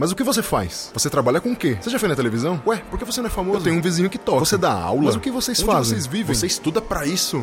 Mas 0.00 0.12
o 0.12 0.14
que 0.14 0.22
você 0.22 0.44
faz? 0.44 0.92
Você 0.94 1.10
trabalha 1.10 1.40
com 1.40 1.50
o 1.50 1.56
quê? 1.56 1.76
Você 1.82 1.90
já 1.90 1.98
foi 1.98 2.08
na 2.08 2.14
televisão? 2.14 2.62
Ué, 2.64 2.76
por 2.88 2.96
que 2.96 3.04
você 3.04 3.20
não 3.20 3.26
é 3.26 3.30
famoso? 3.30 3.58
Eu 3.58 3.64
tenho 3.64 3.76
um 3.76 3.82
vizinho 3.82 4.08
que 4.08 4.16
toca. 4.16 4.38
Você 4.44 4.56
dá 4.56 4.72
aula? 4.72 5.02
Mas 5.02 5.16
o 5.16 5.20
que 5.20 5.28
vocês 5.28 5.58
Onde 5.58 5.66
fazem? 5.72 5.94
vocês 5.94 6.06
vivem? 6.06 6.32
Você 6.36 6.46
estuda 6.46 6.80
pra 6.80 7.04
isso? 7.04 7.38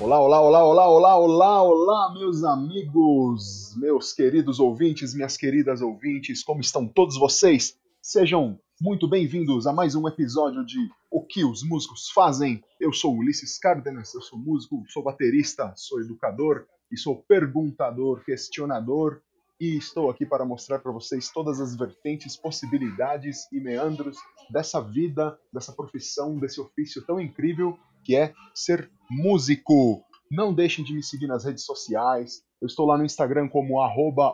Olá, 0.00 0.18
olá, 0.18 0.40
olá, 0.40 0.64
olá, 0.64 0.88
olá, 0.88 1.18
olá, 1.18 1.62
olá, 1.62 2.14
meus 2.14 2.42
amigos, 2.44 3.74
meus 3.76 4.14
queridos 4.14 4.58
ouvintes, 4.58 5.12
minhas 5.12 5.36
queridas 5.36 5.82
ouvintes, 5.82 6.42
como 6.42 6.62
estão 6.62 6.88
todos 6.88 7.18
vocês? 7.18 7.76
Sejam 8.00 8.58
muito 8.80 9.06
bem-vindos 9.06 9.66
a 9.66 9.72
mais 9.74 9.94
um 9.94 10.08
episódio 10.08 10.64
de 10.64 10.78
O 11.10 11.22
que 11.22 11.44
os 11.44 11.62
músicos 11.62 12.08
fazem. 12.08 12.64
Eu 12.80 12.90
sou 12.90 13.14
Ulisses 13.14 13.58
Cárdenas, 13.58 14.14
eu 14.14 14.22
sou 14.22 14.38
músico, 14.38 14.82
sou 14.88 15.02
baterista, 15.02 15.74
sou 15.76 16.00
educador 16.00 16.64
e 16.92 16.98
sou 16.98 17.24
perguntador, 17.26 18.22
questionador 18.24 19.22
e 19.62 19.76
estou 19.76 20.10
aqui 20.10 20.26
para 20.26 20.44
mostrar 20.44 20.80
para 20.80 20.90
vocês 20.90 21.30
todas 21.30 21.60
as 21.60 21.76
vertentes, 21.76 22.36
possibilidades 22.36 23.46
e 23.52 23.60
meandros 23.60 24.18
dessa 24.50 24.80
vida, 24.80 25.38
dessa 25.52 25.72
profissão, 25.72 26.36
desse 26.36 26.60
ofício 26.60 27.06
tão 27.06 27.20
incrível 27.20 27.78
que 28.04 28.16
é 28.16 28.34
ser 28.52 28.90
músico. 29.08 30.02
Não 30.30 30.52
deixem 30.52 30.84
de 30.84 30.92
me 30.92 31.02
seguir 31.02 31.28
nas 31.28 31.44
redes 31.44 31.64
sociais. 31.64 32.44
Eu 32.60 32.66
estou 32.66 32.84
lá 32.86 32.98
no 32.98 33.04
Instagram 33.04 33.48
como 33.48 33.80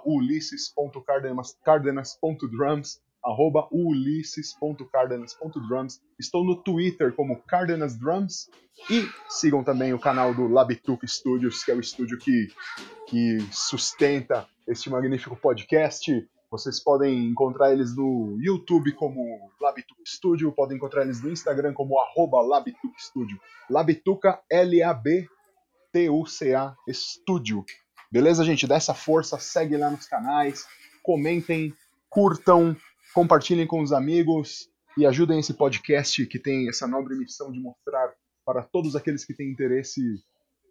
ulisses.cardenas.drums, 0.06 3.02
arroba 3.24 3.66
ulisses.cardenas.drums. 3.70 6.00
Estou 6.18 6.44
no 6.44 6.60
Twitter 6.62 7.14
como 7.14 7.40
Cardenas 7.42 7.96
Drums 7.98 8.50
e 8.90 9.06
sigam 9.28 9.62
também 9.62 9.92
o 9.92 9.98
canal 9.98 10.32
do 10.34 10.48
Labituca 10.48 11.06
Studios, 11.06 11.62
que 11.64 11.70
é 11.70 11.74
o 11.74 11.80
estúdio 11.80 12.16
que, 12.18 12.48
que 13.08 13.38
sustenta 13.52 14.48
este 14.66 14.88
magnífico 14.90 15.36
podcast. 15.36 16.10
Vocês 16.50 16.82
podem 16.82 17.26
encontrar 17.26 17.70
eles 17.72 17.94
no 17.94 18.38
YouTube 18.40 18.92
como 18.92 19.52
Labituca 19.60 20.00
Studio, 20.06 20.50
podem 20.52 20.78
encontrar 20.78 21.02
eles 21.02 21.22
no 21.22 21.30
Instagram 21.30 21.74
como 21.74 21.98
arroba 21.98 22.40
Labituca 22.40 22.98
Studio. 22.98 23.38
Labituca, 23.68 24.40
L-A-B-T-U-C-A 24.50 25.26
Studio. 26.90 27.62
Beleza, 28.10 28.42
gente? 28.44 28.66
Dá 28.66 28.76
essa 28.76 28.94
força, 28.94 29.38
segue 29.38 29.76
lá 29.76 29.90
nos 29.90 30.06
canais, 30.06 30.66
comentem, 31.02 31.74
curtam, 32.08 32.74
compartilhem 33.14 33.66
com 33.66 33.82
os 33.82 33.92
amigos 33.92 34.68
e 34.96 35.06
ajudem 35.06 35.38
esse 35.38 35.54
podcast 35.54 36.26
que 36.26 36.38
tem 36.38 36.68
essa 36.68 36.86
nobre 36.86 37.14
missão 37.14 37.50
de 37.50 37.60
mostrar 37.60 38.12
para 38.44 38.62
todos 38.62 38.96
aqueles 38.96 39.24
que 39.24 39.34
têm 39.34 39.50
interesse 39.50 40.00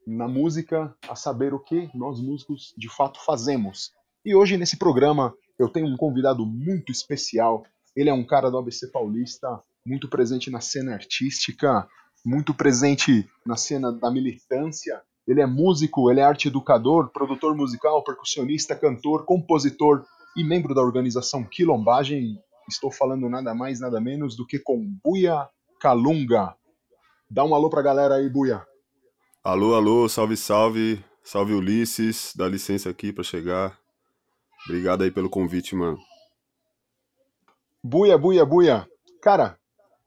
na 0.05 0.27
música 0.27 0.95
a 1.07 1.15
saber 1.15 1.53
o 1.53 1.59
que 1.59 1.89
nós 1.93 2.19
músicos 2.21 2.73
de 2.77 2.89
fato 2.89 3.23
fazemos. 3.23 3.91
E 4.25 4.35
hoje 4.35 4.57
nesse 4.57 4.77
programa 4.77 5.33
eu 5.59 5.69
tenho 5.69 5.87
um 5.87 5.97
convidado 5.97 6.45
muito 6.45 6.91
especial. 6.91 7.63
Ele 7.95 8.09
é 8.09 8.13
um 8.13 8.25
cara 8.25 8.49
do 8.49 8.57
ABC 8.57 8.87
Paulista, 8.91 9.61
muito 9.85 10.07
presente 10.07 10.51
na 10.51 10.61
cena 10.61 10.93
artística, 10.93 11.87
muito 12.25 12.53
presente 12.53 13.27
na 13.45 13.55
cena 13.55 13.91
da 13.91 14.11
militância. 14.11 15.01
Ele 15.27 15.41
é 15.41 15.45
músico, 15.45 16.09
ele 16.11 16.19
é 16.19 16.23
arte 16.23 16.47
educador, 16.47 17.09
produtor 17.11 17.55
musical, 17.55 18.03
percussionista, 18.03 18.75
cantor, 18.75 19.25
compositor 19.25 20.05
e 20.37 20.43
membro 20.43 20.73
da 20.75 20.81
organização 20.81 21.43
Quilombagem. 21.43 22.41
Estou 22.69 22.91
falando 22.91 23.27
nada 23.29 23.53
mais, 23.55 23.79
nada 23.79 23.99
menos 23.99 24.35
do 24.35 24.45
que 24.45 24.59
com 24.59 24.85
Buia 25.03 25.49
Calunga. 25.79 26.55
Dá 27.29 27.43
um 27.43 27.53
alô 27.55 27.69
pra 27.69 27.81
galera 27.81 28.15
aí, 28.15 28.29
Buia. 28.29 28.65
Alô, 29.43 29.73
alô, 29.75 30.07
salve, 30.07 30.37
salve. 30.37 31.03
Salve 31.23 31.53
Ulisses, 31.53 32.33
dá 32.35 32.47
licença 32.47 32.89
aqui 32.89 33.11
para 33.11 33.23
chegar. 33.23 33.77
Obrigado 34.65 35.03
aí 35.03 35.11
pelo 35.11 35.29
convite, 35.29 35.75
mano. 35.75 35.97
Buia, 37.83 38.17
buia, 38.17 38.45
buia. 38.45 38.87
Cara, 39.21 39.57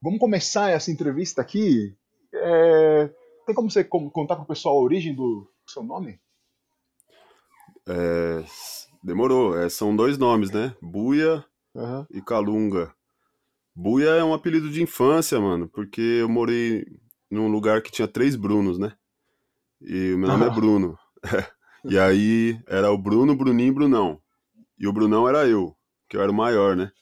vamos 0.02 0.18
começar 0.18 0.70
essa 0.70 0.90
entrevista 0.90 1.42
aqui. 1.42 1.94
É, 2.32 3.10
Tem 3.46 3.54
como 3.54 3.70
você 3.70 3.82
con- 3.84 4.08
contar 4.10 4.36
pro 4.36 4.46
pessoal 4.46 4.76
a 4.78 4.80
origem 4.82 5.14
do 5.14 5.46
seu 5.66 5.82
nome? 5.82 6.18
É, 7.88 8.44
demorou, 9.02 9.58
é, 9.58 9.68
são 9.68 9.94
dois 9.94 10.18
nomes, 10.18 10.50
né? 10.50 10.74
Buia 10.82 11.44
Aham. 11.76 12.06
e 12.10 12.20
Calunga. 12.22 12.92
Buia 13.74 14.10
é 14.10 14.24
um 14.24 14.34
apelido 14.34 14.68
de 14.70 14.82
infância, 14.82 15.40
mano, 15.40 15.68
porque 15.68 16.00
eu 16.00 16.28
morei 16.28 16.84
num 17.30 17.48
lugar 17.48 17.82
que 17.82 17.90
tinha 17.92 18.08
três 18.08 18.36
Brunos, 18.36 18.78
né? 18.78 18.92
E 19.80 20.12
o 20.12 20.18
meu 20.18 20.28
nome 20.28 20.44
é 20.44 20.48
Ah. 20.48 20.50
Bruno. 20.50 20.98
E 21.84 21.98
aí 21.98 22.60
era 22.66 22.92
o 22.92 22.98
Bruno, 22.98 23.34
Bruninho 23.34 23.68
e 23.70 23.74
Brunão. 23.74 24.20
E 24.78 24.86
o 24.86 24.92
Brunão 24.92 25.26
era 25.26 25.48
eu, 25.48 25.74
que 26.10 26.14
eu 26.16 26.20
era 26.20 26.30
o 26.30 26.34
maior, 26.34 26.76
né? 26.76 26.92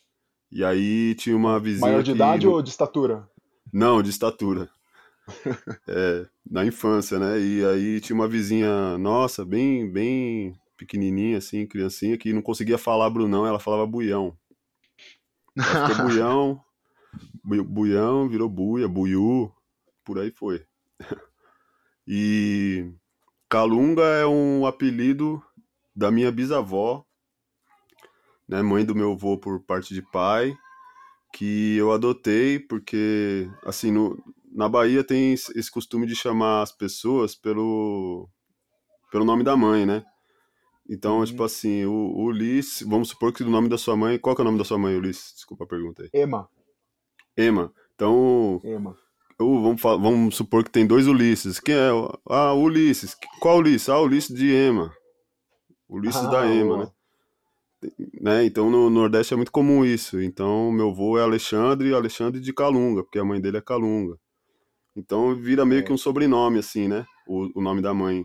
E 0.53 0.65
aí 0.65 1.17
tinha 1.17 1.37
uma 1.37 1.59
vizinha 1.59 1.89
Maior 1.91 2.03
de 2.05 2.13
que- 2.13 2.17
idade 2.17 2.47
ou 2.47 2.63
de 2.63 2.71
estatura? 2.71 3.29
Não, 3.73 4.01
de 4.01 4.11
estatura. 4.11 4.71
É, 5.89 6.27
na 6.49 6.65
infância, 6.65 7.19
né? 7.19 7.41
E 7.41 7.65
aí 7.65 8.01
tinha 8.01 8.15
uma 8.15 8.29
vizinha 8.29 8.97
nossa, 8.99 9.45
bem, 9.45 9.91
bem 9.91 10.55
pequenininha, 10.79 11.37
assim, 11.39 11.67
criancinha, 11.67 12.17
que 12.17 12.33
não 12.33 12.41
conseguia 12.41 12.79
falar 12.79 13.11
Brunão, 13.11 13.47
ela 13.47 13.61
falava 13.61 13.87
Buião. 13.87 14.39
Ela 15.63 15.77
ficou 15.77 15.95
Buião, 15.97 16.65
Bu- 17.45 17.65
Buião, 17.65 18.29
virou 18.29 18.49
Buia, 18.49 18.89
Buiú, 18.89 19.53
por 20.05 20.19
aí 20.19 20.31
foi. 20.31 20.65
E 22.11 22.91
Calunga 23.51 24.03
é 24.03 24.27
um 24.27 24.65
apelido 24.65 25.43
da 25.95 26.11
minha 26.11 26.33
bisavó, 26.33 27.05
né, 28.49 28.63
mãe 28.63 28.83
do 28.85 28.95
meu 28.95 29.13
avô 29.13 29.37
por 29.37 29.63
parte 29.63 29.93
de 29.93 30.01
pai, 30.01 30.57
que 31.35 31.77
eu 31.77 31.93
adotei 31.93 32.59
porque, 32.59 33.51
assim, 33.63 33.91
no, 33.93 34.17
na 34.51 34.69
Bahia 34.69 35.05
tem 35.05 35.35
esse 35.35 35.57
esse 35.59 35.71
costume 35.71 36.07
de 36.07 36.17
chamar 36.17 36.63
as 36.63 36.73
pessoas 36.73 37.35
pelo, 37.35 38.29
pelo 39.13 39.25
nome 39.25 39.45
da 39.45 39.57
mãe, 39.57 39.85
né? 39.85 40.05
Então, 40.89 41.19
Uhum. 41.19 41.25
tipo 41.25 41.43
assim, 41.45 41.85
o, 41.85 41.93
o 41.93 42.25
Ulisses, 42.25 42.87
vamos 42.87 43.11
supor 43.11 43.33
que 43.33 43.43
o 43.43 43.51
nome 43.51 43.69
da 43.69 43.77
sua 43.77 43.97
mãe, 43.97 44.19
qual 44.19 44.35
que 44.35 44.41
é 44.41 44.45
o 44.45 44.47
nome 44.47 44.59
da 44.59 44.65
sua 44.65 44.79
mãe, 44.79 44.97
Ulisses? 44.97 45.35
Desculpa 45.35 45.65
a 45.65 45.67
pergunta 45.67 46.03
aí. 46.03 46.09
Ema. 46.15 46.49
Ema. 47.37 47.73
Então, 47.95 48.61
Ema. 48.65 48.97
vamos, 49.39 49.81
vamos 49.83 50.35
supor 50.37 50.65
que 50.65 50.71
tem 50.71 50.87
dois 50.87 51.07
Ulisses. 51.07 51.61
Quem 51.61 51.75
é? 51.75 51.91
Ah, 52.29 52.55
Ulisses. 52.55 53.15
Qual 53.41 53.59
Ulisses? 53.59 53.89
Ah, 53.89 54.01
Ulisses 54.01 54.35
de 54.35 54.51
Ema. 54.51 54.91
Ulisses 55.89 56.25
Ah, 56.25 56.31
da 56.31 56.47
Ema, 56.47 56.77
né? 56.79 56.91
né? 58.21 58.45
Então 58.45 58.69
no 58.71 58.91
Nordeste 58.91 59.33
é 59.35 59.37
muito 59.37 59.53
comum 59.53 59.85
isso. 59.85 60.21
Então 60.21 60.73
meu 60.73 60.91
avô 60.91 61.19
é 61.19 61.23
Alexandre, 61.23 61.95
Alexandre 61.95 62.41
de 62.41 62.53
Calunga, 62.53 63.03
porque 63.05 63.19
a 63.19 63.25
mãe 63.25 63.41
dele 63.41 63.59
é 63.59 63.61
Calunga. 63.63 64.17
Então 64.97 65.35
vira 65.35 65.65
meio 65.65 65.81
É. 65.81 65.83
que 65.83 65.93
um 65.93 65.97
sobrenome, 65.97 66.59
assim, 66.59 66.89
né? 66.89 67.07
O, 67.27 67.61
o 67.61 67.63
nome 67.63 67.81
da 67.81 67.95
mãe. 67.95 68.25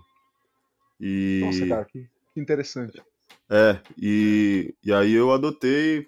E 1.00 1.42
Nossa, 1.46 1.68
cara, 1.68 1.86
que, 1.86 2.06
que 2.34 2.40
interessante. 2.42 3.02
é, 3.50 3.82
e, 3.98 4.74
e 4.84 4.94
aí 4.94 5.14
eu 5.14 5.32
adotei, 5.32 6.08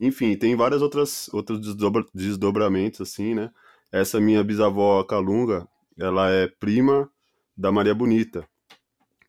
enfim, 0.00 0.36
tem 0.36 0.56
várias 0.56 0.82
outras 0.82 1.28
outros 1.34 1.60
desdobra- 1.60 2.06
desdobramentos 2.14 3.00
assim, 3.00 3.34
né? 3.34 3.52
Essa 3.92 4.20
minha 4.20 4.44
bisavó 4.44 5.04
Calunga, 5.04 5.68
ela 5.98 6.30
é 6.30 6.48
prima 6.48 7.10
da 7.56 7.72
Maria 7.72 7.94
Bonita. 7.94 8.48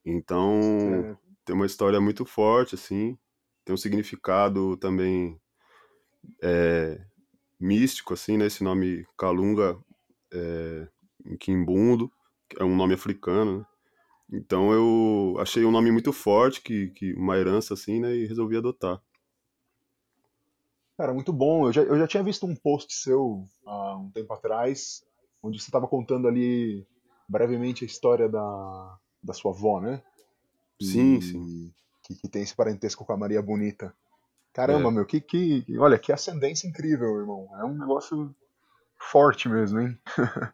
Então, 0.05 1.07
É, 1.09 1.15
tem 1.45 1.55
uma 1.55 1.65
história 1.65 2.01
muito 2.01 2.25
forte 2.25 2.75
assim, 2.75 3.17
tem 3.65 3.73
um 3.73 3.77
significado 3.77 4.77
também 4.77 5.39
é, 6.41 6.99
místico 7.59 8.13
assim, 8.13 8.37
né? 8.37 8.47
Esse 8.47 8.63
nome 8.63 9.05
Calunga 9.17 9.77
é, 10.33 10.87
em 11.25 11.37
Quimbundo, 11.37 12.11
que 12.49 12.61
é 12.61 12.65
um 12.65 12.75
nome 12.75 12.93
africano, 12.93 13.59
né? 13.59 13.65
Então 14.31 14.71
eu 14.73 15.35
achei 15.39 15.65
um 15.65 15.71
nome 15.71 15.91
muito 15.91 16.11
forte, 16.13 16.61
que, 16.61 16.89
que 16.89 17.13
uma 17.13 17.37
herança 17.37 17.73
assim, 17.73 17.99
né? 17.99 18.15
E 18.15 18.25
resolvi 18.27 18.57
adotar. 18.57 19.01
Cara, 20.97 21.13
muito 21.13 21.33
bom. 21.33 21.67
Eu 21.67 21.73
já, 21.73 21.81
eu 21.81 21.97
já 21.97 22.07
tinha 22.07 22.23
visto 22.23 22.45
um 22.45 22.55
post 22.55 22.93
seu 22.93 23.45
há 23.65 23.97
um 23.97 24.09
tempo 24.11 24.33
atrás, 24.33 25.03
onde 25.43 25.59
você 25.59 25.65
estava 25.67 25.87
contando 25.87 26.27
ali 26.27 26.85
brevemente 27.27 27.83
a 27.83 27.87
história 27.87 28.29
da, 28.29 28.97
da 29.21 29.33
sua 29.33 29.51
avó, 29.51 29.81
né? 29.81 30.01
Sim, 30.79 31.19
E- 31.19 31.21
sim. 31.21 31.73
Que, 32.03 32.15
que 32.15 32.29
tem 32.29 32.43
esse 32.43 32.55
parentesco 32.55 33.05
com 33.05 33.13
a 33.13 33.17
Maria 33.17 33.41
Bonita. 33.41 33.93
Caramba, 34.53 34.89
É. 34.89 34.91
meu, 34.91 35.05
que, 35.05 35.21
que. 35.21 35.65
Olha, 35.79 35.99
que 35.99 36.11
ascendência 36.13 36.67
incrível, 36.67 37.19
irmão. 37.19 37.49
É 37.59 37.65
um 37.65 37.77
negócio 37.77 38.35
forte 38.99 39.49
mesmo, 39.49 39.79
hein? 39.81 39.97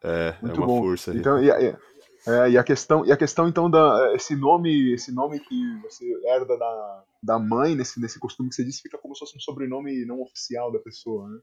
É, 0.04 0.38
é 0.46 0.54
Muito 0.54 0.54
uma 0.54 0.68
bom. 0.68 0.70
força 0.70 1.12
aí. 1.12 1.28
Então, 1.28 1.42
e, 1.44 1.50
e- 1.50 1.78
é, 2.28 2.52
e 2.52 2.58
a 2.58 2.64
questão, 2.64 3.06
e 3.06 3.12
a 3.12 3.18
questão 3.18 3.48
então 3.48 3.70
da 3.70 4.14
esse 4.16 4.36
nome, 4.36 4.94
esse 4.94 5.12
nome 5.12 5.40
que 5.40 5.82
você 5.82 6.06
herda 6.26 6.58
da, 6.58 7.04
da 7.24 7.40
mãe 7.40 7.76
nesse 7.76 8.00
nesse 8.00 8.20
costume 8.20 8.50
que 8.50 8.56
você 8.56 8.64
disse 8.64 8.82
fica 8.82 8.98
como 8.98 9.16
se 9.16 9.20
fosse 9.20 9.36
um 9.36 9.40
sobrenome 9.40 10.06
não 10.06 10.22
oficial 10.22 10.72
da 10.72 10.80
pessoa, 10.80 11.30
né? 11.30 11.40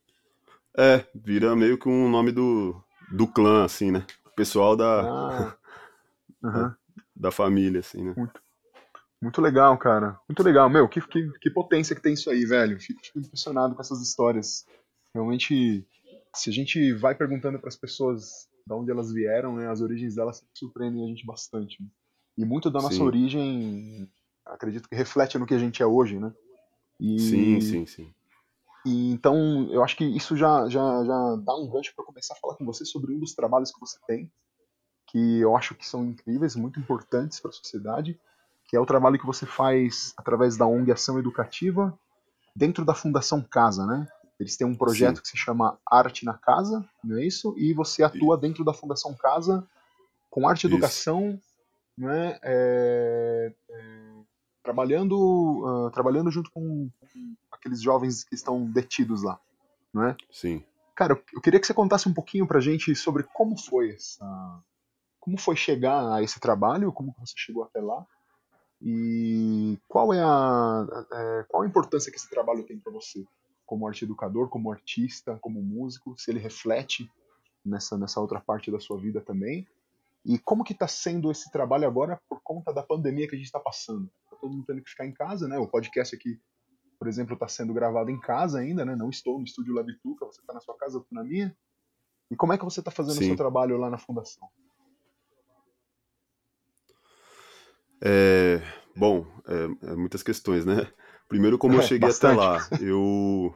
É, 0.77 1.05
vira 1.15 1.57
meio 1.57 1.77
que 1.77 1.89
um 1.89 2.09
nome 2.09 2.31
do, 2.31 2.81
do 3.11 3.27
clã, 3.27 3.65
assim, 3.65 3.91
né? 3.91 4.07
O 4.27 4.31
pessoal 4.31 4.77
da, 4.77 5.57
Ah, 6.45 6.77
da 7.17 7.31
família, 7.33 7.81
assim, 7.81 8.05
né? 8.05 8.15
Muito 9.21 9.43
legal, 9.43 9.77
cara. 9.77 10.19
Muito 10.29 10.43
legal. 10.45 10.71
Meu, 10.71 10.89
que, 10.89 11.01
que, 11.01 11.29
que 11.41 11.51
potência 11.51 11.97
que 11.97 12.03
tem 12.03 12.15
isso 12.15 12.31
aí, 12.31 12.45
velho. 12.45 12.81
Fico, 12.81 13.01
fico 13.03 13.19
impressionado 13.19 13.75
com 13.75 13.81
essas 13.81 14.01
histórias. 14.01 14.65
Realmente, 15.13 15.85
se 16.33 16.51
a 16.51 16.53
gente 16.53 16.93
vai 16.93 17.17
perguntando 17.17 17.59
para 17.59 17.69
as 17.69 17.77
pessoas 17.77 18.48
de 18.69 18.75
onde 18.75 18.91
elas 18.91 19.11
vieram, 19.11 19.57
né, 19.57 19.69
as 19.69 19.81
origens 19.81 20.15
delas 20.15 20.47
surpreendem 20.55 21.03
a 21.03 21.09
gente 21.09 21.25
bastante. 21.25 21.79
E 22.37 22.45
muito 22.45 22.71
da 22.71 22.81
nossa 22.81 22.97
Sim. 22.97 23.05
origem, 23.05 24.09
acredito 24.45 24.89
que 24.89 24.95
reflete 24.95 25.39
no 25.39 25.47
que 25.47 25.55
a 25.55 25.59
gente 25.59 25.83
é 25.83 25.87
hoje, 25.87 26.21
né? 26.21 26.33
E, 27.01 27.19
Sim, 27.19 27.61
sim, 27.61 27.87
sim. 27.87 28.15
e 28.85 29.11
então, 29.11 29.69
eu 29.71 29.83
acho 29.83 29.97
que 29.97 30.05
isso 30.05 30.37
já, 30.37 30.69
já, 30.69 31.05
já 31.05 31.37
dá 31.37 31.57
um 31.57 31.71
gancho 31.71 31.95
para 31.97 32.05
começar 32.05 32.35
a 32.35 32.37
falar 32.37 32.57
com 32.57 32.65
você 32.65 32.85
sobre 32.85 33.13
um 33.13 33.19
dos 33.19 33.35
trabalhos 33.35 33.73
que 33.73 33.81
você 33.81 33.99
tem, 34.07 34.31
que 35.07 35.41
eu 35.41 35.57
acho 35.57 35.75
que 35.75 35.87
são 35.87 36.05
incríveis, 36.05 36.55
muito 36.55 36.79
importantes 36.79 37.41
para 37.41 37.51
a 37.51 37.55
sociedade, 37.55 38.21
que 38.69 38.77
é 38.77 38.81
o 38.81 38.87
trabalho 38.87 39.19
que 39.19 39.27
você 39.27 39.47
faz 39.47 40.13
através 40.17 40.57
da 40.57 40.67
ONG 40.67 40.93
Ação 40.93 41.19
Educativa, 41.19 41.99
dentro 42.55 42.85
da 42.85 42.95
Fundação 42.95 43.43
Casa, 43.43 43.87
né? 43.87 44.07
Eles 44.39 44.57
têm 44.57 44.67
um 44.67 44.75
projeto 44.75 45.17
Sim. 45.17 45.23
que 45.23 45.29
se 45.29 45.37
chama 45.37 45.79
Arte 45.91 46.25
na 46.25 46.35
Casa, 46.35 46.89
não 47.03 47.19
é 47.19 47.25
isso? 47.25 47.55
E 47.59 47.73
você 47.73 48.03
atua 48.05 48.39
dentro 48.39 48.65
da 48.65 48.73
Fundação 48.73 49.15
Casa 49.15 49.67
com 50.31 50.49
arte 50.49 50.65
e 50.65 50.67
educação, 50.69 51.41
né? 51.97 52.39
É, 52.43 53.53
é, 53.71 54.15
trabalhando, 54.63 55.65
ah, 55.67 55.91
trabalhando 55.91 56.31
junto 56.31 56.51
com, 56.53 56.89
aqueles 57.51 57.83
jovens 57.83 58.23
que 58.23 58.35
estão 58.35 58.65
detidos 58.71 59.23
lá, 59.23 59.41
não 59.93 60.05
é? 60.05 60.17
Sim. 60.31 60.63
Cara, 60.95 61.21
eu- 61.33 61.41
queria 61.41 61.59
que 61.59 61.67
você 61.67 61.75
contasse 61.75 62.09
um 62.09 62.15
pouquinho 62.15 62.47
pra 62.47 62.61
gente 62.61 62.95
sobre 62.95 63.25
como 63.25 63.59
foi 63.59 63.91
essa, 63.91 64.25
como 65.19 65.39
foi 65.39 65.57
chegar 65.57 66.13
a 66.13 66.23
esse 66.23 66.39
trabalho, 66.39 66.93
como 66.93 67.15
você 67.19 67.35
chegou 67.37 67.65
até 67.65 67.81
lá 67.81 68.07
e 68.81 69.79
qual 69.89 70.13
é 70.13 70.23
a, 70.23 70.87
é, 71.13 71.45
qual 71.49 71.63
a 71.63 71.67
importância 71.67 72.13
que 72.13 72.19
esse 72.19 72.31
trabalho 72.31 72.65
tem 72.65 72.79
pra 72.79 72.93
você, 72.93 73.25
como 73.69 73.87
arte 73.87 74.05
educador, 74.05 74.49
como 74.49 74.73
artista, 74.73 75.39
como 75.41 75.63
músico, 75.63 76.19
se 76.19 76.31
ele 76.33 76.41
reflete 76.41 77.09
nessa 77.65 77.97
nessa 77.97 78.21
outra 78.21 78.41
parte 78.41 78.71
da 78.71 78.81
sua 78.81 78.99
vida 78.99 79.21
também 79.21 79.65
e 80.25 80.39
como 80.39 80.65
que 80.65 80.73
está 80.73 80.87
sendo 80.87 81.31
esse 81.31 81.51
trabalho 81.51 81.87
agora 81.87 82.21
por 82.29 82.41
conta 82.43 82.73
da 82.73 82.83
pandemia 82.83 83.27
que 83.27 83.35
a 83.35 83.39
gente 83.39 83.47
está 83.47 83.61
passando? 83.61 84.11
Tá 84.31 84.37
todo 84.37 84.53
mundo 84.53 84.67
tendo 84.67 84.83
que 84.83 84.91
ficar 84.91 85.07
em 85.07 85.13
casa, 85.13 85.49
né? 85.49 85.59
O 85.59 85.67
podcast 85.67 86.15
aqui, 86.15 86.39
por 86.99 87.09
exemplo, 87.09 87.35
está 87.35 87.49
sendo 87.49 87.73
gravado 87.73 88.11
em 88.11 88.21
casa 88.21 88.59
ainda, 88.59 88.85
né? 88.85 88.95
Não 88.97 89.09
estou 89.09 89.39
no 89.39 89.45
estúdio 89.45 89.75
Labituca, 89.75 90.27
você 90.27 90.41
está 90.41 90.53
na 90.53 90.61
sua 90.61 90.77
casa, 90.77 90.99
eu 90.99 91.01
tô 91.01 91.15
na 91.15 91.25
minha. 91.25 91.57
E 92.31 92.37
como 92.37 92.53
é 92.53 92.59
que 92.59 92.65
você 92.65 92.81
está 92.81 92.91
fazendo 92.91 93.17
o 93.17 93.21
Sim. 93.21 93.29
seu 93.29 93.37
trabalho 93.37 93.79
lá 93.79 93.89
na 93.89 93.97
fundação? 93.97 94.47
É, 98.03 98.61
bom, 98.95 99.27
é, 99.47 99.93
é 99.93 99.97
muitas 99.97 100.23
questões, 100.23 100.67
né? 100.67 100.93
Primeiro, 101.29 101.59
como 101.59 101.77
eu 101.77 101.83
É, 101.83 101.83
cheguei 101.83 102.09
bastante. 102.09 102.33
até 102.33 102.33
lá, 102.33 102.69
eu, 102.81 103.55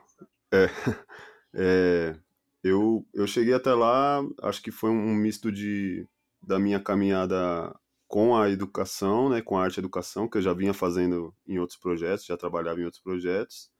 é, 0.52 0.66
é, 1.54 2.16
eu, 2.62 3.06
eu 3.14 3.26
cheguei 3.26 3.54
até 3.54 3.72
lá, 3.74 4.20
acho 4.42 4.62
que 4.62 4.70
foi 4.70 4.90
um 4.90 5.14
misto 5.14 5.50
de, 5.50 6.06
da 6.42 6.58
minha 6.58 6.80
caminhada 6.80 7.74
com 8.08 8.36
a 8.36 8.50
educação, 8.50 9.30
né, 9.30 9.40
com 9.40 9.56
a 9.58 9.64
arte 9.64 9.80
educação, 9.80 10.28
que 10.28 10.36
eu 10.38 10.42
já 10.42 10.52
vinha 10.52 10.74
fazendo 10.74 11.34
em 11.46 11.58
outros 11.58 11.78
projetos, 11.78 12.26
já 12.26 12.36
trabalhava 12.36 12.80
em 12.80 12.84
outros 12.84 13.02
projetos, 13.02 13.70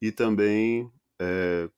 e 0.00 0.12
também 0.12 0.90
é, 1.20 1.68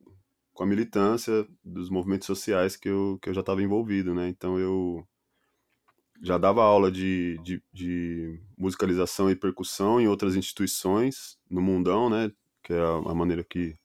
com 0.52 0.64
a 0.64 0.66
militância 0.66 1.46
dos 1.64 1.88
movimentos 1.88 2.26
sociais 2.26 2.76
que 2.76 2.88
eu, 2.88 3.18
que 3.22 3.30
eu 3.30 3.34
já 3.34 3.40
estava 3.40 3.62
envolvido, 3.62 4.14
né? 4.14 4.28
Então 4.28 4.58
eu 4.58 5.06
já 6.22 6.38
dava 6.38 6.62
aula 6.62 6.90
de, 6.90 7.38
de, 7.42 7.62
de 7.72 8.40
musicalização 8.56 9.30
e 9.30 9.36
percussão 9.36 10.00
em 10.00 10.08
outras 10.08 10.36
instituições 10.36 11.38
no 11.50 11.60
mundão, 11.62 12.10
né? 12.10 12.32
Que 12.62 12.72
é 12.74 12.80
a, 12.80 12.96
a 13.10 13.14
maneira 13.14 13.44
que 13.44 13.76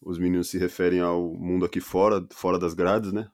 os 0.00 0.18
meninos 0.18 0.48
se 0.48 0.58
referem 0.58 1.00
ao 1.00 1.34
mundo 1.34 1.64
aqui 1.64 1.80
fora, 1.80 2.26
fora 2.32 2.58
das 2.58 2.74
grades, 2.74 3.12
né? 3.12 3.30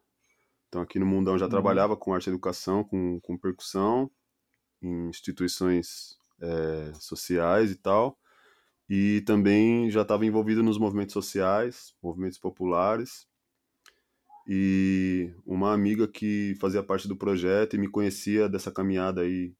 Então 0.68 0.82
aqui 0.82 0.98
no 0.98 1.06
mundão 1.06 1.38
já 1.38 1.48
Uhum. 1.48 1.48
trabalhava 1.48 1.96
com 1.96 2.14
arte 2.14 2.26
e 2.28 2.30
educação, 2.30 2.84
com, 2.84 3.20
com 3.20 3.38
percussão, 3.38 4.10
em 4.82 5.08
instituições 5.08 6.18
é, 6.40 6.92
sociais 6.94 7.70
e 7.70 7.76
tal. 7.76 8.18
E 8.88 9.22
também 9.26 9.90
já 9.90 10.02
estava 10.02 10.26
envolvido 10.26 10.62
nos 10.62 10.78
movimentos 10.78 11.12
sociais, 11.14 11.94
movimentos 12.02 12.38
populares. 12.38 13.26
E 14.46 15.32
uma 15.44 15.72
amiga 15.72 16.06
que 16.06 16.54
fazia 16.60 16.82
parte 16.82 17.08
do 17.08 17.16
projeto 17.16 17.74
e 17.74 17.78
me 17.78 17.88
conhecia 17.88 18.48
dessa 18.48 18.70
caminhada 18.70 19.22
aí 19.22 19.54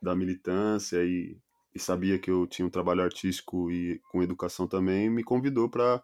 da 0.00 0.14
militância 0.14 1.04
e, 1.04 1.36
e 1.74 1.78
sabia 1.78 2.18
que 2.18 2.30
eu 2.30 2.46
tinha 2.46 2.66
um 2.66 2.70
trabalho 2.70 3.02
artístico 3.02 3.70
e 3.70 4.00
com 4.10 4.22
educação 4.22 4.66
também, 4.66 5.10
me 5.10 5.24
convidou 5.24 5.68
para 5.68 6.02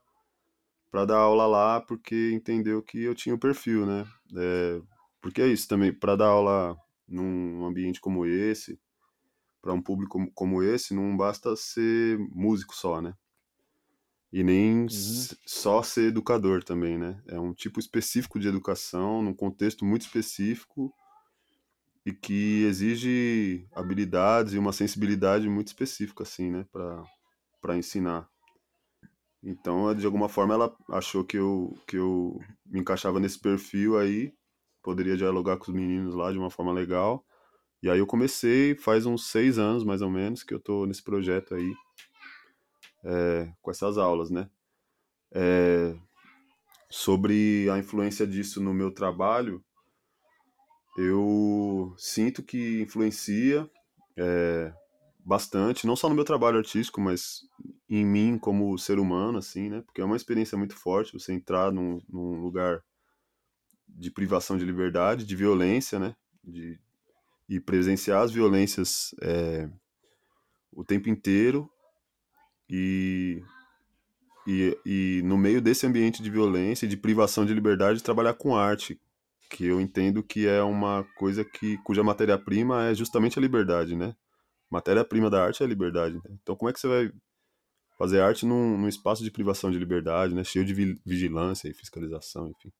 para 0.90 1.04
dar 1.04 1.18
aula 1.18 1.46
lá 1.46 1.80
porque 1.80 2.32
entendeu 2.32 2.82
que 2.82 3.02
eu 3.02 3.14
tinha 3.14 3.34
o 3.34 3.38
perfil, 3.38 3.84
né? 3.84 4.06
É, 4.34 4.80
porque 5.20 5.42
é 5.42 5.46
isso 5.46 5.68
também, 5.68 5.92
para 5.92 6.16
dar 6.16 6.28
aula 6.28 6.76
num 7.06 7.64
ambiente 7.66 8.00
como 8.00 8.24
esse, 8.24 8.78
para 9.60 9.72
um 9.72 9.82
público 9.82 10.12
como, 10.12 10.30
como 10.32 10.62
esse, 10.62 10.94
não 10.94 11.16
basta 11.16 11.54
ser 11.56 12.18
músico 12.32 12.74
só, 12.74 13.00
né? 13.00 13.14
E 14.32 14.42
nem 14.44 14.86
s- 14.86 15.36
só 15.46 15.82
ser 15.82 16.08
educador 16.08 16.62
também, 16.64 16.98
né? 16.98 17.20
É 17.28 17.40
um 17.40 17.52
tipo 17.54 17.80
específico 17.80 18.38
de 18.38 18.48
educação, 18.48 19.22
num 19.22 19.34
contexto 19.34 19.84
muito 19.84 20.02
específico 20.02 20.92
e 22.04 22.12
que 22.12 22.64
exige 22.64 23.66
habilidades 23.74 24.54
e 24.54 24.58
uma 24.58 24.72
sensibilidade 24.72 25.48
muito 25.48 25.68
específica, 25.68 26.22
assim, 26.22 26.50
né? 26.50 26.64
Para 26.72 27.04
para 27.62 27.76
ensinar. 27.76 28.28
Então, 29.42 29.94
de 29.94 30.04
alguma 30.06 30.28
forma, 30.28 30.54
ela 30.54 30.76
achou 30.90 31.24
que 31.24 31.36
eu, 31.38 31.74
que 31.86 31.96
eu 31.96 32.38
me 32.64 32.80
encaixava 32.80 33.20
nesse 33.20 33.38
perfil 33.38 33.96
aí, 33.98 34.32
poderia 34.82 35.16
dialogar 35.16 35.56
com 35.56 35.64
os 35.70 35.74
meninos 35.76 36.14
lá 36.14 36.32
de 36.32 36.38
uma 36.38 36.50
forma 36.50 36.72
legal. 36.72 37.24
E 37.82 37.90
aí 37.90 37.98
eu 38.00 38.06
comecei, 38.06 38.76
faz 38.76 39.06
uns 39.06 39.28
seis 39.30 39.58
anos, 39.58 39.84
mais 39.84 40.02
ou 40.02 40.10
menos, 40.10 40.42
que 40.44 40.54
eu 40.54 40.60
tô 40.60 40.86
nesse 40.86 41.02
projeto 41.02 41.54
aí, 41.54 41.74
é, 43.06 43.52
com 43.62 43.70
essas 43.70 43.96
aulas, 43.96 44.30
né? 44.30 44.50
É, 45.32 45.96
sobre 46.90 47.70
a 47.70 47.78
influência 47.78 48.26
disso 48.26 48.60
no 48.60 48.74
meu 48.74 48.90
trabalho, 48.90 49.64
eu 50.98 51.94
sinto 51.96 52.42
que 52.42 52.80
influencia 52.82 53.70
é, 54.16 54.72
bastante, 55.24 55.86
não 55.86 55.94
só 55.94 56.08
no 56.08 56.14
meu 56.14 56.24
trabalho 56.24 56.58
artístico, 56.58 57.00
mas 57.00 57.40
em 57.88 58.04
mim 58.04 58.38
como 58.38 58.76
ser 58.78 58.98
humano, 58.98 59.38
assim, 59.38 59.68
né? 59.68 59.82
Porque 59.82 60.00
é 60.00 60.04
uma 60.04 60.16
experiência 60.16 60.58
muito 60.58 60.74
forte 60.74 61.12
você 61.12 61.32
entrar 61.32 61.70
num, 61.70 62.00
num 62.08 62.40
lugar 62.40 62.82
de 63.88 64.10
privação 64.10 64.56
de 64.56 64.64
liberdade, 64.64 65.24
de 65.24 65.36
violência, 65.36 65.98
né? 65.98 66.16
De, 66.42 66.78
e 67.48 67.60
presenciar 67.60 68.22
as 68.22 68.32
violências 68.32 69.14
é, 69.22 69.70
o 70.72 70.84
tempo 70.84 71.08
inteiro 71.08 71.70
e, 72.68 73.42
e, 74.46 74.78
e 74.84 75.22
no 75.24 75.36
meio 75.36 75.60
desse 75.60 75.86
ambiente 75.86 76.22
de 76.22 76.30
violência 76.30 76.86
e 76.86 76.88
de 76.88 76.96
privação 76.96 77.44
de 77.44 77.54
liberdade 77.54 78.02
trabalhar 78.02 78.34
com 78.34 78.56
arte, 78.56 79.00
que 79.50 79.64
eu 79.66 79.80
entendo 79.80 80.22
que 80.22 80.46
é 80.46 80.62
uma 80.62 81.04
coisa 81.16 81.44
que 81.44 81.78
cuja 81.78 82.02
matéria-prima 82.02 82.86
é 82.88 82.94
justamente 82.94 83.38
a 83.38 83.42
liberdade, 83.42 83.94
né? 83.96 84.14
Matéria-prima 84.70 85.30
da 85.30 85.44
arte 85.44 85.62
é 85.62 85.66
a 85.66 85.68
liberdade. 85.68 86.16
né? 86.16 86.36
Então 86.42 86.56
como 86.56 86.68
é 86.68 86.72
que 86.72 86.80
você 86.80 86.88
vai 86.88 87.12
fazer 87.98 88.20
arte 88.20 88.44
num, 88.44 88.76
num 88.76 88.88
espaço 88.88 89.22
de 89.24 89.30
privação 89.30 89.70
de 89.70 89.78
liberdade, 89.78 90.34
né? 90.34 90.44
Cheio 90.44 90.64
de 90.64 90.74
vi- 90.74 91.00
vigilância 91.04 91.68
e 91.68 91.74
fiscalização, 91.74 92.48
enfim. 92.48 92.72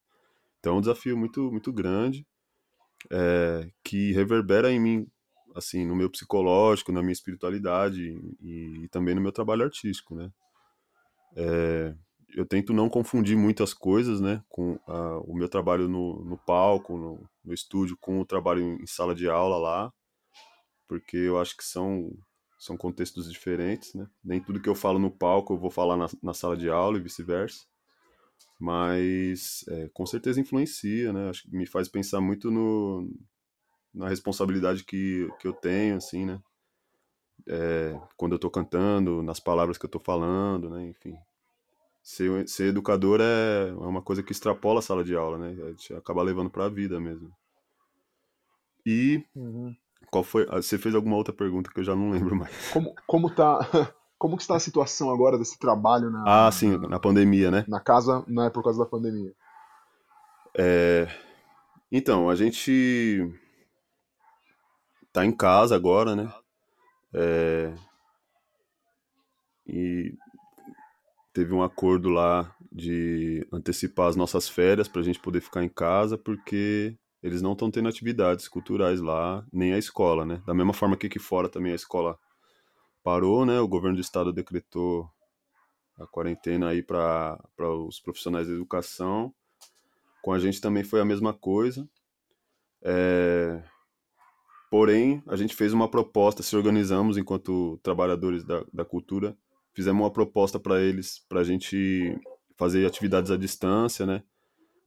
Então 0.59 0.75
é 0.75 0.77
um 0.77 0.81
desafio 0.81 1.17
muito 1.17 1.51
muito 1.51 1.71
grande 1.71 2.25
é, 3.11 3.69
que 3.83 4.11
reverbera 4.11 4.71
em 4.71 4.79
mim, 4.79 5.07
assim, 5.57 5.85
no 5.85 5.95
meu 5.95 6.09
psicológico, 6.09 6.91
na 6.91 7.01
minha 7.01 7.13
espiritualidade 7.13 8.01
e, 8.41 8.83
e 8.83 8.87
também 8.89 9.15
no 9.15 9.21
meu 9.21 9.31
trabalho 9.31 9.63
artístico, 9.63 10.15
né? 10.15 10.31
É, 11.35 11.95
eu 12.35 12.45
tento 12.45 12.73
não 12.73 12.89
confundir 12.89 13.37
muitas 13.37 13.73
coisas, 13.73 14.21
né, 14.21 14.43
com 14.49 14.79
ah, 14.87 15.19
o 15.25 15.33
meu 15.33 15.47
trabalho 15.49 15.87
no, 15.87 16.23
no 16.23 16.37
palco, 16.37 16.97
no, 16.97 17.29
no 17.43 17.53
estúdio, 17.53 17.97
com 17.99 18.19
o 18.19 18.25
trabalho 18.25 18.61
em 18.81 18.87
sala 18.87 19.15
de 19.15 19.29
aula 19.29 19.57
lá, 19.57 19.93
porque 20.87 21.17
eu 21.17 21.39
acho 21.39 21.55
que 21.57 21.63
são 21.63 22.11
são 22.59 22.75
contextos 22.75 23.31
diferentes, 23.31 23.93
né? 23.93 24.07
Nem 24.23 24.41
tudo 24.41 24.59
que 24.59 24.67
eu 24.67 24.73
falo 24.73 24.97
no 24.97 25.11
palco 25.11 25.53
eu 25.53 25.59
vou 25.59 25.69
falar 25.69 25.95
na, 25.95 26.07
na 26.23 26.33
sala 26.33 26.57
de 26.57 26.69
aula 26.69 26.97
e 26.97 27.01
vice-versa 27.01 27.65
mas 28.59 29.63
é, 29.67 29.89
com 29.93 30.05
certeza 30.05 30.41
influencia, 30.41 31.13
né? 31.13 31.29
Acho 31.29 31.43
que 31.43 31.55
me 31.55 31.67
faz 31.67 31.87
pensar 31.87 32.19
muito 32.19 32.49
no, 32.49 33.09
na 33.97 34.07
responsabilidade 34.07 34.83
que, 34.83 35.29
que 35.39 35.47
eu 35.47 35.53
tenho, 35.53 35.97
assim, 35.97 36.25
né? 36.25 36.39
É, 37.47 37.99
quando 38.15 38.33
eu 38.33 38.39
tô 38.39 38.49
cantando, 38.49 39.23
nas 39.23 39.39
palavras 39.39 39.77
que 39.77 39.85
eu 39.85 39.89
tô 39.89 39.99
falando, 39.99 40.69
né? 40.69 40.85
Enfim. 40.87 41.15
Ser, 42.03 42.47
ser 42.47 42.67
educador 42.67 43.19
é, 43.21 43.69
é 43.69 43.73
uma 43.73 44.01
coisa 44.01 44.23
que 44.23 44.31
extrapola 44.31 44.79
a 44.79 44.81
sala 44.81 45.03
de 45.03 45.15
aula, 45.15 45.37
né? 45.37 45.49
A 45.63 45.69
gente 45.71 45.93
acaba 45.93 46.23
levando 46.23 46.49
para 46.49 46.65
a 46.65 46.69
vida 46.69 46.99
mesmo. 46.99 47.31
E 48.85 49.25
Uhum. 49.35 49.75
Qual 50.09 50.23
foi? 50.23 50.47
Ah, 50.49 50.61
você 50.61 50.77
fez 50.77 50.95
alguma 50.95 51.15
outra 51.15 51.33
pergunta 51.33 51.69
que 51.73 51.79
eu 51.79 51.83
já 51.83 51.95
não 51.95 52.11
lembro 52.11 52.35
mais. 52.35 52.51
Como, 52.71 52.95
como 53.05 53.29
tá. 53.29 53.59
Como 54.17 54.35
que 54.35 54.41
está 54.41 54.55
a 54.55 54.59
situação 54.59 55.11
agora 55.11 55.37
desse 55.37 55.59
trabalho 55.59 56.09
na, 56.09 56.47
ah, 56.47 56.51
sim, 56.51 56.75
na 56.75 56.99
pandemia, 56.99 57.51
né? 57.51 57.63
na 57.67 57.79
casa, 57.79 58.23
não 58.27 58.45
é 58.45 58.49
por 58.49 58.63
causa 58.63 58.79
da 58.79 58.85
pandemia? 58.89 59.31
É, 60.57 61.07
então, 61.91 62.27
a 62.27 62.35
gente 62.35 63.31
tá 65.17 65.25
em 65.25 65.31
casa 65.31 65.75
agora, 65.75 66.15
né? 66.15 66.31
É, 67.11 67.73
e 69.65 70.13
teve 71.33 71.55
um 71.55 71.63
acordo 71.63 72.09
lá 72.09 72.55
de 72.71 73.43
antecipar 73.51 74.09
as 74.09 74.15
nossas 74.15 74.47
férias 74.47 74.87
para 74.87 75.01
a 75.01 75.03
gente 75.03 75.19
poder 75.19 75.41
ficar 75.41 75.63
em 75.63 75.69
casa, 75.69 76.19
porque 76.19 76.95
eles 77.23 77.41
não 77.41 77.53
estão 77.53 77.71
tendo 77.71 77.89
atividades 77.89 78.47
culturais 78.47 79.01
lá, 79.01 79.43
nem 79.51 79.73
a 79.73 79.79
escola, 79.79 80.23
né? 80.23 80.39
Da 80.45 80.53
mesma 80.53 80.73
forma 80.73 80.95
que 80.95 81.07
aqui 81.07 81.17
fora 81.17 81.49
também 81.49 81.71
a 81.71 81.75
escola 81.75 82.19
parou, 83.03 83.43
né? 83.43 83.59
O 83.59 83.67
governo 83.67 83.95
do 83.97 84.01
estado 84.01 84.31
decretou 84.31 85.09
a 85.99 86.05
quarentena 86.05 86.69
aí 86.69 86.83
para 86.83 87.39
os 87.87 87.99
profissionais 87.99 88.47
da 88.47 88.53
educação. 88.53 89.33
Com 90.21 90.31
a 90.31 90.37
gente 90.37 90.61
também 90.61 90.83
foi 90.83 91.01
a 91.01 91.05
mesma 91.05 91.33
coisa. 91.33 91.89
É... 92.83 93.63
Porém, 94.69 95.23
a 95.27 95.35
gente 95.35 95.55
fez 95.55 95.71
uma 95.71 95.89
proposta, 95.89 96.43
se 96.43 96.55
organizamos 96.55 97.17
enquanto 97.17 97.79
trabalhadores 97.81 98.43
da, 98.43 98.65
da 98.73 98.83
cultura, 98.83 99.37
fizemos 99.73 100.01
uma 100.01 100.11
proposta 100.11 100.59
para 100.59 100.81
eles, 100.81 101.23
para 101.29 101.39
a 101.39 101.43
gente 101.43 102.19
fazer 102.57 102.85
atividades 102.85 103.31
à 103.31 103.37
distância, 103.37 104.05
né? 104.05 104.23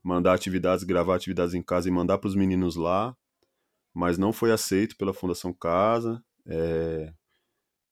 Mandar 0.03 0.33
atividades, 0.33 0.83
gravar 0.83 1.15
atividades 1.15 1.53
em 1.55 1.63
casa 1.63 1.87
e 1.87 1.91
mandar 1.91 2.17
para 2.17 2.27
os 2.27 2.35
meninos 2.35 2.75
lá, 2.75 3.15
mas 3.93 4.17
não 4.17 4.31
foi 4.31 4.51
aceito 4.51 4.95
pela 4.97 5.13
Fundação 5.13 5.53
Casa. 5.53 6.23
É... 6.45 7.13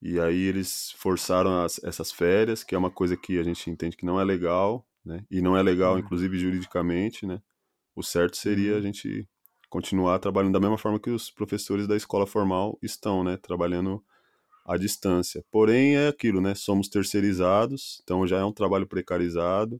E 0.01 0.19
aí 0.19 0.41
eles 0.43 0.91
forçaram 0.97 1.63
as, 1.63 1.83
essas 1.83 2.11
férias, 2.11 2.63
que 2.63 2.73
é 2.73 2.77
uma 2.77 2.91
coisa 2.91 3.17
que 3.17 3.37
a 3.37 3.43
gente 3.43 3.69
entende 3.69 3.97
que 3.97 4.05
não 4.05 4.19
é 4.19 4.23
legal, 4.23 4.87
né? 5.03 5.25
E 5.29 5.41
não 5.41 5.57
é 5.57 5.63
legal, 5.63 5.93
uhum. 5.93 5.99
inclusive 5.99 6.37
juridicamente, 6.37 7.25
né? 7.25 7.41
O 7.95 8.03
certo 8.03 8.37
seria 8.37 8.73
a 8.73 8.75
uhum. 8.75 8.81
gente 8.83 9.27
continuar 9.69 10.19
trabalhando 10.19 10.53
da 10.53 10.59
mesma 10.59 10.77
forma 10.77 10.99
que 10.99 11.09
os 11.09 11.29
professores 11.29 11.87
da 11.87 11.95
escola 11.95 12.25
formal 12.25 12.77
estão, 12.81 13.23
né? 13.23 13.37
Trabalhando 13.37 14.03
à 14.65 14.77
distância. 14.77 15.43
Porém, 15.51 15.95
é 15.95 16.07
aquilo, 16.07 16.41
né? 16.41 16.55
Somos 16.55 16.89
terceirizados, 16.89 18.01
então 18.03 18.25
já 18.27 18.39
é 18.39 18.43
um 18.43 18.51
trabalho 18.51 18.87
precarizado. 18.87 19.79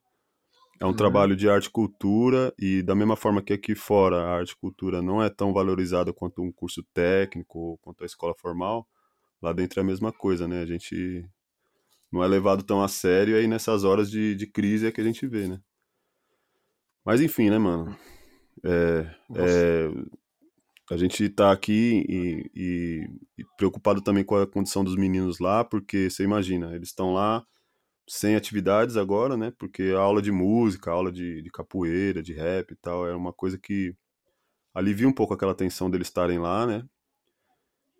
É 0.79 0.86
um 0.86 0.89
uhum. 0.89 0.96
trabalho 0.96 1.36
de 1.36 1.50
arte 1.50 1.65
e 1.65 1.72
cultura, 1.72 2.53
e 2.58 2.81
da 2.81 2.96
mesma 2.96 3.17
forma 3.17 3.41
que 3.41 3.51
aqui 3.51 3.75
fora 3.75 4.22
a 4.22 4.38
arte 4.38 4.51
e 4.51 4.55
cultura 4.55 5.01
não 5.01 5.22
é 5.22 5.29
tão 5.29 5.51
valorizada 5.51 6.13
quanto 6.13 6.41
um 6.41 6.53
curso 6.53 6.81
técnico, 6.93 7.77
quanto 7.81 8.03
a 8.03 8.05
escola 8.05 8.34
formal, 8.34 8.88
lá 9.41 9.51
dentro 9.51 9.81
é 9.81 9.84
a 9.84 9.86
mesma 9.86 10.13
coisa, 10.13 10.48
né? 10.48 10.62
A 10.62 10.65
gente 10.65 11.25
não 12.10 12.24
é 12.24 12.27
levado 12.27 12.63
tão 12.63 12.81
a 12.81 12.88
sério 12.88 13.36
e 13.36 13.39
aí 13.39 13.48
nessas 13.48 13.84
horas 13.84 14.10
de, 14.10 14.36
de 14.36 14.48
crise 14.48 14.88
é 14.88 14.91
que 14.91 15.01
a 15.01 15.03
gente 15.03 15.27
vê, 15.27 15.50
né? 15.50 15.60
Mas 17.03 17.19
enfim, 17.19 17.50
né, 17.50 17.58
mano? 17.58 17.93
É, 18.63 19.16
é, 19.36 19.89
a 20.92 20.98
gente 20.98 21.30
tá 21.30 21.51
aqui 21.51 22.04
e, 22.10 22.51
e, 22.56 23.10
e, 23.38 23.46
preocupado 23.58 24.01
também 24.01 24.24
com 24.24 24.36
a 24.36 24.48
condição 24.48 24.84
dos 24.84 24.96
meninos 24.96 25.39
lá, 25.39 25.63
porque 25.63 26.10
você 26.10 26.24
imagina, 26.24 26.75
eles 26.75 26.89
estão 26.89 27.13
lá 27.13 27.46
sem 28.08 28.36
atividades 28.36 28.98
agora, 28.98 29.38
né? 29.38 29.54
Porque 29.58 29.94
a 29.96 30.00
aula 30.00 30.22
de 30.22 30.32
música, 30.32 30.89
a 30.89 30.94
aula 30.94 31.12
de, 31.12 31.42
de 31.44 31.51
capoeira, 31.51 32.24
de 32.24 32.34
rap 32.34 32.72
e 32.72 32.75
tal, 32.75 33.08
é 33.08 33.16
uma 33.16 33.32
coisa 33.32 33.58
que 33.58 33.96
alivia 34.74 35.08
um 35.08 35.13
pouco 35.13 35.34
aquela 35.34 35.54
tensão 35.54 35.89
deles 35.89 36.08
estarem 36.08 36.39
lá, 36.39 36.66
né? 36.66 36.84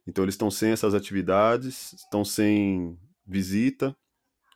Então 0.08 0.24
eles 0.26 0.34
estão 0.34 0.50
sem 0.50 0.72
essas 0.72 0.96
atividades, 0.96 1.94
estão 1.94 2.26
sem 2.26 2.98
visita, 3.26 3.96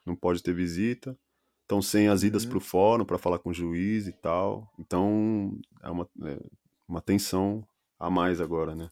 não 0.04 0.16
pode 0.16 0.42
ter 0.42 0.54
visita, 0.54 1.16
estão 1.64 1.82
sem 1.82 2.08
as 2.08 2.24
idas 2.24 2.44
uhum. 2.44 2.50
para 2.50 2.58
o 2.58 2.62
fórum 2.62 3.06
para 3.06 3.18
falar 3.18 3.40
com 3.40 3.50
o 3.50 3.54
juiz 3.54 4.08
e 4.08 4.12
tal. 4.12 4.72
Então 4.78 5.58
é 5.82 5.90
uma, 5.90 6.08
é 6.24 6.40
uma 6.88 7.02
tensão 7.02 7.66
a 8.00 8.10
mais 8.10 8.40
agora, 8.40 8.76
né? 8.76 8.90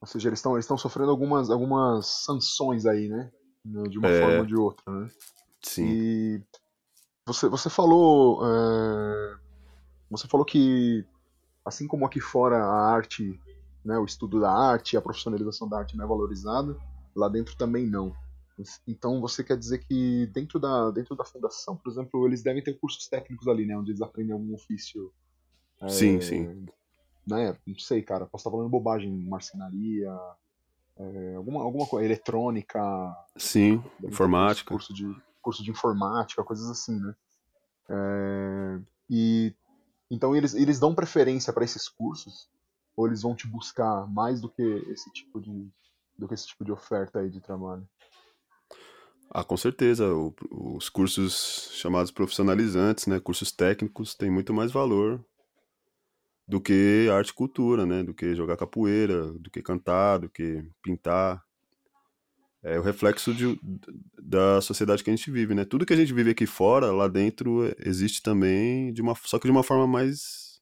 Ou 0.00 0.06
seja, 0.06 0.28
eles 0.28 0.38
estão 0.38 0.54
eles 0.54 0.66
sofrendo 0.66 1.10
algumas, 1.10 1.50
algumas 1.50 2.06
sanções 2.24 2.86
aí, 2.86 3.08
né? 3.08 3.30
De 3.64 3.98
uma 3.98 4.08
é... 4.08 4.20
forma 4.20 4.38
ou 4.38 4.46
de 4.46 4.56
outra, 4.56 4.92
né? 4.92 5.10
Sim. 5.62 5.86
E 5.86 6.42
você, 7.26 7.48
você 7.48 7.68
falou. 7.68 8.40
É... 8.46 9.36
Você 10.10 10.26
falou 10.26 10.44
que, 10.44 11.04
assim 11.64 11.86
como 11.86 12.04
aqui 12.04 12.18
fora 12.18 12.56
a 12.56 12.92
arte 12.92 13.38
né, 13.84 13.98
o 13.98 14.04
estudo 14.04 14.40
da 14.40 14.50
arte, 14.50 14.96
a 14.96 15.02
profissionalização 15.02 15.68
da 15.68 15.78
arte 15.78 15.96
não 15.96 16.04
é 16.04 16.08
valorizada, 16.08 16.76
lá 17.14 17.28
dentro 17.28 17.56
também 17.56 17.86
não. 17.86 18.14
Então 18.86 19.20
você 19.20 19.42
quer 19.42 19.56
dizer 19.56 19.78
que 19.84 20.26
dentro 20.28 20.58
da, 20.58 20.90
dentro 20.90 21.16
da 21.16 21.24
fundação, 21.24 21.76
por 21.76 21.90
exemplo, 21.90 22.26
eles 22.26 22.42
devem 22.42 22.62
ter 22.62 22.78
cursos 22.78 23.08
técnicos 23.08 23.48
ali, 23.48 23.66
né, 23.66 23.76
onde 23.76 23.90
eles 23.90 24.02
aprendem 24.02 24.32
algum 24.32 24.54
ofício. 24.54 25.12
Sim, 25.88 26.16
é, 26.16 26.20
sim. 26.20 26.66
Né, 27.26 27.56
não 27.66 27.78
sei, 27.78 28.02
cara, 28.02 28.26
posso 28.26 28.42
estar 28.42 28.50
falando 28.50 28.68
bobagem, 28.68 29.10
marcenaria, 29.26 30.10
é, 30.96 31.34
alguma, 31.34 31.62
alguma 31.62 31.86
coisa, 31.86 32.04
eletrônica. 32.04 32.80
Sim, 33.36 33.82
informática. 34.02 34.70
Curso 34.70 34.92
de, 34.92 35.14
curso 35.40 35.62
de 35.62 35.70
informática, 35.70 36.44
coisas 36.44 36.68
assim, 36.68 36.98
né. 36.98 37.14
É, 37.88 38.80
e 39.08 39.54
então 40.10 40.34
eles, 40.34 40.54
eles 40.54 40.78
dão 40.78 40.94
preferência 40.94 41.52
para 41.52 41.64
esses 41.64 41.88
cursos 41.88 42.48
ou 42.96 43.06
eles 43.06 43.22
vão 43.22 43.34
te 43.34 43.48
buscar 43.48 44.06
mais 44.08 44.40
do 44.40 44.48
que 44.48 44.62
esse 44.62 45.10
tipo 45.12 45.40
de 45.40 45.68
do 46.20 46.28
que 46.28 46.34
esse 46.34 46.46
tipo 46.46 46.64
de 46.64 46.70
oferta 46.70 47.20
aí 47.20 47.30
de 47.30 47.40
trabalho? 47.40 47.88
Ah, 49.30 49.44
com 49.44 49.56
certeza. 49.56 50.12
O, 50.12 50.34
os 50.50 50.88
cursos 50.88 51.70
chamados 51.74 52.10
profissionalizantes, 52.10 53.06
né, 53.06 53.20
cursos 53.20 53.52
técnicos, 53.52 54.14
têm 54.14 54.30
muito 54.30 54.52
mais 54.52 54.72
valor 54.72 55.24
do 56.48 56.60
que 56.60 57.08
arte 57.12 57.28
e 57.28 57.34
cultura, 57.34 57.86
né, 57.86 58.02
do 58.02 58.12
que 58.12 58.34
jogar 58.34 58.56
capoeira, 58.56 59.32
do 59.34 59.48
que 59.48 59.62
cantar, 59.62 60.18
do 60.18 60.28
que 60.28 60.64
pintar. 60.82 61.40
É 62.62 62.78
o 62.78 62.82
reflexo 62.82 63.32
de, 63.32 63.58
da 64.20 64.60
sociedade 64.60 65.02
que 65.02 65.08
a 65.08 65.16
gente 65.16 65.30
vive, 65.30 65.54
né? 65.54 65.64
Tudo 65.64 65.86
que 65.86 65.94
a 65.94 65.96
gente 65.96 66.12
vive 66.12 66.32
aqui 66.32 66.44
fora, 66.44 66.92
lá 66.92 67.08
dentro 67.08 67.74
existe 67.78 68.20
também 68.20 68.92
de 68.92 69.00
uma 69.00 69.14
só 69.14 69.38
que 69.38 69.46
de 69.46 69.50
uma 69.50 69.62
forma 69.62 69.86
mais 69.86 70.60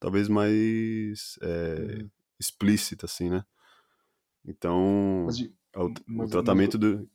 talvez 0.00 0.26
mais 0.26 1.38
é, 1.42 1.98
uhum. 2.00 2.10
explícita, 2.40 3.04
assim, 3.04 3.28
né? 3.28 3.44
Então, 4.46 5.26
de, 5.30 5.52
é 5.74 5.78
o, 5.80 5.92
o, 6.22 6.28
tratamento 6.28 6.78
mas... 6.78 6.98
do... 6.98 7.10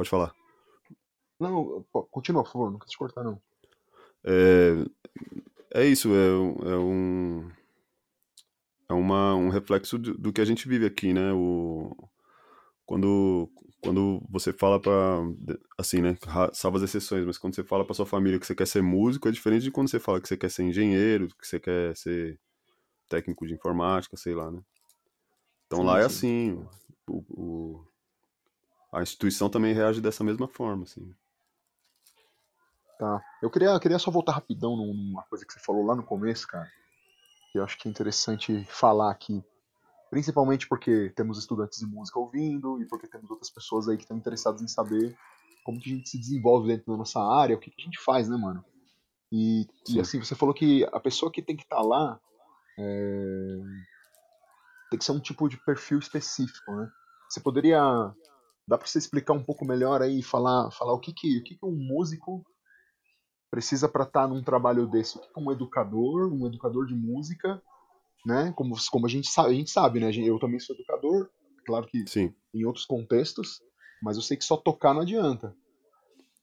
Pode 0.00 0.08
falar. 0.08 0.34
Não, 1.38 1.84
continua, 2.10 2.42
por 2.42 2.52
favor, 2.52 2.70
não 2.70 2.78
te 2.78 2.96
cortar, 2.96 3.22
não. 3.22 3.38
É, 4.24 4.82
é 5.74 5.84
isso, 5.84 6.08
é, 6.08 6.70
é 6.70 6.76
um... 6.78 7.50
É 8.88 8.94
uma, 8.94 9.34
um 9.34 9.50
reflexo 9.50 9.98
do, 9.98 10.16
do 10.16 10.32
que 10.32 10.40
a 10.40 10.44
gente 10.46 10.66
vive 10.66 10.86
aqui, 10.86 11.12
né? 11.12 11.34
O, 11.34 11.94
quando, 12.86 13.50
quando 13.82 14.22
você 14.30 14.54
fala 14.54 14.80
para 14.80 15.18
assim, 15.76 16.00
né, 16.00 16.16
salva 16.54 16.78
as 16.78 16.84
exceções, 16.84 17.26
mas 17.26 17.36
quando 17.36 17.54
você 17.54 17.62
fala 17.62 17.84
para 17.84 17.94
sua 17.94 18.06
família 18.06 18.40
que 18.40 18.46
você 18.46 18.54
quer 18.54 18.66
ser 18.66 18.82
músico, 18.82 19.28
é 19.28 19.30
diferente 19.30 19.64
de 19.64 19.70
quando 19.70 19.90
você 19.90 20.00
fala 20.00 20.18
que 20.18 20.28
você 20.28 20.36
quer 20.38 20.50
ser 20.50 20.62
engenheiro, 20.62 21.28
que 21.28 21.46
você 21.46 21.60
quer 21.60 21.94
ser 21.94 22.40
técnico 23.06 23.46
de 23.46 23.52
informática, 23.52 24.16
sei 24.16 24.34
lá, 24.34 24.50
né? 24.50 24.62
Então 25.66 25.80
sim, 25.80 25.84
lá 25.84 26.00
é 26.00 26.04
assim, 26.06 26.66
o, 27.06 27.22
o, 27.28 27.89
a 28.92 29.02
instituição 29.02 29.48
também 29.48 29.74
reage 29.74 30.00
dessa 30.00 30.24
mesma 30.24 30.48
forma, 30.48 30.84
assim. 30.84 31.14
Tá. 32.98 33.22
Eu 33.42 33.50
queria, 33.50 33.68
eu 33.68 33.80
queria 33.80 33.98
só 33.98 34.10
voltar 34.10 34.32
rapidão 34.32 34.76
numa 34.76 35.22
coisa 35.24 35.44
que 35.44 35.52
você 35.52 35.60
falou 35.60 35.86
lá 35.86 35.94
no 35.94 36.02
começo, 36.02 36.46
cara, 36.46 36.68
que 37.50 37.58
eu 37.58 37.64
acho 37.64 37.78
que 37.78 37.88
é 37.88 37.90
interessante 37.90 38.64
falar 38.68 39.10
aqui 39.10 39.42
principalmente 40.10 40.66
porque 40.66 41.10
temos 41.14 41.38
estudantes 41.38 41.78
de 41.78 41.86
música 41.86 42.18
ouvindo 42.18 42.82
e 42.82 42.84
porque 42.84 43.06
temos 43.06 43.30
outras 43.30 43.48
pessoas 43.48 43.88
aí 43.88 43.96
que 43.96 44.02
estão 44.02 44.16
interessadas 44.16 44.60
em 44.60 44.66
saber 44.66 45.16
como 45.64 45.80
que 45.80 45.90
a 45.90 45.94
gente 45.94 46.08
se 46.08 46.18
desenvolve 46.18 46.66
dentro 46.66 46.90
da 46.90 46.98
nossa 46.98 47.20
área, 47.20 47.56
o 47.56 47.60
que, 47.60 47.70
que 47.70 47.80
a 47.80 47.84
gente 47.84 47.98
faz, 48.00 48.28
né, 48.28 48.36
mano? 48.36 48.64
E, 49.30 49.68
e, 49.88 50.00
assim, 50.00 50.18
você 50.18 50.34
falou 50.34 50.52
que 50.52 50.84
a 50.92 50.98
pessoa 50.98 51.30
que 51.30 51.40
tem 51.40 51.56
que 51.56 51.62
estar 51.62 51.76
tá 51.76 51.82
lá 51.82 52.20
é... 52.76 53.58
tem 54.90 54.98
que 54.98 55.04
ser 55.04 55.12
um 55.12 55.20
tipo 55.20 55.48
de 55.48 55.56
perfil 55.58 56.00
específico, 56.00 56.74
né? 56.74 56.90
Você 57.28 57.38
poderia 57.40 58.12
dá 58.70 58.78
para 58.78 58.86
você 58.86 58.98
explicar 58.98 59.34
um 59.34 59.42
pouco 59.42 59.66
melhor 59.66 60.00
aí, 60.00 60.22
falar, 60.22 60.70
falar 60.70 60.94
o 60.94 61.00
que 61.00 61.12
que, 61.12 61.38
o 61.38 61.44
que, 61.44 61.56
que 61.56 61.66
um 61.66 61.76
músico 61.76 62.44
precisa 63.50 63.88
para 63.88 64.04
estar 64.04 64.22
tá 64.22 64.28
num 64.28 64.42
trabalho 64.42 64.86
desse? 64.86 65.18
O 65.18 65.20
que, 65.20 65.28
que 65.32 65.40
um 65.40 65.52
educador, 65.52 66.32
um 66.32 66.46
educador 66.46 66.86
de 66.86 66.94
música 66.94 67.60
né? 68.24 68.52
Como, 68.56 68.74
como 68.90 69.06
a 69.06 69.08
gente 69.08 69.28
sabe, 69.28 69.50
a 69.50 69.54
gente 69.54 69.70
sabe, 69.70 70.00
né? 70.00 70.10
Eu 70.14 70.38
também 70.38 70.60
sou 70.60 70.74
educador, 70.74 71.30
claro 71.64 71.86
que 71.86 72.06
Sim. 72.06 72.34
em 72.54 72.64
outros 72.64 72.84
contextos, 72.84 73.60
mas 74.02 74.16
eu 74.16 74.22
sei 74.22 74.36
que 74.36 74.44
só 74.44 74.56
tocar 74.56 74.94
não 74.94 75.02
adianta. 75.02 75.54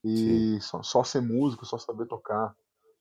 E 0.04 0.60
só, 0.62 0.82
só, 0.84 1.04
ser 1.04 1.22
músico, 1.22 1.66
só 1.66 1.78
saber 1.78 2.08
tocar. 2.08 2.56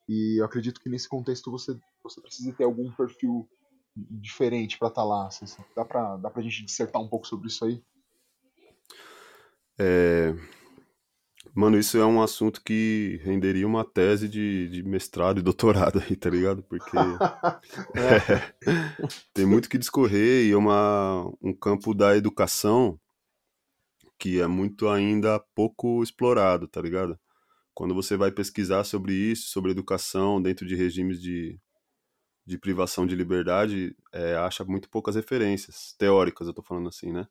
E 0.09 0.41
eu 0.41 0.45
acredito 0.45 0.81
que 0.81 0.89
nesse 0.89 1.09
contexto 1.09 1.51
você, 1.51 1.79
você 2.03 2.21
precisa 2.21 2.53
ter 2.53 2.65
algum 2.65 2.91
perfil 2.93 3.49
diferente 3.95 4.79
para 4.79 4.89
estar 4.89 5.03
tá 5.03 5.07
lá? 5.07 5.27
Assim, 5.27 5.47
dá 5.75 5.85
para 5.85 6.17
dá 6.17 6.31
pra 6.31 6.43
gente 6.43 6.65
dissertar 6.65 7.01
um 7.01 7.09
pouco 7.09 7.27
sobre 7.27 7.49
isso 7.49 7.65
aí? 7.65 7.83
É... 9.79 10.35
Mano, 11.55 11.79
isso 11.79 11.97
é 11.97 12.05
um 12.05 12.21
assunto 12.21 12.63
que 12.63 13.19
renderia 13.25 13.67
uma 13.67 13.83
tese 13.83 14.29
de, 14.29 14.69
de 14.69 14.83
mestrado 14.83 15.41
e 15.41 15.43
doutorado 15.43 16.03
aí, 16.07 16.15
tá 16.15 16.29
ligado? 16.29 16.63
Porque 16.63 16.97
é. 17.97 18.55
tem 19.33 19.47
muito 19.47 19.69
que 19.69 19.79
discorrer 19.79 20.47
e 20.47 20.53
é 20.53 20.57
uma, 20.57 21.25
um 21.41 21.55
campo 21.55 21.95
da 21.95 22.15
educação 22.15 23.01
que 24.19 24.41
é 24.41 24.47
muito 24.47 24.89
ainda 24.89 25.39
pouco 25.55 26.03
explorado, 26.03 26.69
tá 26.69 26.81
ligado? 26.81 27.19
Quando 27.75 27.95
você 27.95 28.17
vai 28.17 28.31
pesquisar 28.31 28.85
sobre 28.85 29.15
isso, 29.15 29.49
sobre 29.51 29.71
educação 29.71 30.41
dentro 30.41 30.67
de 30.67 30.75
regimes 30.75 31.21
de, 31.21 31.59
de 32.47 32.59
privação 32.59 33.07
de 33.07 33.15
liberdade, 33.15 33.95
é, 34.13 34.35
acha 34.37 34.65
muito 34.65 34.89
poucas 34.89 35.15
referências 35.17 35.95
teóricas, 35.99 36.47
eu 36.47 36.55
tô 36.55 36.63
falando 36.63 36.89
assim, 36.89 37.13
né? 37.13 37.27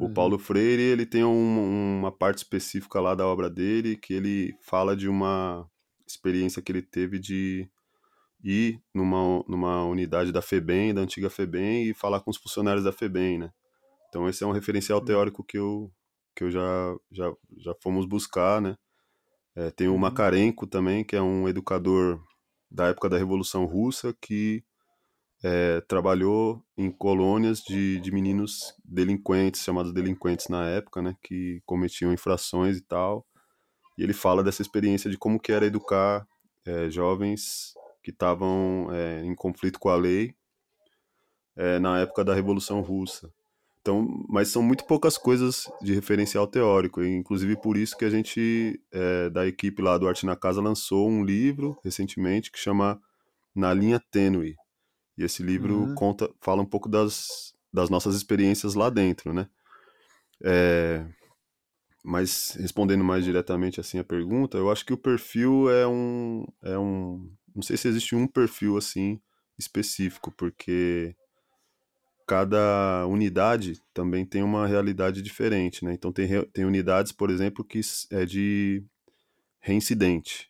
O 0.00 0.04
uhum. 0.04 0.14
Paulo 0.14 0.38
Freire, 0.38 0.80
ele 0.80 1.04
tem 1.04 1.22
um, 1.22 1.98
uma 1.98 2.10
parte 2.10 2.38
específica 2.38 2.98
lá 2.98 3.14
da 3.14 3.26
obra 3.26 3.50
dele 3.50 3.98
que 3.98 4.14
ele 4.14 4.56
fala 4.62 4.96
de 4.96 5.06
uma 5.06 5.68
experiência 6.08 6.62
que 6.62 6.72
ele 6.72 6.80
teve 6.80 7.18
de 7.18 7.68
ir 8.42 8.80
numa, 8.94 9.44
numa 9.46 9.84
unidade 9.84 10.32
da 10.32 10.40
FEBEM, 10.40 10.94
da 10.94 11.02
antiga 11.02 11.28
FEBEM, 11.28 11.90
e 11.90 11.92
falar 11.92 12.20
com 12.20 12.30
os 12.30 12.38
funcionários 12.38 12.82
da 12.82 12.92
FEBEM, 12.92 13.40
né? 13.40 13.50
Então 14.08 14.26
esse 14.26 14.42
é 14.42 14.46
um 14.46 14.52
referencial 14.52 15.04
teórico 15.04 15.44
que 15.44 15.58
eu, 15.58 15.92
que 16.34 16.44
eu 16.44 16.50
já, 16.50 16.96
já, 17.12 17.30
já 17.58 17.74
fomos 17.82 18.06
buscar, 18.06 18.58
né? 18.62 18.76
É, 19.54 19.70
tem 19.70 19.86
o 19.86 19.92
uhum. 19.92 19.98
Makarenko 19.98 20.66
também, 20.66 21.04
que 21.04 21.14
é 21.14 21.20
um 21.20 21.46
educador 21.46 22.18
da 22.70 22.86
época 22.86 23.10
da 23.10 23.18
Revolução 23.18 23.66
Russa, 23.66 24.16
que 24.18 24.64
é, 25.42 25.80
trabalhou 25.82 26.62
em 26.76 26.90
colônias 26.90 27.60
de, 27.60 28.00
de 28.00 28.12
meninos 28.12 28.74
delinquentes, 28.84 29.62
chamados 29.62 29.92
delinquentes 29.92 30.48
na 30.48 30.66
época, 30.68 31.00
né? 31.00 31.14
Que 31.22 31.62
cometiam 31.64 32.12
infrações 32.12 32.76
e 32.76 32.82
tal. 32.82 33.26
E 33.96 34.02
ele 34.02 34.12
fala 34.12 34.42
dessa 34.42 34.62
experiência 34.62 35.10
de 35.10 35.18
como 35.18 35.40
que 35.40 35.52
era 35.52 35.66
educar 35.66 36.26
é, 36.66 36.90
jovens 36.90 37.74
que 38.02 38.10
estavam 38.10 38.88
é, 38.92 39.24
em 39.24 39.34
conflito 39.34 39.78
com 39.78 39.88
a 39.88 39.96
lei 39.96 40.34
é, 41.56 41.78
na 41.78 42.00
época 42.00 42.24
da 42.24 42.34
Revolução 42.34 42.80
Russa. 42.80 43.30
Então, 43.80 44.06
mas 44.28 44.48
são 44.48 44.62
muito 44.62 44.84
poucas 44.86 45.16
coisas 45.16 45.64
de 45.80 45.94
referencial 45.94 46.46
teórico, 46.46 47.02
inclusive 47.02 47.56
por 47.56 47.78
isso 47.78 47.96
que 47.96 48.04
a 48.04 48.10
gente, 48.10 48.78
é, 48.92 49.30
da 49.30 49.46
equipe 49.46 49.80
lá 49.80 49.96
do 49.96 50.06
Arte 50.06 50.26
na 50.26 50.36
Casa, 50.36 50.60
lançou 50.60 51.08
um 51.08 51.24
livro 51.24 51.78
recentemente 51.82 52.52
que 52.52 52.58
chama 52.58 53.00
Na 53.54 53.72
Linha 53.72 53.98
Tênue. 54.10 54.54
E 55.16 55.24
esse 55.24 55.42
livro 55.42 55.80
uhum. 55.80 55.94
conta, 55.94 56.30
fala 56.40 56.62
um 56.62 56.66
pouco 56.66 56.88
das, 56.88 57.54
das 57.72 57.90
nossas 57.90 58.14
experiências 58.14 58.74
lá 58.74 58.90
dentro, 58.90 59.32
né? 59.32 59.48
É, 60.42 61.04
mas 62.02 62.56
respondendo 62.58 63.04
mais 63.04 63.24
diretamente 63.24 63.80
assim 63.80 63.98
a 63.98 64.04
pergunta, 64.04 64.56
eu 64.56 64.70
acho 64.70 64.84
que 64.84 64.92
o 64.92 64.98
perfil 64.98 65.70
é 65.70 65.86
um, 65.86 66.46
é 66.62 66.78
um, 66.78 67.30
não 67.54 67.62
sei 67.62 67.76
se 67.76 67.88
existe 67.88 68.14
um 68.14 68.26
perfil 68.26 68.76
assim 68.76 69.20
específico, 69.58 70.32
porque 70.32 71.14
cada 72.26 73.06
unidade 73.06 73.82
também 73.92 74.24
tem 74.24 74.42
uma 74.42 74.66
realidade 74.66 75.20
diferente, 75.20 75.84
né? 75.84 75.92
Então 75.92 76.12
tem, 76.12 76.28
tem 76.52 76.64
unidades, 76.64 77.12
por 77.12 77.28
exemplo, 77.28 77.64
que 77.64 77.80
é 78.10 78.24
de 78.24 78.84
reincidente. 79.58 80.48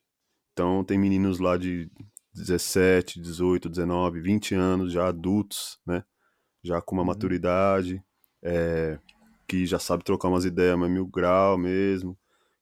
Então 0.52 0.84
tem 0.84 0.98
meninos 0.98 1.38
lá 1.40 1.56
de 1.56 1.90
17, 2.34 3.20
18, 3.20 3.68
19, 3.68 4.20
20 4.20 4.54
anos, 4.54 4.92
já 4.92 5.08
adultos, 5.08 5.78
né? 5.86 6.04
Já 6.62 6.80
com 6.80 6.94
uma 6.94 7.02
uhum. 7.02 7.08
maturidade, 7.08 8.02
é, 8.42 8.98
que 9.48 9.66
já 9.66 9.78
sabe 9.78 10.04
trocar 10.04 10.28
umas 10.28 10.44
ideias 10.44 10.78
mais 10.78 10.92
mil 10.92 11.06
grau 11.06 11.58
mesmo, 11.58 12.16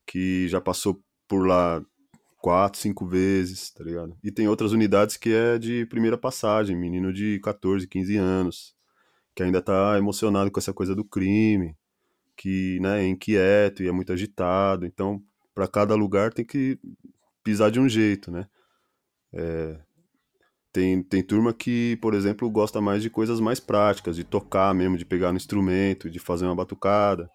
que 0.07 0.49
já 0.49 0.61
passou 0.61 1.03
por 1.27 1.47
lá 1.47 1.85
quatro, 2.41 2.81
cinco 2.81 3.07
vezes, 3.07 3.71
tá 3.71 3.85
ligado? 3.85 4.17
E 4.23 4.31
tem 4.31 4.49
outras 4.49 4.73
unidades 4.73 5.17
que 5.17 5.33
é 5.33 5.59
de 5.59 5.85
primeira 5.87 6.17
passagem, 6.17 6.77
menino 6.77 7.13
de 7.13 7.41
14, 7.41 7.87
15 7.87 8.17
anos, 8.17 8.75
que 9.35 9.43
ainda 9.43 9.61
tá 9.61 9.99
emocionado 9.99 10.51
com 10.51 10.59
essa 10.59 10.73
coisa 10.73 10.95
do 10.95 11.05
crime, 11.05 11.77
que 12.37 12.79
né, 12.81 13.03
é 13.05 13.09
inquieto 13.09 13.83
e 13.83 13.89
é 13.89 13.93
muito 13.93 14.13
agitado. 14.13 14.87
Então, 14.87 15.23
para 15.55 15.69
cada 15.69 15.95
lugar 15.95 16.33
tem 16.33 16.45
que 16.45 16.79
pisar 17.43 17.71
de 17.71 17.81
um 17.81 17.89
jeito, 17.89 18.31
né? 18.31 18.47
É, 19.33 19.79
tem, 20.73 21.03
tem 21.03 21.23
turma 21.23 21.53
que, 21.53 21.97
por 22.01 22.15
exemplo, 22.15 22.51
gosta 22.51 22.81
mais 22.81 23.03
de 23.03 23.11
coisas 23.11 23.41
mais 23.41 23.61
práticas, 23.61 24.17
de 24.17 24.25
tocar 24.25 24.75
mesmo, 24.75 24.97
de 24.97 25.05
pegar 25.05 25.33
no 25.33 25.39
instrumento, 25.39 26.11
de 26.11 26.19
fazer 26.19 26.45
uma 26.47 26.55
batucada. 26.55 27.31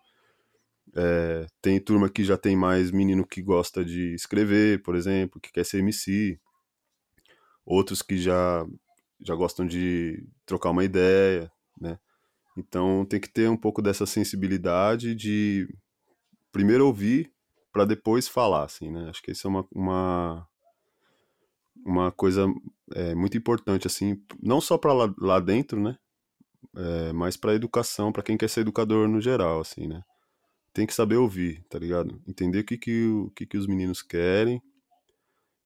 É, 0.95 1.47
tem 1.62 1.79
turma 1.79 2.10
que 2.10 2.23
já 2.23 2.38
tem 2.38 2.56
mais 2.56 2.91
menino 2.91 3.25
que 3.25 3.41
gosta 3.41 3.84
de 3.84 4.13
escrever, 4.13 4.82
por 4.84 4.95
exemplo, 4.95 5.41
que 5.41 5.51
quer 5.51 5.65
ser 5.65 5.79
MC. 5.79 6.39
Outros 7.65 8.01
que 8.01 8.17
já, 8.17 8.65
já 9.21 9.36
gostam 9.36 9.65
de 9.65 10.23
trocar 10.45 10.69
uma 10.71 10.84
ideia 10.84 11.51
né? 11.79 11.99
Então 12.58 13.06
tem 13.06 13.19
que 13.19 13.29
ter 13.29 13.49
um 13.49 13.58
pouco 13.58 13.82
dessa 13.82 14.06
sensibilidade 14.06 15.15
de 15.15 15.67
primeiro 16.51 16.86
ouvir 16.86 17.32
para 17.71 17.86
depois 17.86 18.27
falar, 18.27 18.63
assim, 18.63 18.91
né? 18.91 19.10
Acho 19.10 19.21
que 19.21 19.32
isso 19.32 19.47
é 19.47 19.49
uma, 19.49 19.67
uma, 19.71 20.47
uma 21.86 22.12
coisa 22.12 22.46
é, 22.96 23.15
muito 23.15 23.38
importante, 23.38 23.88
assim, 23.88 24.22
não 24.41 24.62
só 24.62 24.78
para 24.78 24.93
lá, 24.93 25.13
lá, 25.17 25.39
dentro, 25.39 25.80
né? 25.82 25.98
É, 26.76 27.13
mas 27.13 27.38
para 27.38 27.54
educação, 27.54 28.12
para 28.12 28.24
quem 28.24 28.38
quer 28.38 28.50
ser 28.50 28.62
educador 28.62 29.08
no 29.08 29.22
geral, 29.22 29.62
assim, 29.62 29.88
né? 29.88 30.02
Tem 30.74 30.88
que 30.88 30.93
saber 30.93 31.17
ouvir, 31.17 31.63
tá 31.69 31.78
ligado? 31.78 32.22
Entender 32.28 32.60
o 32.60 32.63
que, 32.65 32.78
que, 32.78 33.06
o 33.08 33.32
que, 33.32 33.46
que 33.46 33.58
os 33.58 33.67
meninos 33.67 34.02
querem 34.02 34.62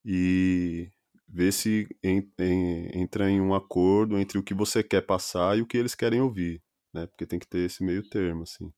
e 0.06 0.90
ver 1.28 1.52
se 1.52 1.88
entra 2.04 3.30
em 3.30 3.42
um 3.42 3.54
acordo 3.54 4.18
entre 4.18 4.38
o 4.38 4.44
que 4.44 4.54
você 4.54 4.84
quer 4.84 5.02
passar 5.02 5.58
e 5.58 5.62
o 5.62 5.68
que 5.68 5.78
eles 5.78 5.96
querem 5.96 6.22
ouvir, 6.22 6.62
né? 6.94 7.08
Porque 7.08 7.26
tem 7.26 7.40
que 7.40 7.48
ter 7.48 7.60
esse 7.60 7.84
meio 7.84 8.08
termo, 8.10 8.44
assim. 8.44 8.72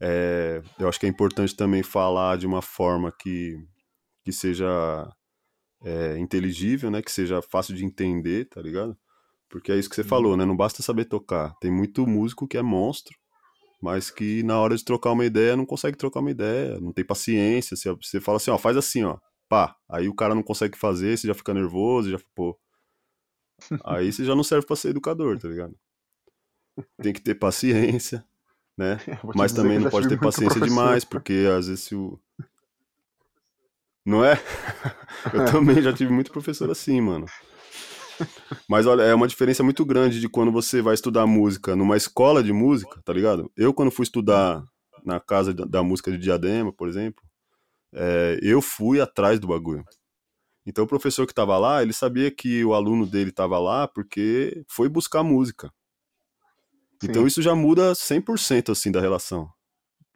É, 0.00 0.62
eu 0.78 0.88
acho 0.88 1.00
que 1.00 1.06
é 1.06 1.08
importante 1.08 1.56
também 1.56 1.82
falar 1.82 2.36
de 2.36 2.46
uma 2.46 2.60
forma 2.60 3.12
que, 3.12 3.56
que 4.24 4.32
seja 4.32 4.66
é, 5.84 6.18
inteligível, 6.18 6.90
né? 6.90 7.02
Que 7.02 7.12
seja 7.12 7.40
fácil 7.42 7.74
de 7.74 7.84
entender, 7.84 8.46
tá 8.46 8.60
ligado? 8.60 8.96
Porque 9.48 9.70
é 9.70 9.76
isso 9.76 9.88
que 9.88 9.96
você 9.96 10.04
falou, 10.04 10.32
uhum. 10.32 10.38
né? 10.38 10.44
Não 10.44 10.56
basta 10.56 10.82
saber 10.82 11.04
tocar. 11.06 11.54
Tem 11.60 11.70
muito 11.70 12.06
músico 12.06 12.48
que 12.48 12.56
é 12.56 12.62
monstro, 12.62 13.16
mas 13.80 14.10
que 14.10 14.42
na 14.42 14.58
hora 14.58 14.76
de 14.76 14.84
trocar 14.84 15.12
uma 15.12 15.24
ideia 15.24 15.56
não 15.56 15.66
consegue 15.66 15.96
trocar 15.96 16.20
uma 16.20 16.30
ideia, 16.30 16.80
não 16.80 16.92
tem 16.92 17.04
paciência. 17.04 17.76
Você, 17.76 17.90
você 17.92 18.20
fala 18.20 18.36
assim, 18.36 18.50
ó, 18.50 18.58
faz 18.58 18.76
assim, 18.76 19.04
ó 19.04 19.18
pá, 19.48 19.76
aí 19.88 20.08
o 20.08 20.14
cara 20.14 20.34
não 20.34 20.42
consegue 20.42 20.76
fazer, 20.76 21.16
você 21.16 21.26
já 21.26 21.34
fica 21.34 21.54
nervoso, 21.54 22.10
já, 22.10 22.18
pô. 22.34 22.58
Aí 23.84 24.12
você 24.12 24.24
já 24.24 24.34
não 24.34 24.44
serve 24.44 24.66
para 24.66 24.76
ser 24.76 24.90
educador, 24.90 25.38
tá 25.38 25.48
ligado? 25.48 25.74
Tem 27.00 27.12
que 27.12 27.20
ter 27.20 27.34
paciência, 27.34 28.24
né? 28.76 28.98
Mas 29.34 29.52
também 29.52 29.78
não 29.78 29.90
pode 29.90 30.08
ter 30.08 30.20
paciência 30.20 30.60
demais, 30.60 31.04
porque 31.04 31.46
às 31.56 31.68
vezes 31.68 31.84
se 31.84 31.94
o. 31.94 32.20
Não 34.06 34.24
é? 34.24 34.34
Eu 35.34 35.44
também 35.46 35.82
já 35.82 35.92
tive 35.92 36.12
muito 36.12 36.30
professor 36.30 36.70
assim, 36.70 37.00
mano. 37.00 37.26
Mas 38.68 38.86
olha, 38.86 39.02
é 39.02 39.12
uma 39.12 39.26
diferença 39.26 39.64
muito 39.64 39.84
grande 39.84 40.20
de 40.20 40.28
quando 40.28 40.52
você 40.52 40.80
vai 40.80 40.94
estudar 40.94 41.26
música 41.26 41.74
numa 41.74 41.96
escola 41.96 42.42
de 42.42 42.52
música, 42.52 43.02
tá 43.04 43.12
ligado? 43.12 43.50
Eu, 43.56 43.74
quando 43.74 43.90
fui 43.90 44.04
estudar 44.04 44.62
na 45.04 45.18
casa 45.18 45.52
da 45.52 45.82
música 45.82 46.10
de 46.12 46.18
Diadema, 46.18 46.72
por 46.72 46.88
exemplo, 46.88 47.22
é, 47.92 48.38
eu 48.42 48.62
fui 48.62 49.00
atrás 49.00 49.40
do 49.40 49.48
bagulho. 49.48 49.84
Então 50.64 50.84
o 50.84 50.88
professor 50.88 51.26
que 51.26 51.32
estava 51.32 51.58
lá, 51.58 51.82
ele 51.82 51.92
sabia 51.92 52.30
que 52.30 52.64
o 52.64 52.74
aluno 52.74 53.06
dele 53.06 53.30
estava 53.30 53.58
lá 53.58 53.88
porque 53.88 54.64
foi 54.68 54.88
buscar 54.88 55.22
música. 55.22 55.68
Sim. 57.02 57.08
Então 57.10 57.26
isso 57.26 57.42
já 57.42 57.54
muda 57.54 57.92
100% 57.92 58.70
assim 58.70 58.90
da 58.90 59.00
relação. 59.00 59.48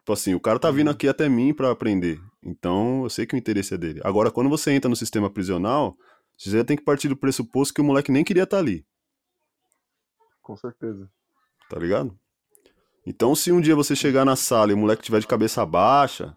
Tipo 0.01 0.13
assim, 0.13 0.33
o 0.33 0.39
cara 0.39 0.57
tá 0.57 0.71
vindo 0.71 0.87
uhum. 0.87 0.93
aqui 0.93 1.07
até 1.07 1.29
mim 1.29 1.53
para 1.53 1.69
aprender. 1.71 2.19
Então 2.43 3.03
eu 3.03 3.09
sei 3.09 3.25
que 3.25 3.35
o 3.35 3.37
interesse 3.37 3.73
é 3.73 3.77
dele. 3.77 4.01
Agora 4.03 4.31
quando 4.31 4.49
você 4.49 4.71
entra 4.71 4.89
no 4.89 4.95
sistema 4.95 5.29
prisional, 5.29 5.95
você 6.35 6.49
já 6.49 6.63
tem 6.63 6.75
que 6.75 6.83
partir 6.83 7.07
do 7.07 7.15
pressuposto 7.15 7.73
que 7.73 7.81
o 7.81 7.83
moleque 7.83 8.11
nem 8.11 8.23
queria 8.23 8.43
estar 8.43 8.57
tá 8.57 8.61
ali. 8.61 8.85
Com 10.41 10.55
certeza. 10.57 11.07
Tá 11.69 11.77
ligado? 11.79 12.17
Então 13.05 13.35
se 13.35 13.51
um 13.51 13.61
dia 13.61 13.75
você 13.75 13.95
chegar 13.95 14.25
na 14.25 14.35
sala 14.35 14.71
e 14.71 14.73
o 14.73 14.77
moleque 14.77 15.03
tiver 15.03 15.19
de 15.19 15.27
cabeça 15.27 15.63
baixa, 15.65 16.35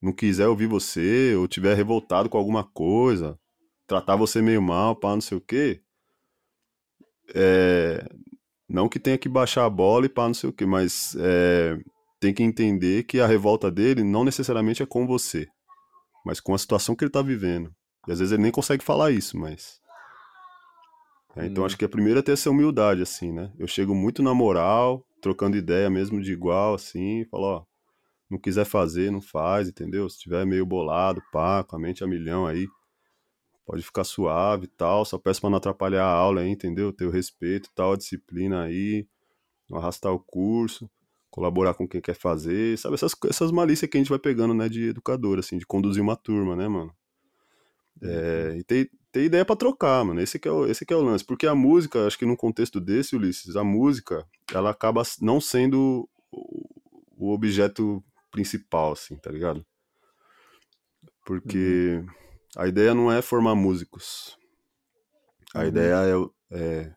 não 0.00 0.12
quiser 0.12 0.46
ouvir 0.46 0.66
você, 0.66 1.34
ou 1.34 1.48
tiver 1.48 1.74
revoltado 1.74 2.28
com 2.28 2.38
alguma 2.38 2.62
coisa, 2.62 3.38
tratar 3.88 4.14
você 4.14 4.40
meio 4.40 4.62
mal, 4.62 4.94
pá, 4.94 5.14
não 5.14 5.20
sei 5.20 5.36
o 5.36 5.40
quê, 5.40 5.82
é, 7.34 8.08
não 8.68 8.88
que 8.88 8.98
tenha 8.98 9.18
que 9.18 9.28
baixar 9.28 9.66
a 9.66 9.70
bola 9.70 10.06
e 10.06 10.08
pá, 10.08 10.26
não 10.26 10.34
sei 10.34 10.48
o 10.48 10.52
quê, 10.52 10.64
mas 10.64 11.16
é, 11.18 11.76
tem 12.20 12.34
que 12.34 12.42
entender 12.42 13.04
que 13.04 13.18
a 13.18 13.26
revolta 13.26 13.70
dele 13.70 14.04
não 14.04 14.24
necessariamente 14.24 14.82
é 14.82 14.86
com 14.86 15.06
você, 15.06 15.48
mas 16.24 16.38
com 16.38 16.54
a 16.54 16.58
situação 16.58 16.94
que 16.94 17.02
ele 17.02 17.10
tá 17.10 17.22
vivendo. 17.22 17.74
E 18.06 18.12
às 18.12 18.18
vezes 18.18 18.32
ele 18.32 18.42
nem 18.42 18.52
consegue 18.52 18.84
falar 18.84 19.10
isso, 19.10 19.38
mas. 19.38 19.80
É, 21.34 21.46
então 21.46 21.64
acho 21.64 21.78
que 21.78 21.84
a 21.84 21.88
primeira 21.88 22.20
é 22.20 22.22
ter 22.22 22.32
essa 22.32 22.50
humildade, 22.50 23.00
assim, 23.00 23.32
né? 23.32 23.50
Eu 23.58 23.66
chego 23.66 23.94
muito 23.94 24.22
na 24.22 24.34
moral, 24.34 25.06
trocando 25.22 25.56
ideia 25.56 25.88
mesmo 25.88 26.20
de 26.20 26.32
igual, 26.32 26.74
assim, 26.74 27.24
falo, 27.30 27.44
ó, 27.44 27.64
não 28.28 28.38
quiser 28.38 28.64
fazer, 28.64 29.10
não 29.10 29.20
faz, 29.20 29.68
entendeu? 29.68 30.08
Se 30.08 30.18
tiver 30.18 30.44
meio 30.44 30.66
bolado, 30.66 31.22
pá, 31.32 31.64
com 31.64 31.76
a 31.76 31.78
mente 31.78 32.04
a 32.04 32.06
milhão 32.06 32.46
aí, 32.46 32.66
pode 33.64 33.82
ficar 33.82 34.04
suave 34.04 34.64
e 34.64 34.68
tal, 34.68 35.04
só 35.04 35.18
peço 35.18 35.40
pra 35.40 35.48
não 35.48 35.58
atrapalhar 35.58 36.04
a 36.04 36.12
aula 36.12 36.42
aí, 36.42 36.50
entendeu? 36.50 36.92
Ter 36.92 37.06
o 37.06 37.10
respeito 37.10 37.68
e 37.70 37.74
tal, 37.74 37.92
a 37.92 37.96
disciplina 37.96 38.62
aí, 38.64 39.06
não 39.68 39.78
arrastar 39.78 40.12
o 40.12 40.18
curso, 40.18 40.90
colaborar 41.30 41.74
com 41.74 41.86
quem 41.86 42.00
quer 42.00 42.14
fazer, 42.14 42.76
sabe? 42.78 42.94
Essas, 42.94 43.14
essas 43.28 43.50
malícias 43.50 43.90
que 43.90 43.96
a 43.96 44.00
gente 44.00 44.10
vai 44.10 44.18
pegando, 44.18 44.52
né, 44.52 44.68
de 44.68 44.88
educador, 44.88 45.38
assim, 45.38 45.58
de 45.58 45.66
conduzir 45.66 46.02
uma 46.02 46.16
turma, 46.16 46.56
né, 46.56 46.68
mano? 46.68 46.94
É, 48.02 48.56
e 48.58 48.64
ter, 48.64 48.90
ter 49.12 49.24
ideia 49.24 49.44
para 49.44 49.56
trocar, 49.56 50.04
mano. 50.04 50.20
Esse 50.20 50.38
que, 50.38 50.48
é 50.48 50.50
o, 50.50 50.66
esse 50.66 50.84
que 50.84 50.92
é 50.92 50.96
o 50.96 51.02
lance. 51.02 51.24
Porque 51.24 51.46
a 51.46 51.54
música, 51.54 52.06
acho 52.06 52.18
que 52.18 52.26
num 52.26 52.36
contexto 52.36 52.80
desse, 52.80 53.14
Ulisses, 53.14 53.56
a 53.56 53.64
música, 53.64 54.26
ela 54.52 54.70
acaba 54.70 55.02
não 55.20 55.40
sendo 55.40 56.08
o, 56.30 56.68
o 57.16 57.32
objeto 57.32 58.02
principal, 58.30 58.92
assim, 58.92 59.16
tá 59.16 59.30
ligado? 59.30 59.64
Porque 61.24 62.02
uhum. 62.02 62.06
a 62.56 62.66
ideia 62.66 62.94
não 62.94 63.12
é 63.12 63.20
formar 63.20 63.54
músicos. 63.54 64.38
A 65.54 65.60
uhum. 65.60 65.66
ideia 65.66 65.94
é, 66.50 66.58
é, 66.58 66.92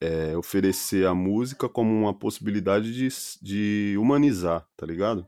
é, 0.00 0.36
oferecer 0.36 1.06
a 1.06 1.14
música 1.14 1.68
como 1.68 1.92
uma 1.92 2.14
possibilidade 2.14 2.92
de, 2.92 3.08
de 3.42 3.96
humanizar, 3.98 4.66
tá 4.76 4.86
ligado? 4.86 5.26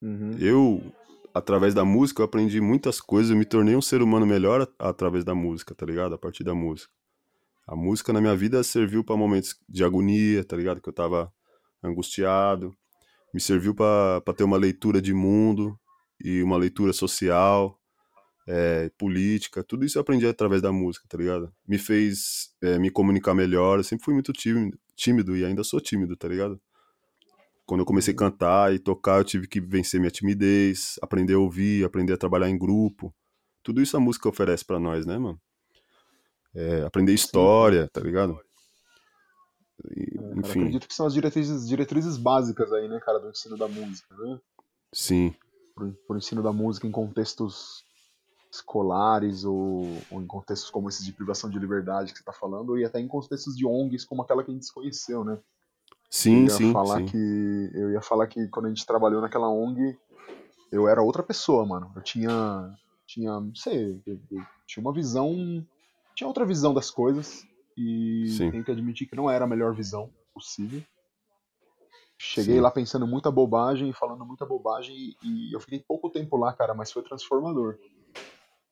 Uhum. 0.00 0.32
Eu, 0.38 0.92
através 1.32 1.72
da 1.72 1.84
música, 1.84 2.22
eu 2.22 2.26
aprendi 2.26 2.60
muitas 2.60 3.00
coisas, 3.00 3.30
eu 3.30 3.36
me 3.36 3.44
tornei 3.44 3.76
um 3.76 3.82
ser 3.82 4.02
humano 4.02 4.26
melhor 4.26 4.66
através 4.78 5.24
da 5.24 5.34
música, 5.34 5.74
tá 5.74 5.86
ligado? 5.86 6.14
A 6.14 6.18
partir 6.18 6.42
da 6.42 6.54
música. 6.54 6.92
A 7.66 7.76
música 7.76 8.12
na 8.12 8.20
minha 8.20 8.36
vida 8.36 8.62
serviu 8.64 9.04
para 9.04 9.16
momentos 9.16 9.56
de 9.68 9.84
agonia, 9.84 10.44
tá 10.44 10.56
ligado? 10.56 10.80
Que 10.80 10.88
eu 10.88 10.92
tava 10.92 11.32
angustiado. 11.82 12.76
Me 13.32 13.40
serviu 13.40 13.74
para 13.74 14.20
ter 14.36 14.44
uma 14.44 14.56
leitura 14.56 15.00
de 15.00 15.14
mundo 15.14 15.78
e 16.20 16.42
uma 16.42 16.56
leitura 16.56 16.92
social, 16.92 17.78
é, 18.46 18.90
política. 18.98 19.62
Tudo 19.62 19.84
isso 19.84 19.98
eu 19.98 20.02
aprendi 20.02 20.26
através 20.26 20.60
da 20.60 20.72
música, 20.72 21.06
tá 21.08 21.16
ligado? 21.16 21.52
Me 21.66 21.78
fez 21.78 22.54
é, 22.60 22.78
me 22.78 22.90
comunicar 22.90 23.34
melhor. 23.34 23.78
Eu 23.78 23.84
sempre 23.84 24.04
fui 24.04 24.14
muito 24.14 24.32
tímido, 24.32 24.78
tímido 24.94 25.36
e 25.36 25.44
ainda 25.44 25.62
sou 25.64 25.80
tímido, 25.80 26.16
tá 26.16 26.28
ligado? 26.28 26.60
Quando 27.64 27.80
eu 27.80 27.86
comecei 27.86 28.12
a 28.12 28.16
cantar 28.16 28.74
e 28.74 28.78
tocar, 28.78 29.18
eu 29.18 29.24
tive 29.24 29.46
que 29.46 29.60
vencer 29.60 30.00
minha 30.00 30.10
timidez, 30.10 30.98
aprender 31.00 31.34
a 31.34 31.38
ouvir, 31.38 31.84
aprender 31.84 32.12
a 32.12 32.18
trabalhar 32.18 32.48
em 32.48 32.58
grupo. 32.58 33.14
Tudo 33.62 33.80
isso 33.80 33.96
a 33.96 34.00
música 34.00 34.28
oferece 34.28 34.64
para 34.64 34.80
nós, 34.80 35.06
né, 35.06 35.16
mano? 35.16 35.40
É, 36.54 36.82
aprender 36.82 37.14
história, 37.14 37.88
tá 37.92 38.00
ligado? 38.00 38.38
E, 39.96 40.02
é, 40.02 40.18
cara, 40.18 40.40
enfim. 40.40 40.60
acredito 40.60 40.88
que 40.88 40.94
são 40.94 41.06
as 41.06 41.14
diretrizes, 41.14 41.66
diretrizes 41.66 42.16
básicas 42.16 42.72
aí, 42.72 42.88
né, 42.88 43.00
cara, 43.00 43.18
do 43.20 43.30
ensino 43.30 43.56
da 43.56 43.68
música, 43.68 44.14
né? 44.16 44.38
Sim. 44.92 45.34
Por, 45.74 45.92
por 46.06 46.16
ensino 46.16 46.42
da 46.42 46.52
música 46.52 46.86
em 46.86 46.90
contextos 46.90 47.84
escolares 48.52 49.44
ou, 49.44 49.86
ou, 50.10 50.20
em 50.20 50.26
contextos 50.26 50.70
como 50.70 50.88
esses 50.88 51.04
de 51.04 51.12
privação 51.12 51.48
de 51.48 51.58
liberdade 51.58 52.12
que 52.12 52.18
você 52.18 52.22
está 52.22 52.32
falando, 52.32 52.78
e 52.78 52.84
até 52.84 53.00
em 53.00 53.08
contextos 53.08 53.56
de 53.56 53.66
ONGs 53.66 54.04
como 54.04 54.20
aquela 54.20 54.44
que 54.44 54.50
a 54.50 54.54
gente 54.54 54.62
desconheceu, 54.62 55.24
né? 55.24 55.38
Sim, 56.10 56.44
eu 56.44 56.50
sim, 56.50 56.72
falar 56.72 56.98
sim. 56.98 57.06
Que, 57.06 57.70
eu 57.72 57.90
ia 57.90 58.02
falar 58.02 58.26
que 58.26 58.46
quando 58.48 58.66
a 58.66 58.68
gente 58.68 58.84
trabalhou 58.84 59.22
naquela 59.22 59.48
ONG, 59.48 59.98
eu 60.70 60.86
era 60.86 61.02
outra 61.02 61.22
pessoa, 61.22 61.64
mano. 61.64 61.90
Eu 61.96 62.02
tinha, 62.02 62.74
tinha 63.06 63.40
não 63.40 63.54
sei, 63.54 64.02
eu, 64.06 64.20
eu 64.30 64.42
tinha 64.66 64.84
uma 64.84 64.92
visão, 64.92 65.34
tinha 66.14 66.28
outra 66.28 66.44
visão 66.44 66.74
das 66.74 66.90
coisas, 66.90 67.46
e 67.74 68.28
sim. 68.28 68.50
tenho 68.50 68.64
que 68.64 68.70
admitir 68.70 69.08
que 69.08 69.16
não 69.16 69.30
era 69.30 69.46
a 69.46 69.48
melhor 69.48 69.74
visão 69.74 70.10
possível. 70.34 70.82
Cheguei 72.18 72.56
sim. 72.56 72.60
lá 72.60 72.70
pensando 72.70 73.06
muita 73.06 73.30
bobagem, 73.30 73.92
falando 73.94 74.26
muita 74.26 74.44
bobagem, 74.44 75.16
e 75.22 75.54
eu 75.54 75.58
fiquei 75.58 75.80
pouco 75.80 76.10
tempo 76.10 76.36
lá, 76.36 76.52
cara, 76.52 76.74
mas 76.74 76.92
foi 76.92 77.02
transformador. 77.02 77.78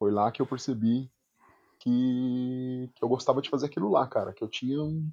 Foi 0.00 0.10
lá 0.10 0.32
que 0.32 0.40
eu 0.40 0.46
percebi 0.46 1.10
que, 1.78 2.90
que 2.94 3.04
eu 3.04 3.08
gostava 3.08 3.42
de 3.42 3.50
fazer 3.50 3.66
aquilo 3.66 3.90
lá, 3.90 4.06
cara, 4.06 4.32
que 4.32 4.42
eu 4.42 4.48
tinha 4.48 4.82
um, 4.82 5.06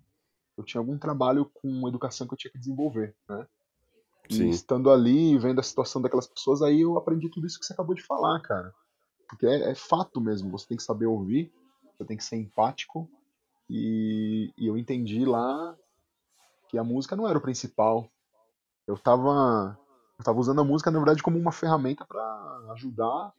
eu 0.57 0.63
tinha 0.63 0.79
algum 0.79 0.97
trabalho 0.97 1.51
com 1.53 1.85
educação 1.89 2.25
que 2.25 2.33
eu 2.33 2.37
tinha 2.37 2.51
que 2.51 2.57
desenvolver, 2.57 3.13
né? 3.27 3.45
Sim. 4.29 4.45
E 4.45 4.49
estando 4.49 4.89
ali, 4.89 5.37
vendo 5.37 5.59
a 5.59 5.63
situação 5.63 6.01
daquelas 6.01 6.25
pessoas, 6.25 6.61
aí 6.61 6.79
eu 6.81 6.97
aprendi 6.97 7.27
tudo 7.27 7.45
isso 7.45 7.59
que 7.59 7.65
você 7.65 7.73
acabou 7.73 7.93
de 7.93 8.01
falar, 8.01 8.39
cara. 8.39 8.73
Porque 9.27 9.45
é, 9.45 9.71
é 9.71 9.75
fato 9.75 10.21
mesmo, 10.21 10.49
você 10.49 10.65
tem 10.69 10.77
que 10.77 10.83
saber 10.83 11.05
ouvir, 11.05 11.51
você 11.97 12.05
tem 12.05 12.15
que 12.15 12.23
ser 12.23 12.37
empático, 12.37 13.09
e, 13.69 14.53
e, 14.57 14.67
eu 14.67 14.77
entendi 14.77 15.25
lá 15.25 15.75
que 16.69 16.77
a 16.77 16.83
música 16.83 17.13
não 17.13 17.27
era 17.27 17.37
o 17.37 17.41
principal. 17.41 18.09
Eu 18.87 18.97
tava, 18.97 19.77
eu 20.17 20.23
tava 20.23 20.39
usando 20.39 20.61
a 20.61 20.63
música, 20.63 20.89
na 20.89 20.99
verdade, 20.99 21.21
como 21.21 21.37
uma 21.37 21.51
ferramenta 21.51 22.05
para 22.05 22.71
ajudar 22.71 23.33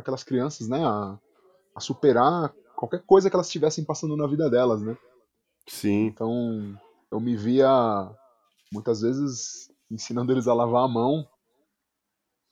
aquelas 0.00 0.24
crianças, 0.24 0.68
né, 0.68 0.82
a, 0.84 1.18
a 1.74 1.80
superar 1.80 2.52
qualquer 2.74 3.02
coisa 3.04 3.28
que 3.28 3.36
elas 3.36 3.46
estivessem 3.46 3.84
passando 3.84 4.16
na 4.16 4.26
vida 4.26 4.48
delas, 4.50 4.82
né? 4.82 4.96
Sim. 5.66 6.06
Então, 6.06 6.78
eu 7.10 7.20
me 7.20 7.36
via 7.36 7.68
muitas 8.72 9.02
vezes 9.02 9.70
ensinando 9.90 10.32
eles 10.32 10.48
a 10.48 10.54
lavar 10.54 10.84
a 10.84 10.88
mão 10.88 11.26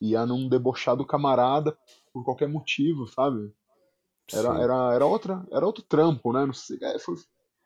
e 0.00 0.14
a 0.14 0.26
não 0.26 0.48
debochar 0.48 0.96
do 0.96 1.06
camarada 1.06 1.76
por 2.12 2.24
qualquer 2.24 2.48
motivo, 2.48 3.06
sabe? 3.06 3.52
Era, 4.32 4.60
era, 4.60 4.94
era, 4.94 5.06
outra, 5.06 5.46
era 5.50 5.64
outro 5.64 5.82
trampo, 5.82 6.32
né? 6.32 6.44
Não 6.44 6.52
sei, 6.52 6.78
é, 6.82 6.98
foi, 6.98 7.14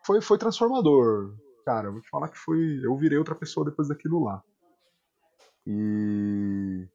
foi, 0.04 0.20
foi 0.20 0.38
transformador. 0.38 1.34
Cara, 1.64 1.88
eu 1.88 1.92
vou 1.92 2.00
te 2.00 2.08
falar 2.08 2.28
que 2.28 2.38
foi. 2.38 2.80
Eu 2.84 2.96
virei 2.96 3.18
outra 3.18 3.34
pessoa 3.34 3.66
depois 3.66 3.88
daquilo 3.88 4.22
lá. 4.22 4.42
E. 5.66 6.86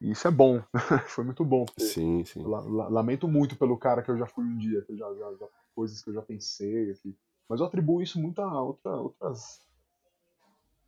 E 0.00 0.10
isso 0.10 0.28
é 0.28 0.30
bom. 0.30 0.62
foi 1.08 1.24
muito 1.24 1.44
bom. 1.44 1.64
Sim, 1.78 2.24
sim. 2.24 2.42
Lamento 2.44 3.26
muito 3.26 3.56
pelo 3.56 3.78
cara 3.78 4.02
que 4.02 4.10
eu 4.10 4.18
já 4.18 4.26
fui 4.26 4.44
um 4.44 4.56
dia, 4.56 4.82
que 4.82 4.96
já, 4.96 5.06
já, 5.14 5.34
já 5.34 5.46
coisas 5.74 6.02
que 6.02 6.10
eu 6.10 6.14
já 6.14 6.22
pensei 6.22 6.90
aqui. 6.90 7.16
Mas 7.48 7.60
eu 7.60 7.66
atribuo 7.66 8.02
isso 8.02 8.20
muito 8.20 8.40
a 8.40 8.62
outra, 8.62 8.90
outras. 8.92 9.60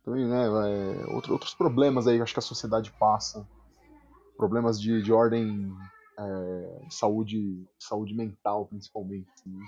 Também, 0.03 0.27
né? 0.27 0.45
É, 0.45 1.05
outros 1.13 1.53
problemas 1.53 2.07
aí 2.07 2.17
que 2.17 2.23
acho 2.23 2.33
que 2.33 2.39
a 2.39 2.43
sociedade 2.43 2.91
passa. 2.99 3.47
Problemas 4.37 4.79
de, 4.79 5.01
de 5.01 5.11
ordem 5.11 5.73
é, 6.17 6.81
saúde, 6.89 7.65
saúde 7.77 8.13
mental, 8.13 8.65
principalmente. 8.65 9.29
Né? 9.45 9.65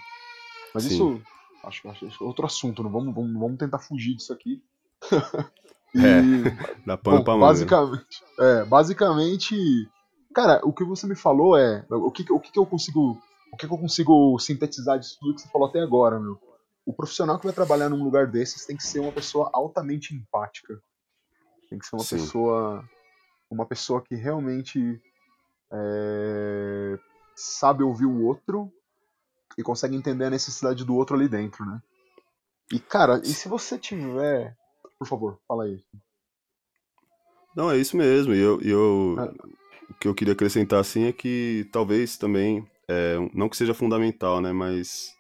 Mas 0.74 0.84
Sim. 0.84 0.94
isso 0.94 1.22
acho, 1.64 1.88
acho, 1.90 2.08
acho 2.08 2.24
outro 2.24 2.46
assunto, 2.46 2.84
não 2.84 2.92
vamos, 2.92 3.14
vamos, 3.14 3.34
vamos 3.40 3.58
tentar 3.58 3.80
fugir 3.80 4.16
disso 4.16 4.34
aqui. 4.34 4.64
e, 5.94 6.00
é, 6.00 6.22
dá 6.86 6.98
pano 6.98 7.18
bom, 7.18 7.24
pra 7.24 7.38
basicamente, 7.38 8.24
é, 8.40 8.66
basicamente, 8.66 9.56
cara, 10.34 10.62
o 10.64 10.74
que 10.74 10.84
você 10.84 11.06
me 11.06 11.16
falou 11.16 11.58
é 11.58 11.86
o 11.90 12.12
que, 12.12 12.32
o 12.32 12.40
que, 12.40 12.52
que 12.52 12.60
eu 12.60 12.66
consigo 12.66 13.20
o 13.52 13.58
que, 13.58 13.68
que 13.68 13.74
eu 13.74 13.78
consigo 13.78 14.40
sintetizar 14.40 14.98
disso 14.98 15.18
tudo 15.20 15.36
que 15.36 15.42
você 15.42 15.50
falou 15.50 15.68
até 15.68 15.82
agora, 15.82 16.20
meu? 16.20 16.40
O 16.86 16.94
profissional 16.94 17.38
que 17.38 17.46
vai 17.46 17.54
trabalhar 17.54 17.90
num 17.90 18.04
lugar 18.04 18.26
desses 18.26 18.66
tem 18.66 18.78
que 18.78 18.84
ser 18.84 19.00
uma 19.00 19.12
pessoa 19.12 19.50
altamente 19.54 20.16
empática. 20.16 20.82
Tem 21.70 21.78
que 21.78 21.86
ser 21.86 21.96
uma 21.96 22.04
Sim. 22.04 22.16
pessoa. 22.16 22.90
Uma 23.50 23.66
pessoa 23.66 24.02
que 24.02 24.16
realmente 24.16 25.02
é, 25.72 26.98
sabe 27.36 27.84
ouvir 27.84 28.06
o 28.06 28.24
outro 28.26 28.72
e 29.58 29.64
consegue 29.64 29.96
entender 29.96 30.26
a 30.26 30.30
necessidade 30.30 30.86
do 30.86 30.96
outro 30.96 31.16
ali 31.16 31.28
dentro, 31.28 31.66
né? 31.66 31.82
E, 32.72 32.80
cara, 32.80 33.20
e 33.20 33.34
se 33.34 33.50
você 33.50 33.78
tiver. 33.78 34.56
Por 35.02 35.08
favor, 35.08 35.40
fala 35.48 35.64
aí. 35.64 35.84
Não, 37.56 37.72
é 37.72 37.78
isso 37.80 37.98
mesmo. 37.98 38.36
E 38.36 38.40
eu, 38.40 38.62
eu, 38.62 39.16
é. 39.18 39.92
o 39.92 39.94
que 39.96 40.08
eu 40.08 40.14
queria 40.14 40.34
acrescentar 40.34 40.80
assim 40.80 41.06
é 41.06 41.12
que 41.12 41.68
talvez 41.72 42.20
também 42.20 42.64
é, 42.88 43.16
não 43.34 43.50
que 43.50 43.58
seja 43.58 43.74
fundamental, 43.74 44.40
né, 44.40 44.54
mas 44.54 45.12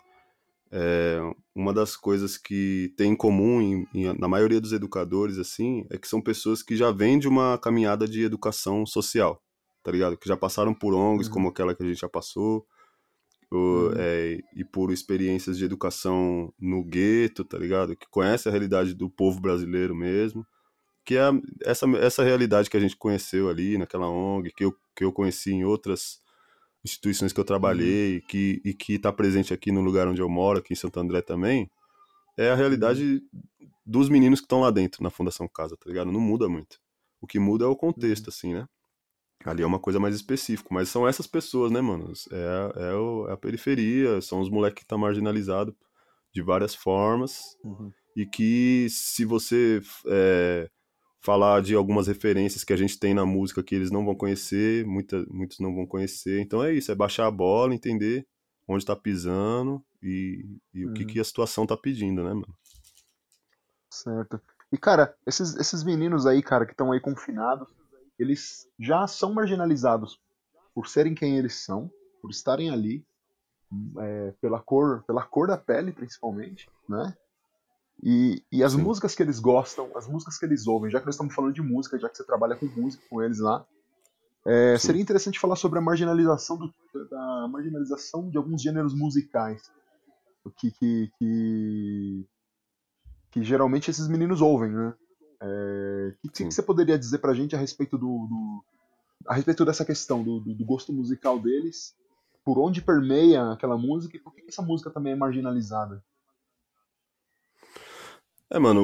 é, 0.71 1.19
uma 1.55 1.73
das 1.73 1.97
coisas 1.97 2.37
que 2.37 2.93
tem 2.95 3.13
em 3.13 3.15
comum 3.15 3.59
em, 3.59 3.87
em, 3.91 4.13
na 4.19 4.27
maioria 4.27 4.61
dos 4.61 4.71
educadores, 4.71 5.39
assim, 5.39 5.83
é 5.89 5.97
que 5.97 6.07
são 6.07 6.21
pessoas 6.21 6.61
que 6.61 6.75
já 6.75 6.91
vêm 6.91 7.17
de 7.17 7.27
uma 7.27 7.57
caminhada 7.57 8.07
de 8.07 8.21
educação 8.21 8.85
social, 8.85 9.41
tá 9.81 9.91
ligado? 9.91 10.15
Que 10.15 10.27
já 10.27 10.37
passaram 10.37 10.75
por 10.75 10.93
ONGs 10.93 11.25
uhum. 11.25 11.33
como 11.33 11.47
aquela 11.47 11.73
que 11.73 11.81
a 11.81 11.87
gente 11.87 12.01
já 12.01 12.07
passou, 12.07 12.67
ou, 13.51 13.89
uhum. 13.89 13.93
é, 13.97 14.39
e 14.55 14.63
por 14.63 14.91
experiências 14.91 15.57
de 15.57 15.65
educação 15.65 16.53
no 16.57 16.83
gueto, 16.83 17.43
tá 17.43 17.57
ligado? 17.57 17.95
Que 17.97 18.07
conhece 18.09 18.47
a 18.47 18.51
realidade 18.51 18.93
do 18.93 19.09
povo 19.09 19.41
brasileiro 19.41 19.93
mesmo, 19.93 20.47
que 21.05 21.17
é 21.17 21.23
essa, 21.63 21.85
essa 21.97 22.23
realidade 22.23 22.69
que 22.69 22.77
a 22.77 22.79
gente 22.79 22.95
conheceu 22.95 23.49
ali 23.49 23.77
naquela 23.77 24.09
ONG, 24.09 24.51
que 24.51 24.63
eu, 24.63 24.73
que 24.95 25.03
eu 25.03 25.11
conheci 25.11 25.51
em 25.51 25.65
outras 25.65 26.21
instituições 26.83 27.33
que 27.33 27.39
eu 27.39 27.45
trabalhei 27.45 28.15
uhum. 28.15 28.21
que, 28.27 28.61
e 28.63 28.73
que 28.73 28.93
está 28.93 29.11
presente 29.11 29.53
aqui 29.53 29.71
no 29.71 29.81
lugar 29.81 30.07
onde 30.07 30.21
eu 30.21 30.29
moro, 30.29 30.59
aqui 30.59 30.73
em 30.73 30.77
Santo 30.77 30.99
André 30.99 31.21
também, 31.21 31.69
é 32.37 32.49
a 32.49 32.55
realidade 32.55 33.21
dos 33.85 34.07
meninos 34.07 34.39
que 34.39 34.45
estão 34.45 34.61
lá 34.61 34.71
dentro, 34.71 35.03
na 35.03 35.09
Fundação 35.09 35.47
Casa, 35.47 35.75
tá 35.75 35.89
ligado? 35.89 36.11
Não 36.11 36.21
muda 36.21 36.47
muito. 36.47 36.79
O 37.19 37.27
que 37.27 37.37
muda 37.37 37.65
é 37.65 37.67
o 37.67 37.75
contexto, 37.75 38.27
uhum. 38.27 38.33
assim, 38.33 38.53
né? 38.53 38.65
Ali 39.45 39.63
é 39.63 39.65
uma 39.65 39.79
coisa 39.79 39.99
mais 39.99 40.15
específica, 40.15 40.69
mas 40.71 40.89
são 40.89 41.07
essas 41.07 41.27
pessoas, 41.27 41.71
né, 41.71 41.81
mano? 41.81 42.11
É, 42.31 42.89
é, 42.91 42.93
o, 42.93 43.27
é 43.29 43.33
a 43.33 43.37
periferia, 43.37 44.21
são 44.21 44.39
os 44.41 44.49
moleques 44.49 44.83
que 44.83 44.87
tá 44.87 44.97
marginalizado 44.97 45.75
de 46.33 46.41
várias 46.41 46.75
formas 46.75 47.57
Uhum. 47.63 47.91
e 48.15 48.25
que 48.25 48.87
se 48.89 49.25
você 49.25 49.81
é, 50.07 50.69
falar 51.21 51.61
de 51.61 51.75
algumas 51.75 52.07
referências 52.07 52.63
que 52.63 52.73
a 52.73 52.77
gente 52.77 52.99
tem 52.99 53.13
na 53.13 53.25
música 53.25 53.63
que 53.63 53.75
eles 53.75 53.91
não 53.91 54.05
vão 54.05 54.15
conhecer, 54.15 54.85
muita, 54.85 55.25
muitos 55.29 55.59
não 55.59 55.73
vão 55.75 55.85
conhecer. 55.87 56.41
Então 56.41 56.63
é 56.63 56.73
isso, 56.73 56.91
é 56.91 56.95
baixar 56.95 57.27
a 57.27 57.31
bola, 57.31 57.73
entender 57.75 58.27
onde 58.67 58.85
tá 58.85 58.95
pisando 58.95 59.83
e, 60.01 60.45
e 60.73 60.85
o 60.85 60.91
que, 60.91 61.03
Uhum. 61.03 61.05
que 61.05 61.19
a 61.19 61.23
situação 61.23 61.65
tá 61.67 61.77
pedindo, 61.77 62.23
né, 62.23 62.33
mano? 62.33 62.55
Certo. 63.89 64.41
E, 64.71 64.77
cara, 64.77 65.15
esses, 65.27 65.55
esses 65.55 65.83
meninos 65.83 66.25
aí, 66.25 66.41
cara, 66.41 66.65
que 66.65 66.71
estão 66.71 66.91
aí 66.91 66.99
confinados, 66.99 67.67
eles 68.21 68.67
já 68.79 69.07
são 69.07 69.33
marginalizados 69.33 70.19
por 70.73 70.87
serem 70.87 71.15
quem 71.15 71.37
eles 71.37 71.55
são, 71.55 71.91
por 72.21 72.29
estarem 72.29 72.69
ali, 72.69 73.05
é, 73.99 74.33
pela 74.41 74.59
cor, 74.59 75.03
pela 75.03 75.23
cor 75.23 75.47
da 75.47 75.57
pele, 75.57 75.91
principalmente, 75.91 76.69
né? 76.87 77.15
E, 78.03 78.43
e 78.51 78.63
as 78.63 78.73
Sim. 78.73 78.81
músicas 78.81 79.13
que 79.13 79.21
eles 79.21 79.39
gostam, 79.39 79.91
as 79.95 80.07
músicas 80.07 80.37
que 80.37 80.45
eles 80.45 80.65
ouvem, 80.67 80.89
já 80.89 80.99
que 80.99 81.05
nós 81.05 81.15
estamos 81.15 81.33
falando 81.33 81.53
de 81.53 81.61
música, 81.61 81.99
já 81.99 82.09
que 82.09 82.17
você 82.17 82.23
trabalha 82.23 82.55
com 82.55 82.65
música 82.65 83.03
com 83.09 83.21
eles 83.21 83.39
lá, 83.39 83.65
é, 84.45 84.77
seria 84.77 85.01
interessante 85.01 85.39
falar 85.39 85.55
sobre 85.55 85.77
a 85.77 85.81
marginalização, 85.81 86.57
do, 86.57 86.73
da 87.09 87.47
marginalização 87.47 88.29
de 88.29 88.37
alguns 88.37 88.61
gêneros 88.61 88.93
musicais. 88.93 89.71
O 90.43 90.49
que, 90.49 90.71
que, 90.71 91.11
que, 91.19 92.25
que 93.31 93.43
geralmente 93.43 93.91
esses 93.91 94.07
meninos 94.07 94.41
ouvem, 94.41 94.71
né? 94.71 94.93
É, 95.41 96.09
o 96.23 96.29
que, 96.29 96.29
que 96.29 96.51
você 96.53 96.61
poderia 96.63 96.99
dizer 96.99 97.19
pra 97.19 97.33
gente 97.33 97.55
a 97.55 97.59
respeito 97.59 97.97
do, 97.97 98.27
do- 98.27 98.65
a 99.27 99.35
respeito 99.35 99.65
dessa 99.65 99.85
questão 99.85 100.23
do, 100.23 100.39
do- 100.39 100.55
do 100.55 100.65
gosto 100.65 100.93
musical 100.93 101.39
deles, 101.39 101.95
por 102.45 102.59
onde 102.59 102.81
permeia 102.81 103.51
aquela 103.51 103.77
música 103.77 104.17
e 104.17 104.19
por 104.19 104.33
que, 104.35 104.41
que 104.43 104.49
essa 104.49 104.61
música 104.63 104.91
também 104.91 105.13
é 105.13 105.15
marginalizada? 105.15 106.03
É, 108.49 108.59
mano, 108.59 108.81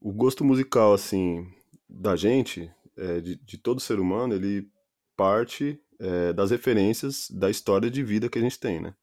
o, 0.00 0.10
o 0.10 0.12
gosto 0.12 0.44
musical, 0.44 0.92
assim, 0.92 1.46
da 1.88 2.16
gente, 2.16 2.70
é, 2.96 3.20
de, 3.20 3.36
de 3.36 3.58
todo 3.58 3.80
ser 3.80 4.00
humano, 4.00 4.34
ele 4.34 4.68
parte 5.16 5.80
é, 5.98 6.32
das 6.32 6.50
referências 6.50 7.30
da 7.30 7.48
história 7.50 7.90
de 7.90 8.02
vida 8.02 8.28
que 8.28 8.38
a 8.38 8.42
gente 8.42 8.58
tem, 8.58 8.80
né? 8.80 8.94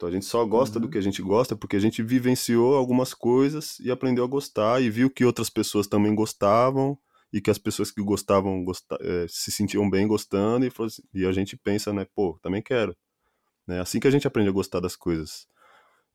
Então 0.00 0.08
a 0.08 0.12
gente 0.12 0.24
só 0.24 0.42
gosta 0.46 0.80
do 0.80 0.86
Uhum. 0.86 0.90
que 0.92 0.96
a 0.96 1.00
gente 1.02 1.20
gosta 1.20 1.54
porque 1.54 1.76
a 1.76 1.78
gente 1.78 2.02
vivenciou 2.02 2.74
algumas 2.74 3.12
coisas 3.12 3.78
e 3.80 3.90
aprendeu 3.90 4.24
a 4.24 4.26
gostar 4.26 4.80
e 4.80 4.88
viu 4.88 5.10
que 5.10 5.26
outras 5.26 5.50
pessoas 5.50 5.86
também 5.86 6.14
gostavam 6.14 6.98
e 7.30 7.38
que 7.38 7.50
as 7.50 7.58
pessoas 7.58 7.90
que 7.90 8.02
gostavam 8.02 8.64
gosta- 8.64 8.96
é, 9.02 9.26
se 9.28 9.52
sentiam 9.52 9.90
bem 9.90 10.08
gostando 10.08 10.64
e, 10.64 10.72
assim- 10.74 11.02
e 11.12 11.26
a 11.26 11.32
gente 11.32 11.54
pensa, 11.54 11.92
né, 11.92 12.06
pô, 12.14 12.38
também 12.42 12.62
quero. 12.62 12.96
Né? 13.66 13.78
Assim 13.78 14.00
que 14.00 14.08
a 14.08 14.10
gente 14.10 14.26
aprende 14.26 14.48
a 14.48 14.52
gostar 14.52 14.80
das 14.80 14.96
coisas. 14.96 15.46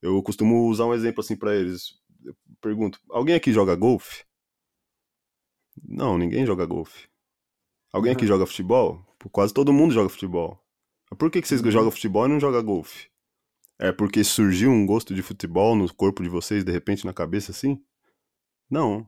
Eu 0.01 0.19
costumo 0.23 0.67
usar 0.67 0.85
um 0.85 0.93
exemplo 0.95 1.19
assim 1.21 1.35
pra 1.35 1.55
eles. 1.55 1.91
Eu 2.23 2.35
pergunto: 2.59 2.99
alguém 3.11 3.35
aqui 3.35 3.53
joga 3.53 3.75
golfe? 3.75 4.23
Não, 5.87 6.17
ninguém 6.17 6.43
joga 6.43 6.65
golfe. 6.65 7.07
Alguém 7.93 8.13
aqui 8.13 8.25
joga 8.25 8.47
futebol? 8.47 9.05
Pô, 9.19 9.29
Quase 9.29 9.53
todo 9.53 9.71
mundo 9.71 9.93
joga 9.93 10.09
futebol. 10.09 10.59
Por 11.19 11.29
que, 11.29 11.39
que 11.39 11.47
vocês 11.47 11.61
Uhum. 11.61 11.69
jogam 11.69 11.91
futebol 11.91 12.25
e 12.25 12.29
não 12.29 12.39
jogam 12.39 12.63
golfe? 12.63 13.09
É 13.79 13.91
porque 13.91 14.23
surgiu 14.23 14.71
um 14.71 14.85
gosto 14.85 15.13
de 15.13 15.21
futebol 15.21 15.75
no 15.75 15.93
corpo 15.93 16.23
de 16.23 16.29
vocês, 16.29 16.63
de 16.63 16.71
repente, 16.71 17.05
na 17.05 17.13
cabeça 17.13 17.51
assim? 17.51 17.81
Não. 18.69 19.07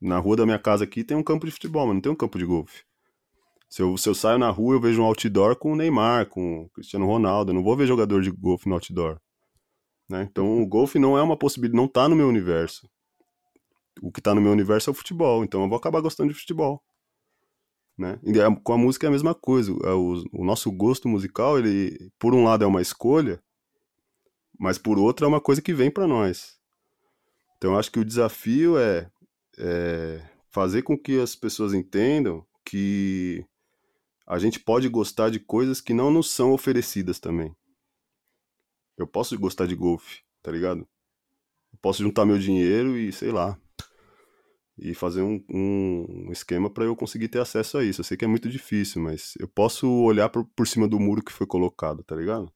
Na 0.00 0.18
rua 0.18 0.36
da 0.36 0.46
minha 0.46 0.58
casa 0.58 0.84
aqui 0.84 1.04
tem 1.04 1.16
um 1.16 1.22
campo 1.22 1.46
de 1.46 1.52
futebol, 1.52 1.86
mas 1.86 1.94
não 1.96 2.02
tem 2.02 2.12
um 2.12 2.16
campo 2.16 2.38
de 2.38 2.46
golfe. 2.46 2.84
Se 3.70 3.82
eu, 3.82 3.96
se 3.98 4.08
eu 4.08 4.14
saio 4.14 4.38
na 4.38 4.50
rua, 4.50 4.76
eu 4.76 4.80
vejo 4.80 5.02
um 5.02 5.06
outdoor 5.06 5.56
com 5.56 5.72
o 5.72 5.76
Neymar, 5.76 6.28
com 6.28 6.62
o 6.64 6.70
Cristiano 6.70 7.06
Ronaldo. 7.06 7.50
Eu 7.52 7.54
não 7.56 7.64
vou 7.64 7.76
ver 7.76 7.86
jogador 7.86 8.22
de 8.22 8.30
golfe 8.30 8.68
no 8.68 8.74
outdoor. 8.76 9.20
né? 10.08 10.28
Então 10.30 10.60
o 10.62 10.66
golfe 10.66 10.98
não 10.98 11.18
é 11.18 11.22
uma 11.22 11.38
possibilidade, 11.38 11.76
não 11.80 11.88
tá 11.88 12.08
no 12.08 12.16
meu 12.16 12.28
universo. 12.28 12.88
O 14.02 14.10
que 14.10 14.20
tá 14.20 14.34
no 14.34 14.40
meu 14.40 14.50
universo 14.50 14.90
é 14.90 14.92
o 14.92 14.94
futebol, 14.94 15.44
então 15.44 15.62
eu 15.62 15.68
vou 15.68 15.78
acabar 15.78 16.00
gostando 16.00 16.32
de 16.32 16.38
futebol. 16.40 16.82
Né? 17.96 18.18
E 18.24 18.38
é- 18.38 18.54
com 18.62 18.72
a 18.72 18.78
música 18.78 19.06
é 19.06 19.08
a 19.08 19.10
mesma 19.10 19.34
coisa. 19.34 19.72
É 19.84 19.90
o, 19.92 20.22
o 20.32 20.44
nosso 20.44 20.70
gosto 20.70 21.08
musical, 21.08 21.58
ele, 21.58 22.10
por 22.18 22.34
um 22.34 22.44
lado, 22.44 22.62
é 22.64 22.66
uma 22.66 22.80
escolha, 22.82 23.42
mas 24.58 24.76
por 24.76 24.98
outro 24.98 25.24
é 25.24 25.28
uma 25.28 25.40
coisa 25.40 25.62
que 25.62 25.72
vem 25.72 25.90
para 25.90 26.06
nós. 26.06 26.58
Então 27.56 27.78
acho 27.78 27.90
que 27.90 28.00
o 28.00 28.04
desafio 28.04 28.78
é, 28.78 29.10
é 29.58 30.22
fazer 30.50 30.82
com 30.82 30.98
que 30.98 31.20
as 31.20 31.36
pessoas 31.36 31.72
entendam 31.72 32.44
que 32.64 33.44
a 34.26 34.38
gente 34.38 34.60
pode 34.60 34.88
gostar 34.88 35.30
de 35.30 35.40
coisas 35.40 35.80
que 35.80 35.94
não 35.94 36.10
nos 36.10 36.30
são 36.30 36.52
oferecidas 36.52 37.18
também. 37.18 37.54
Eu 38.96 39.06
posso 39.06 39.38
gostar 39.38 39.66
de 39.66 39.74
golfe, 39.74 40.22
tá 40.42 40.50
ligado? 40.50 40.80
Eu 41.72 41.78
posso 41.80 42.02
juntar 42.02 42.26
meu 42.26 42.38
dinheiro 42.38 42.96
e, 42.98 43.12
sei 43.12 43.30
lá, 43.30 43.58
e 44.76 44.94
fazer 44.94 45.22
um, 45.22 45.42
um 45.48 46.30
esquema 46.30 46.68
para 46.68 46.84
eu 46.84 46.94
conseguir 46.94 47.28
ter 47.28 47.40
acesso 47.40 47.78
a 47.78 47.84
isso. 47.84 48.00
Eu 48.00 48.04
sei 48.04 48.16
que 48.16 48.24
é 48.24 48.28
muito 48.28 48.48
difícil, 48.48 49.00
mas 49.00 49.34
eu 49.38 49.48
posso 49.48 49.88
olhar 49.88 50.28
por, 50.28 50.44
por 50.44 50.66
cima 50.66 50.86
do 50.86 51.00
muro 51.00 51.22
que 51.22 51.32
foi 51.32 51.46
colocado, 51.46 52.02
tá 52.02 52.14
ligado? 52.14 52.52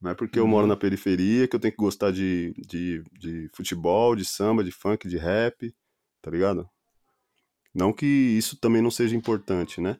Não 0.00 0.10
é 0.12 0.14
porque 0.14 0.38
eu 0.38 0.44
Uhum. 0.44 0.50
moro 0.50 0.66
na 0.66 0.76
periferia 0.76 1.48
que 1.48 1.56
eu 1.56 1.60
tenho 1.60 1.72
que 1.72 1.78
gostar 1.82 2.12
de, 2.12 2.52
de, 2.56 3.02
de 3.18 3.50
futebol, 3.54 4.14
de 4.14 4.24
samba, 4.24 4.62
de 4.64 4.70
funk, 4.70 5.08
de 5.08 5.18
rap, 5.18 5.74
tá 6.22 6.30
ligado? 6.30 6.68
Não 7.74 7.92
que 7.92 8.06
isso 8.06 8.56
também 8.58 8.82
não 8.82 8.90
seja 8.90 9.16
importante, 9.16 9.80
né? 9.80 9.98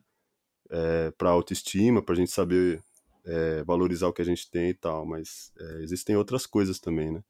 É, 0.70 1.10
pra 1.12 1.30
autoestima, 1.30 2.02
pra 2.02 2.14
gente 2.14 2.30
saber 2.30 2.82
é, 3.26 3.64
valorizar 3.64 4.08
o 4.08 4.12
que 4.12 4.22
a 4.22 4.24
gente 4.24 4.50
tem 4.50 4.70
e 4.70 4.74
tal, 4.74 5.06
mas 5.06 5.52
é, 5.58 5.82
existem 5.82 6.16
outras 6.16 6.46
coisas 6.46 6.78
também, 6.78 7.12
né? 7.12 7.22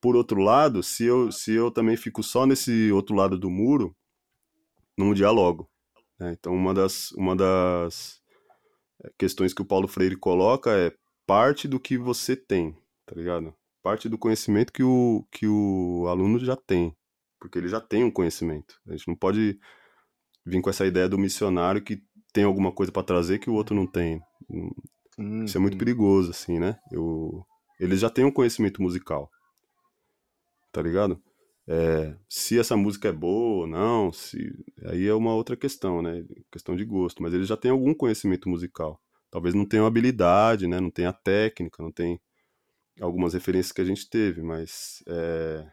Por 0.00 0.16
outro 0.16 0.40
lado, 0.40 0.82
se 0.82 1.04
eu, 1.04 1.30
se 1.32 1.52
eu 1.52 1.70
também 1.70 1.96
fico 1.96 2.22
só 2.22 2.46
nesse 2.46 2.90
outro 2.92 3.14
lado 3.14 3.38
do 3.38 3.50
muro, 3.50 3.94
não 4.96 5.14
dialogo. 5.14 5.68
né? 6.18 6.32
Então, 6.38 6.54
uma 6.54 6.74
das, 6.74 7.12
uma 7.12 7.34
das 7.36 8.20
é, 9.04 9.10
questões 9.18 9.54
que 9.54 9.62
o 9.62 9.66
Paulo 9.66 9.88
Freire 9.88 10.16
coloca 10.16 10.70
é 10.72 10.92
parte 11.30 11.68
do 11.68 11.78
que 11.78 11.96
você 11.96 12.34
tem, 12.34 12.76
tá 13.06 13.14
ligado? 13.14 13.54
Parte 13.84 14.08
do 14.08 14.18
conhecimento 14.18 14.72
que 14.72 14.82
o, 14.82 15.24
que 15.30 15.46
o 15.46 16.08
aluno 16.08 16.40
já 16.40 16.56
tem, 16.56 16.92
porque 17.38 17.56
ele 17.56 17.68
já 17.68 17.80
tem 17.80 18.02
um 18.02 18.10
conhecimento. 18.10 18.80
A 18.84 18.90
gente 18.90 19.06
não 19.06 19.14
pode 19.14 19.56
vir 20.44 20.60
com 20.60 20.68
essa 20.68 20.84
ideia 20.84 21.08
do 21.08 21.16
missionário 21.16 21.84
que 21.84 22.02
tem 22.32 22.42
alguma 22.42 22.72
coisa 22.72 22.90
para 22.90 23.04
trazer 23.04 23.38
que 23.38 23.48
o 23.48 23.54
outro 23.54 23.76
não 23.76 23.86
tem. 23.86 24.20
Sim, 25.14 25.44
Isso 25.44 25.56
é 25.56 25.60
muito 25.60 25.74
sim. 25.74 25.78
perigoso, 25.78 26.32
assim, 26.32 26.58
né? 26.58 26.80
Eu, 26.90 27.46
eles 27.78 28.00
já 28.00 28.10
têm 28.10 28.24
um 28.24 28.32
conhecimento 28.32 28.82
musical, 28.82 29.30
tá 30.72 30.82
ligado? 30.82 31.22
É, 31.68 32.16
se 32.28 32.58
essa 32.58 32.76
música 32.76 33.06
é 33.06 33.12
boa 33.12 33.60
ou 33.60 33.66
não, 33.68 34.12
se, 34.12 34.52
aí 34.86 35.06
é 35.06 35.14
uma 35.14 35.32
outra 35.32 35.56
questão, 35.56 36.02
né? 36.02 36.24
Questão 36.50 36.74
de 36.74 36.84
gosto, 36.84 37.22
mas 37.22 37.32
eles 37.32 37.46
já 37.46 37.56
têm 37.56 37.70
algum 37.70 37.94
conhecimento 37.94 38.48
musical. 38.48 39.00
Talvez 39.30 39.54
não 39.54 39.64
tenham 39.64 39.86
habilidade, 39.86 40.66
né? 40.66 40.80
Não 40.80 40.90
tenha 40.90 41.12
técnica, 41.12 41.82
não 41.82 41.92
tem 41.92 42.20
algumas 43.00 43.34
referências 43.34 43.72
que 43.72 43.80
a 43.80 43.84
gente 43.84 44.08
teve, 44.08 44.42
mas 44.42 45.02
é, 45.06 45.66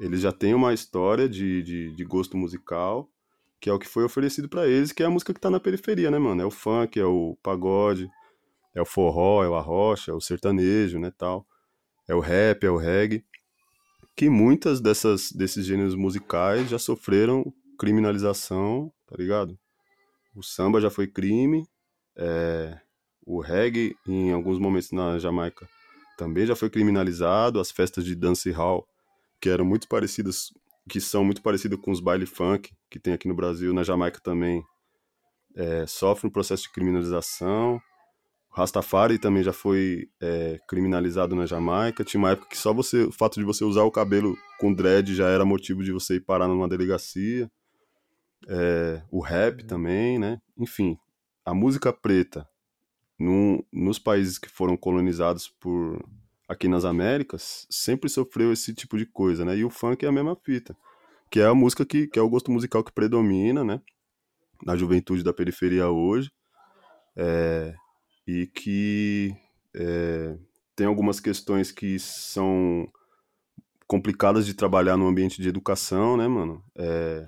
eles 0.00 0.20
já 0.20 0.32
têm 0.32 0.54
uma 0.54 0.74
história 0.74 1.28
de, 1.28 1.62
de, 1.62 1.94
de 1.94 2.04
gosto 2.04 2.36
musical 2.36 3.10
que 3.60 3.70
é 3.70 3.72
o 3.72 3.78
que 3.78 3.88
foi 3.88 4.04
oferecido 4.04 4.48
pra 4.48 4.66
eles, 4.66 4.92
que 4.92 5.02
é 5.02 5.06
a 5.06 5.10
música 5.10 5.32
que 5.32 5.40
tá 5.40 5.50
na 5.50 5.60
periferia, 5.60 6.10
né, 6.10 6.18
mano? 6.18 6.42
É 6.42 6.44
o 6.44 6.50
funk, 6.50 6.98
é 6.98 7.04
o 7.04 7.36
pagode, 7.42 8.08
é 8.74 8.80
o 8.80 8.84
forró, 8.84 9.42
é 9.42 9.48
o 9.48 9.54
arrocha, 9.54 10.12
é 10.12 10.14
o 10.14 10.20
sertanejo, 10.20 10.98
né, 10.98 11.12
tal. 11.16 11.46
É 12.08 12.14
o 12.14 12.20
rap, 12.20 12.64
é 12.64 12.70
o 12.70 12.76
reggae. 12.76 13.24
Que 14.14 14.30
muitas 14.30 14.80
dessas 14.80 15.32
desses 15.32 15.66
gêneros 15.66 15.94
musicais 15.94 16.68
já 16.68 16.78
sofreram 16.78 17.52
criminalização, 17.78 18.92
tá 19.06 19.16
ligado? 19.18 19.58
O 20.34 20.42
samba 20.42 20.80
já 20.80 20.90
foi 20.90 21.06
crime, 21.06 21.66
é, 22.16 22.78
o 23.24 23.40
reggae, 23.40 23.96
em 24.06 24.32
alguns 24.32 24.58
momentos 24.58 24.92
na 24.92 25.18
Jamaica, 25.18 25.68
também 26.16 26.46
já 26.46 26.56
foi 26.56 26.70
criminalizado, 26.70 27.60
as 27.60 27.70
festas 27.70 28.04
de 28.04 28.14
dancehall, 28.14 28.86
que 29.40 29.48
eram 29.48 29.64
muito 29.64 29.88
parecidas 29.88 30.50
que 30.88 31.00
são 31.00 31.24
muito 31.24 31.42
parecidas 31.42 31.78
com 31.80 31.90
os 31.90 32.00
baile 32.00 32.26
funk 32.26 32.72
que 32.88 32.98
tem 32.98 33.12
aqui 33.12 33.26
no 33.26 33.34
Brasil, 33.34 33.74
na 33.74 33.82
Jamaica 33.82 34.20
também, 34.20 34.62
é, 35.54 35.86
sofre 35.86 36.28
um 36.28 36.30
processo 36.30 36.64
de 36.64 36.72
criminalização. 36.72 37.80
O 38.50 38.56
Rastafari 38.56 39.18
também 39.18 39.42
já 39.42 39.52
foi 39.52 40.08
é, 40.20 40.58
criminalizado 40.68 41.34
na 41.34 41.46
Jamaica. 41.46 42.04
Tinha 42.04 42.18
uma 42.18 42.30
época 42.30 42.48
que 42.50 42.58
só 42.58 42.72
você, 42.72 43.04
o 43.04 43.12
fato 43.12 43.40
de 43.40 43.44
você 43.44 43.64
usar 43.64 43.82
o 43.82 43.90
cabelo 43.90 44.36
com 44.58 44.72
dread 44.72 45.14
já 45.14 45.28
era 45.28 45.44
motivo 45.44 45.82
de 45.82 45.92
você 45.92 46.16
ir 46.16 46.20
parar 46.20 46.46
numa 46.46 46.68
delegacia. 46.68 47.50
É, 48.48 49.02
o 49.10 49.20
rap 49.20 49.64
também, 49.64 50.18
né? 50.18 50.40
Enfim, 50.56 50.96
a 51.46 51.54
música 51.54 51.92
preta 51.92 52.46
nos 53.72 54.00
países 54.00 54.36
que 54.36 54.48
foram 54.48 54.76
colonizados 54.76 55.48
por 55.48 56.04
aqui 56.48 56.68
nas 56.68 56.84
Américas 56.84 57.66
sempre 57.70 58.10
sofreu 58.10 58.52
esse 58.52 58.74
tipo 58.74 58.98
de 58.98 59.06
coisa, 59.06 59.44
né? 59.44 59.56
E 59.56 59.64
o 59.64 59.70
funk 59.70 60.04
é 60.04 60.08
a 60.08 60.12
mesma 60.12 60.36
fita, 60.36 60.76
que 61.30 61.40
é 61.40 61.46
a 61.46 61.54
música 61.54 61.86
que, 61.86 62.08
que 62.08 62.18
é 62.18 62.22
o 62.22 62.28
gosto 62.28 62.50
musical 62.50 62.82
que 62.82 62.92
predomina, 62.92 63.64
né? 63.64 63.80
Na 64.64 64.76
juventude 64.76 65.22
da 65.22 65.32
periferia 65.32 65.88
hoje. 65.88 66.30
É, 67.16 67.74
e 68.26 68.46
que 68.48 69.34
é, 69.74 70.36
tem 70.74 70.86
algumas 70.86 71.20
questões 71.20 71.70
que 71.70 71.98
são 71.98 72.86
complicadas 73.86 74.44
de 74.44 74.52
trabalhar 74.52 74.96
no 74.96 75.06
ambiente 75.06 75.40
de 75.40 75.48
educação, 75.48 76.16
né, 76.16 76.26
mano? 76.26 76.62
É, 76.76 77.24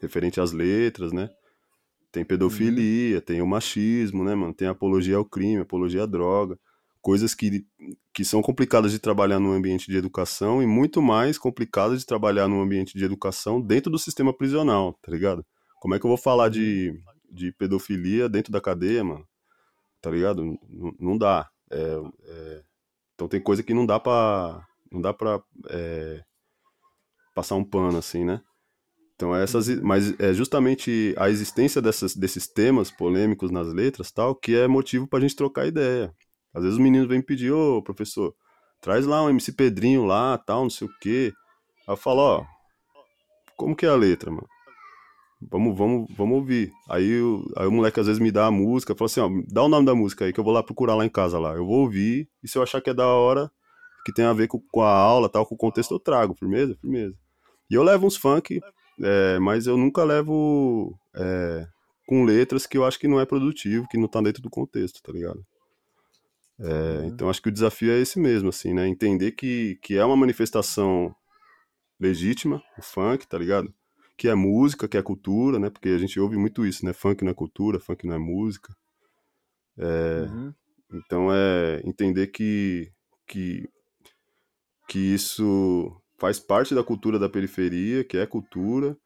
referente 0.00 0.40
às 0.40 0.52
letras, 0.52 1.10
né? 1.12 1.30
Tem 2.16 2.24
pedofilia, 2.24 3.16
uhum. 3.16 3.20
tem 3.20 3.42
o 3.42 3.46
machismo, 3.46 4.24
né, 4.24 4.34
mano? 4.34 4.54
Tem 4.54 4.66
apologia 4.66 5.18
ao 5.18 5.24
crime, 5.26 5.60
apologia 5.60 6.04
à 6.04 6.06
droga. 6.06 6.58
Coisas 7.02 7.34
que, 7.34 7.66
que 8.14 8.24
são 8.24 8.40
complicadas 8.40 8.90
de 8.90 8.98
trabalhar 8.98 9.38
no 9.38 9.52
ambiente 9.52 9.90
de 9.90 9.98
educação 9.98 10.62
e 10.62 10.66
muito 10.66 11.02
mais 11.02 11.36
complicadas 11.36 12.00
de 12.00 12.06
trabalhar 12.06 12.48
no 12.48 12.62
ambiente 12.62 12.96
de 12.96 13.04
educação 13.04 13.60
dentro 13.60 13.92
do 13.92 13.98
sistema 13.98 14.32
prisional, 14.32 14.94
tá 15.02 15.12
ligado? 15.12 15.44
Como 15.78 15.94
é 15.94 15.98
que 15.98 16.06
eu 16.06 16.08
vou 16.08 16.16
falar 16.16 16.48
de, 16.48 16.98
de 17.30 17.52
pedofilia 17.52 18.30
dentro 18.30 18.50
da 18.50 18.62
cadeia, 18.62 19.04
mano? 19.04 19.28
Tá 20.00 20.10
ligado? 20.10 20.42
N 20.42 20.58
não 20.98 21.18
dá. 21.18 21.46
É, 21.70 22.00
é... 22.24 22.62
Então 23.14 23.28
tem 23.28 23.42
coisa 23.42 23.62
que 23.62 23.74
não 23.74 23.84
dá 23.84 24.00
pra. 24.00 24.66
Não 24.90 25.02
dá 25.02 25.12
pra 25.12 25.38
é... 25.68 26.24
passar 27.34 27.56
um 27.56 27.64
pano, 27.64 27.98
assim, 27.98 28.24
né? 28.24 28.40
Então 29.16 29.34
essas, 29.34 29.68
uhum. 29.68 29.80
mas 29.82 30.18
é 30.20 30.32
justamente 30.34 31.14
a 31.16 31.30
existência 31.30 31.80
dessas, 31.80 32.14
desses 32.14 32.46
temas 32.46 32.90
polêmicos 32.90 33.50
nas 33.50 33.72
letras 33.72 34.12
tal 34.12 34.34
que 34.34 34.54
é 34.54 34.68
motivo 34.68 35.08
para 35.08 35.18
a 35.18 35.22
gente 35.22 35.34
trocar 35.34 35.66
ideia. 35.66 36.14
Às 36.54 36.62
vezes 36.62 36.78
os 36.78 36.82
meninos 36.82 37.08
vêm 37.08 37.22
pedir, 37.22 37.50
ô 37.50 37.82
professor, 37.82 38.34
traz 38.80 39.06
lá 39.06 39.22
um 39.22 39.30
MC 39.30 39.52
Pedrinho 39.52 40.04
lá, 40.04 40.38
tal, 40.38 40.62
não 40.62 40.70
sei 40.70 40.86
o 40.86 40.90
quê. 41.00 41.32
Aí 41.88 41.92
eu 41.92 41.96
falo, 41.96 42.20
ó, 42.20 42.44
como 43.56 43.74
que 43.74 43.86
é 43.86 43.88
a 43.88 43.94
letra, 43.94 44.30
mano? 44.30 44.46
Vamos, 45.50 45.76
vamos, 45.76 46.06
vamos 46.16 46.36
ouvir. 46.36 46.72
Aí, 46.88 47.12
aí 47.56 47.66
o 47.66 47.70
moleque 47.70 48.00
às 48.00 48.06
vezes 48.06 48.20
me 48.20 48.30
dá 48.30 48.46
a 48.46 48.50
música, 48.50 48.94
fala 48.94 49.06
assim, 49.06 49.20
ó, 49.20 49.28
dá 49.48 49.62
o 49.62 49.68
nome 49.68 49.86
da 49.86 49.94
música 49.94 50.24
aí 50.24 50.32
que 50.32 50.40
eu 50.40 50.44
vou 50.44 50.52
lá 50.52 50.62
procurar 50.62 50.94
lá 50.94 51.04
em 51.04 51.10
casa 51.10 51.38
lá. 51.38 51.54
Eu 51.54 51.66
vou 51.66 51.80
ouvir 51.80 52.28
e 52.42 52.48
se 52.48 52.56
eu 52.56 52.62
achar 52.62 52.80
que 52.80 52.90
é 52.90 52.94
da 52.94 53.06
hora, 53.06 53.50
que 54.04 54.12
tem 54.12 54.24
a 54.24 54.32
ver 54.32 54.48
com, 54.48 54.60
com 54.70 54.82
a 54.82 54.90
aula, 54.90 55.28
tal, 55.28 55.46
com 55.46 55.54
o 55.54 55.58
contexto, 55.58 55.94
eu 55.94 55.98
trago, 55.98 56.34
firmeza, 56.34 56.76
firmeza. 56.80 57.14
E 57.70 57.74
eu 57.74 57.82
levo 57.82 58.06
uns 58.06 58.16
funk 58.16 58.60
é, 59.02 59.38
mas 59.38 59.66
eu 59.66 59.76
nunca 59.76 60.04
levo 60.04 60.98
é, 61.14 61.66
com 62.06 62.24
letras 62.24 62.66
que 62.66 62.78
eu 62.78 62.84
acho 62.84 62.98
que 62.98 63.08
não 63.08 63.20
é 63.20 63.26
produtivo, 63.26 63.88
que 63.88 63.98
não 63.98 64.08
tá 64.08 64.20
dentro 64.20 64.42
do 64.42 64.50
contexto, 64.50 65.02
tá 65.02 65.12
ligado? 65.12 65.44
É, 66.58 66.64
uhum. 67.00 67.06
Então 67.08 67.28
acho 67.28 67.42
que 67.42 67.48
o 67.48 67.52
desafio 67.52 67.92
é 67.92 68.00
esse 68.00 68.18
mesmo, 68.18 68.48
assim, 68.48 68.72
né? 68.72 68.86
Entender 68.88 69.32
que, 69.32 69.78
que 69.82 69.96
é 69.96 70.04
uma 70.04 70.16
manifestação 70.16 71.14
legítima, 72.00 72.62
o 72.78 72.82
funk, 72.82 73.26
tá 73.26 73.38
ligado? 73.38 73.72
Que 74.16 74.28
é 74.28 74.34
música, 74.34 74.88
que 74.88 74.96
é 74.96 75.02
cultura, 75.02 75.58
né? 75.58 75.68
Porque 75.68 75.90
a 75.90 75.98
gente 75.98 76.18
ouve 76.18 76.36
muito 76.36 76.64
isso, 76.64 76.84
né? 76.84 76.92
Funk 76.92 77.22
não 77.24 77.32
é 77.32 77.34
cultura, 77.34 77.78
funk 77.78 78.06
não 78.06 78.14
é 78.14 78.18
música. 78.18 78.74
É, 79.78 80.26
uhum. 80.30 80.54
Então 80.92 81.28
é 81.30 81.82
entender 81.84 82.28
que, 82.28 82.90
que, 83.26 83.68
que 84.88 84.98
isso 84.98 86.00
faz 86.18 86.38
parte 86.38 86.74
da 86.74 86.82
cultura 86.82 87.18
da 87.18 87.28
periferia, 87.28 88.04
que 88.04 88.16
é 88.16 88.26
cultura, 88.26 88.96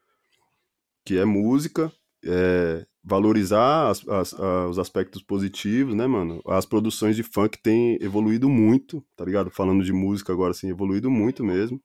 que 1.04 1.18
é 1.18 1.24
música, 1.24 1.92
é, 2.24 2.86
valorizar 3.02 3.88
as, 3.88 4.06
as, 4.08 4.32
os 4.32 4.78
aspectos 4.78 5.22
positivos, 5.22 5.94
né, 5.94 6.06
mano? 6.06 6.42
As 6.46 6.66
produções 6.66 7.16
de 7.16 7.22
funk 7.22 7.60
têm 7.62 7.98
evoluído 8.00 8.48
muito, 8.48 9.04
tá 9.16 9.24
ligado? 9.24 9.50
Falando 9.50 9.82
de 9.82 9.92
música 9.92 10.32
agora, 10.32 10.50
assim, 10.50 10.68
evoluído 10.68 11.10
muito 11.10 11.42
mesmo. 11.42 11.80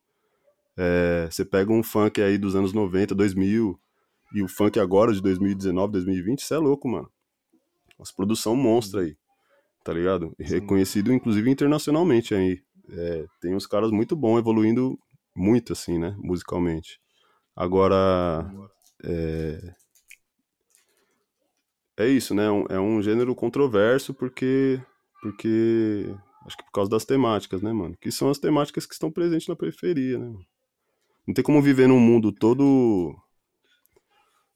É, 0.76 1.28
você 1.30 1.44
pega 1.44 1.72
um 1.72 1.82
funk 1.82 2.20
aí 2.20 2.36
dos 2.36 2.54
anos 2.54 2.72
90, 2.72 3.14
2000, 3.14 3.80
e 4.34 4.42
o 4.42 4.48
funk 4.48 4.78
agora 4.78 5.12
de 5.12 5.22
2019, 5.22 5.92
2020, 5.92 6.40
isso 6.40 6.54
é 6.54 6.58
louco, 6.58 6.88
mano. 6.88 7.10
As 7.98 8.12
produção 8.12 8.54
monstra 8.54 9.00
aí, 9.00 9.16
tá 9.82 9.92
ligado? 9.92 10.34
Reconhecido, 10.38 11.12
inclusive, 11.12 11.50
internacionalmente 11.50 12.34
aí. 12.34 12.60
É, 12.90 13.24
tem 13.40 13.54
uns 13.54 13.66
caras 13.66 13.90
muito 13.90 14.14
bons 14.14 14.38
evoluindo 14.38 14.98
muito, 15.36 15.72
assim, 15.72 15.98
né? 15.98 16.16
Musicalmente. 16.18 17.00
Agora. 17.54 18.50
É, 19.04 19.74
é 21.98 22.08
isso, 22.08 22.34
né? 22.34 22.44
É 22.68 22.78
um 22.78 23.00
gênero 23.02 23.34
controverso 23.34 24.12
porque. 24.12 24.80
Porque. 25.22 26.14
Acho 26.44 26.56
que 26.56 26.64
por 26.64 26.72
causa 26.72 26.90
das 26.90 27.04
temáticas, 27.04 27.60
né, 27.60 27.72
mano? 27.72 27.96
Que 28.00 28.12
são 28.12 28.30
as 28.30 28.38
temáticas 28.38 28.86
que 28.86 28.92
estão 28.92 29.10
presentes 29.10 29.48
na 29.48 29.56
periferia, 29.56 30.18
né? 30.18 30.32
Não 31.26 31.34
tem 31.34 31.42
como 31.42 31.60
viver 31.60 31.88
num 31.88 31.98
mundo 31.98 32.30
todo. 32.32 33.14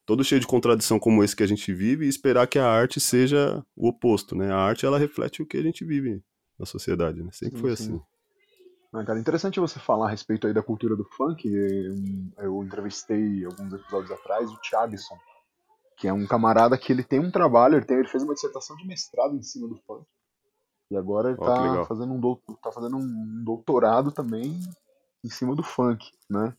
Todo 0.07 0.25
cheio 0.25 0.40
de 0.40 0.47
contradição 0.47 0.99
como 0.99 1.23
esse 1.23 1.35
que 1.35 1.43
a 1.43 1.47
gente 1.47 1.73
vive 1.73 2.05
e 2.05 2.09
esperar 2.09 2.47
que 2.47 2.59
a 2.59 2.66
arte 2.66 3.01
seja 3.01 3.64
o 3.77 3.88
oposto, 3.88 4.37
né? 4.37 4.53
A 4.53 4.57
arte, 4.57 4.87
ela 4.87 4.99
reflete 4.99 5.43
o 5.43 5.47
que 5.47 5.57
a 5.57 5.62
gente 5.62 5.85
vive 5.85 6.23
na 6.59 6.66
sociedade, 6.66 7.23
né? 7.23 7.31
Sempre 7.33 7.57
sim, 7.57 7.61
foi 7.61 7.77
sim. 7.77 8.01
Ah, 8.92 9.05
cara, 9.05 9.20
interessante 9.20 9.61
você 9.61 9.79
falar 9.79 10.07
a 10.07 10.11
respeito 10.11 10.46
aí 10.46 10.53
da 10.53 10.62
cultura 10.62 10.96
do 10.96 11.05
funk. 11.05 11.48
Eu 12.38 12.62
entrevistei 12.62 13.44
alguns 13.44 13.72
episódios 13.72 14.11
atrás 14.11 14.50
o 14.50 14.61
Thiagson, 14.61 15.16
que 15.96 16.09
é 16.09 16.12
um 16.12 16.26
camarada 16.26 16.76
que 16.76 16.92
ele 16.92 17.05
tem 17.05 17.20
um 17.20 17.31
trabalho, 17.31 17.76
ele, 17.76 17.85
tem, 17.85 17.98
ele 17.98 18.09
fez 18.09 18.24
uma 18.24 18.35
dissertação 18.35 18.76
de 18.76 18.87
mestrado 18.87 19.37
em 19.37 19.42
cima 19.42 19.68
do 19.68 19.76
funk. 19.87 20.05
E 20.90 20.96
agora 20.96 21.31
ele 21.31 21.38
oh, 21.40 21.44
tá, 21.44 21.85
fazendo 21.85 22.12
um 22.12 22.18
doutor, 22.18 22.57
tá 22.57 22.72
fazendo 22.72 22.96
um 22.96 23.44
doutorado 23.44 24.11
também 24.11 24.59
em 25.24 25.31
cima 25.31 25.55
do 25.55 25.62
funk, 25.62 26.11
né? 26.29 26.53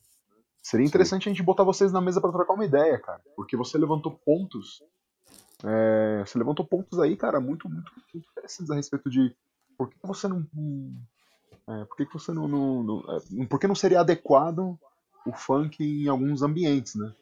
Seria 0.63 0.85
interessante 0.85 1.23
Sim. 1.23 1.31
a 1.31 1.33
gente 1.33 1.43
botar 1.43 1.63
vocês 1.63 1.91
na 1.91 1.99
mesa 1.99 2.21
para 2.21 2.31
trocar 2.31 2.53
uma 2.53 2.63
ideia, 2.63 2.97
cara. 2.99 3.21
Porque 3.35 3.57
você 3.57 3.77
levantou 3.77 4.11
pontos. 4.23 4.81
É, 5.65 6.23
você 6.25 6.37
levantou 6.37 6.65
pontos 6.65 6.97
aí, 6.99 7.17
cara, 7.17 7.41
muito, 7.41 7.67
muito, 7.67 7.91
muito 7.95 8.29
interessantes 8.29 8.71
a 8.71 8.75
respeito 8.75 9.09
de 9.09 9.35
por 9.77 9.89
que 9.89 9.97
você 10.03 10.27
não, 10.27 10.45
é, 11.71 11.85
por 11.85 11.97
que, 11.97 12.05
que 12.05 12.13
você 12.13 12.31
não, 12.31 12.47
não, 12.47 12.83
não 12.83 13.03
é, 13.09 13.45
Por 13.45 13.59
que 13.59 13.67
não 13.67 13.75
seria 13.75 14.01
adequado 14.01 14.77
o 15.25 15.33
funk 15.33 15.83
em 15.83 16.07
alguns 16.07 16.41
ambientes, 16.41 16.95
né? 16.95 17.13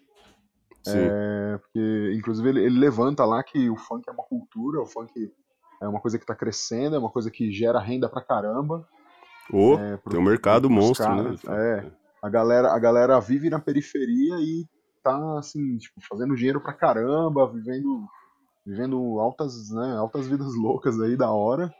É, 0.87 1.57
porque, 1.57 2.13
inclusive, 2.15 2.49
ele, 2.49 2.63
ele, 2.63 2.79
levanta 2.79 3.25
lá 3.25 3.43
que 3.43 3.69
o 3.69 3.75
funk 3.75 4.07
é 4.07 4.11
uma 4.11 4.23
cultura, 4.23 4.81
o 4.81 4.85
funk 4.85 5.31
é 5.81 5.87
uma 5.87 5.99
coisa 5.99 6.17
que 6.17 6.23
está 6.23 6.33
crescendo, 6.33 6.95
é 6.95 6.99
uma 6.99 7.09
coisa 7.09 7.29
que 7.29 7.51
gera 7.51 7.79
renda 7.79 8.07
pra 8.09 8.23
caramba. 8.23 8.87
Oh, 9.51 9.77
é, 9.77 9.97
pro, 9.97 10.11
tem 10.11 10.19
um 10.19 10.23
mercado 10.23 10.69
monstro, 10.69 11.05
caras, 11.05 11.43
né? 11.43 11.79
É, 11.79 11.91
a 12.21 12.29
galera, 12.29 12.71
a 12.71 12.79
galera 12.79 13.19
vive 13.19 13.49
na 13.49 13.59
periferia 13.59 14.35
e 14.39 14.65
tá, 15.03 15.37
assim, 15.37 15.77
tipo, 15.77 15.99
fazendo 16.07 16.35
dinheiro 16.35 16.61
pra 16.61 16.73
caramba, 16.73 17.51
vivendo, 17.51 18.07
vivendo 18.65 19.19
altas, 19.19 19.69
né, 19.71 19.95
altas 19.97 20.27
vidas 20.27 20.53
loucas 20.55 20.99
aí 20.99 21.17
da 21.17 21.31
hora. 21.31 21.73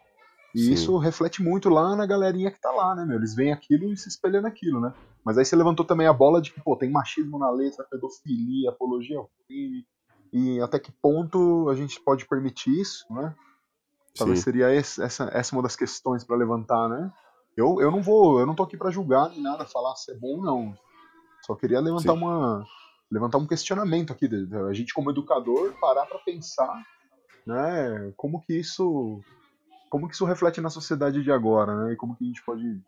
E 0.53 0.59
Sim. 0.59 0.73
isso 0.73 0.97
reflete 0.97 1.43
muito 1.43 1.69
lá 1.69 1.95
na 1.95 2.05
galerinha 2.05 2.51
que 2.51 2.59
tá 2.59 2.71
lá, 2.71 2.95
né, 2.95 3.05
meu? 3.05 3.17
Eles 3.17 3.35
veem 3.35 3.53
aquilo 3.53 3.91
e 3.91 3.97
se 3.97 4.09
espelham 4.09 4.41
naquilo, 4.41 4.79
né? 4.79 4.93
Mas 5.23 5.37
aí 5.37 5.45
você 5.45 5.55
levantou 5.55 5.85
também 5.85 6.07
a 6.07 6.13
bola 6.13 6.41
de 6.41 6.51
que, 6.51 6.61
pô, 6.61 6.75
tem 6.75 6.89
machismo 6.89 7.37
na 7.37 7.51
letra, 7.51 7.85
pedofilia, 7.89 8.69
apologia 8.69 9.17
ao 9.17 9.29
crime. 9.45 9.85
E 10.33 10.59
até 10.61 10.79
que 10.79 10.91
ponto 10.91 11.69
a 11.69 11.75
gente 11.75 11.99
pode 12.01 12.27
permitir 12.27 12.71
isso, 12.79 13.05
né? 13.11 13.35
Talvez 14.17 14.39
Sim. 14.39 14.45
seria 14.45 14.73
essa, 14.73 15.29
essa 15.31 15.55
uma 15.55 15.61
das 15.61 15.75
questões 15.75 16.23
para 16.23 16.35
levantar, 16.35 16.89
né? 16.89 17.11
Eu, 17.55 17.79
eu 17.81 17.91
não 17.91 18.01
vou, 18.01 18.39
eu 18.39 18.45
não 18.45 18.55
tô 18.55 18.63
aqui 18.63 18.77
para 18.77 18.91
julgar 18.91 19.29
nem 19.29 19.41
nada, 19.41 19.65
falar 19.65 19.95
se 19.95 20.11
é 20.11 20.15
bom 20.15 20.37
ou 20.37 20.41
não. 20.41 20.73
Só 21.45 21.55
queria 21.55 21.79
levantar 21.79 22.13
Sim. 22.13 22.19
uma 22.19 22.65
levantar 23.11 23.39
um 23.39 23.47
questionamento 23.47 24.13
aqui, 24.13 24.29
a 24.69 24.73
gente 24.73 24.93
como 24.93 25.09
educador 25.09 25.73
parar 25.79 26.05
para 26.05 26.19
pensar, 26.19 26.71
né, 27.45 28.13
como 28.15 28.39
que 28.39 28.53
isso 28.53 29.19
como 29.89 30.07
que 30.07 30.13
isso 30.13 30.25
reflete 30.25 30.61
na 30.61 30.69
sociedade 30.69 31.23
de 31.23 31.31
agora, 31.31 31.75
né? 31.75 31.93
E 31.93 31.95
como 31.95 32.15
que 32.15 32.23
a 32.23 32.27
gente 32.27 32.43
pode, 32.43 32.81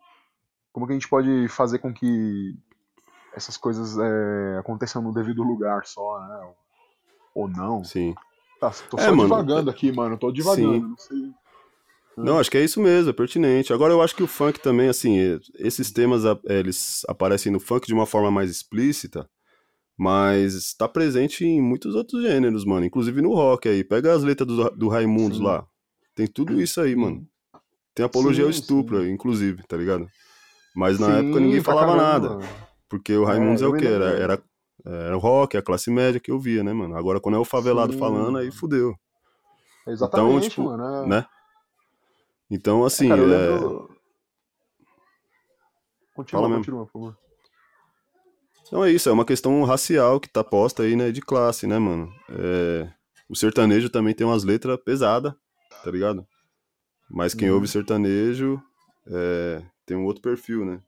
como 0.72 0.86
que 0.86 0.92
a 0.92 0.96
gente 0.96 1.08
pode 1.08 1.48
fazer 1.48 1.78
com 1.78 1.92
que 1.92 2.56
essas 3.34 3.56
coisas 3.56 3.98
é, 3.98 4.58
aconteçam 4.58 5.02
no 5.02 5.12
devido 5.12 5.42
lugar 5.42 5.84
só, 5.84 6.20
né? 6.20 6.52
Ou 7.34 7.48
não? 7.48 7.82
Sim. 7.82 8.14
Tá, 8.60 8.70
tô 8.88 8.96
é, 8.98 9.02
só 9.02 9.14
mano, 9.14 9.22
divagando 9.22 9.70
aqui, 9.70 9.90
mano. 9.90 10.16
Tô 10.16 10.30
divagando, 10.30 10.74
sim. 10.74 10.80
não 10.80 10.96
sei. 10.96 11.34
Não, 12.16 12.38
acho 12.38 12.50
que 12.50 12.58
é 12.58 12.64
isso 12.64 12.80
mesmo, 12.80 13.10
é 13.10 13.12
pertinente. 13.12 13.72
Agora 13.72 13.92
eu 13.92 14.02
acho 14.02 14.14
que 14.14 14.22
o 14.22 14.26
funk 14.26 14.60
também, 14.60 14.88
assim, 14.88 15.16
esses 15.58 15.90
temas 15.90 16.22
eles 16.44 17.02
aparecem 17.08 17.50
no 17.50 17.58
funk 17.58 17.86
de 17.86 17.94
uma 17.94 18.04
forma 18.04 18.30
mais 18.30 18.50
explícita, 18.50 19.28
mas 19.96 20.54
está 20.54 20.86
presente 20.86 21.44
em 21.44 21.60
muitos 21.60 21.94
outros 21.94 22.22
gêneros, 22.22 22.66
mano, 22.66 22.84
inclusive 22.84 23.22
no 23.22 23.34
rock 23.34 23.66
aí. 23.66 23.82
Pega 23.82 24.12
as 24.12 24.22
letras 24.22 24.46
do, 24.46 24.70
do 24.70 24.88
Raimundos 24.88 25.38
Sim. 25.38 25.44
lá. 25.44 25.66
Tem 26.14 26.26
tudo 26.26 26.60
isso 26.60 26.80
aí, 26.80 26.94
mano. 26.94 27.26
Tem 27.94 28.04
apologia 28.04 28.44
sim, 28.44 28.46
ao 28.46 28.50
estupro, 28.50 29.02
sim. 29.02 29.10
inclusive, 29.10 29.62
tá 29.66 29.76
ligado? 29.76 30.08
Mas 30.74 30.98
na 30.98 31.06
sim, 31.06 31.12
época 31.12 31.40
ninguém 31.40 31.62
falava 31.62 31.94
nada. 31.96 32.38
Porque 32.88 33.14
o 33.16 33.24
Raimundos 33.24 33.62
é, 33.62 33.64
é 33.64 33.68
o 33.68 33.74
que? 33.74 33.86
Era, 33.86 34.10
era, 34.10 34.42
era 34.84 35.16
o 35.16 35.20
rock, 35.20 35.56
a 35.56 35.62
classe 35.62 35.90
média 35.90 36.20
que 36.20 36.30
eu 36.30 36.38
via, 36.38 36.62
né, 36.62 36.72
mano? 36.72 36.96
Agora 36.96 37.20
quando 37.20 37.36
é 37.36 37.38
o 37.38 37.44
favelado 37.44 37.92
falando, 37.98 38.38
aí 38.38 38.50
fudeu. 38.50 38.94
Exatamente, 39.86 40.36
então, 40.36 40.48
tipo, 40.48 40.62
mano. 40.64 40.84
É... 40.84 41.06
Né? 41.08 41.26
Então, 42.50 42.84
assim. 42.84 43.08
Cara, 43.08 43.22
lembro... 43.22 43.88
é... 43.88 44.02
Continua, 46.14 46.42
Fala 46.42 46.56
continua, 46.56 46.86
por 46.86 46.92
favor. 46.92 47.18
Então 48.66 48.84
é 48.84 48.90
isso, 48.90 49.08
é 49.08 49.12
uma 49.12 49.24
questão 49.24 49.62
racial 49.64 50.18
que 50.18 50.28
tá 50.28 50.42
posta 50.42 50.82
aí, 50.82 50.96
né, 50.96 51.10
de 51.10 51.20
classe, 51.20 51.66
né, 51.66 51.78
mano? 51.78 52.10
É 52.30 52.90
O 53.28 53.36
sertanejo 53.36 53.90
também 53.90 54.14
tem 54.14 54.26
umas 54.26 54.44
letras 54.44 54.78
pesadas, 54.82 55.32
tá 55.82 55.90
ligado? 55.90 56.26
Mas 57.10 57.34
quem 57.34 57.48
Uhum. 57.48 57.56
ouve 57.56 57.68
sertanejo 57.68 58.62
é, 59.06 59.62
tem 59.84 59.96
um 59.96 60.04
outro 60.04 60.22
perfil, 60.22 60.64
né? 60.64 60.80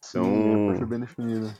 Sim, 0.00 0.18
Então- 0.18 0.72
é 0.72 0.84
um 0.84 0.86
bem 0.86 1.00
definido. 1.00 1.52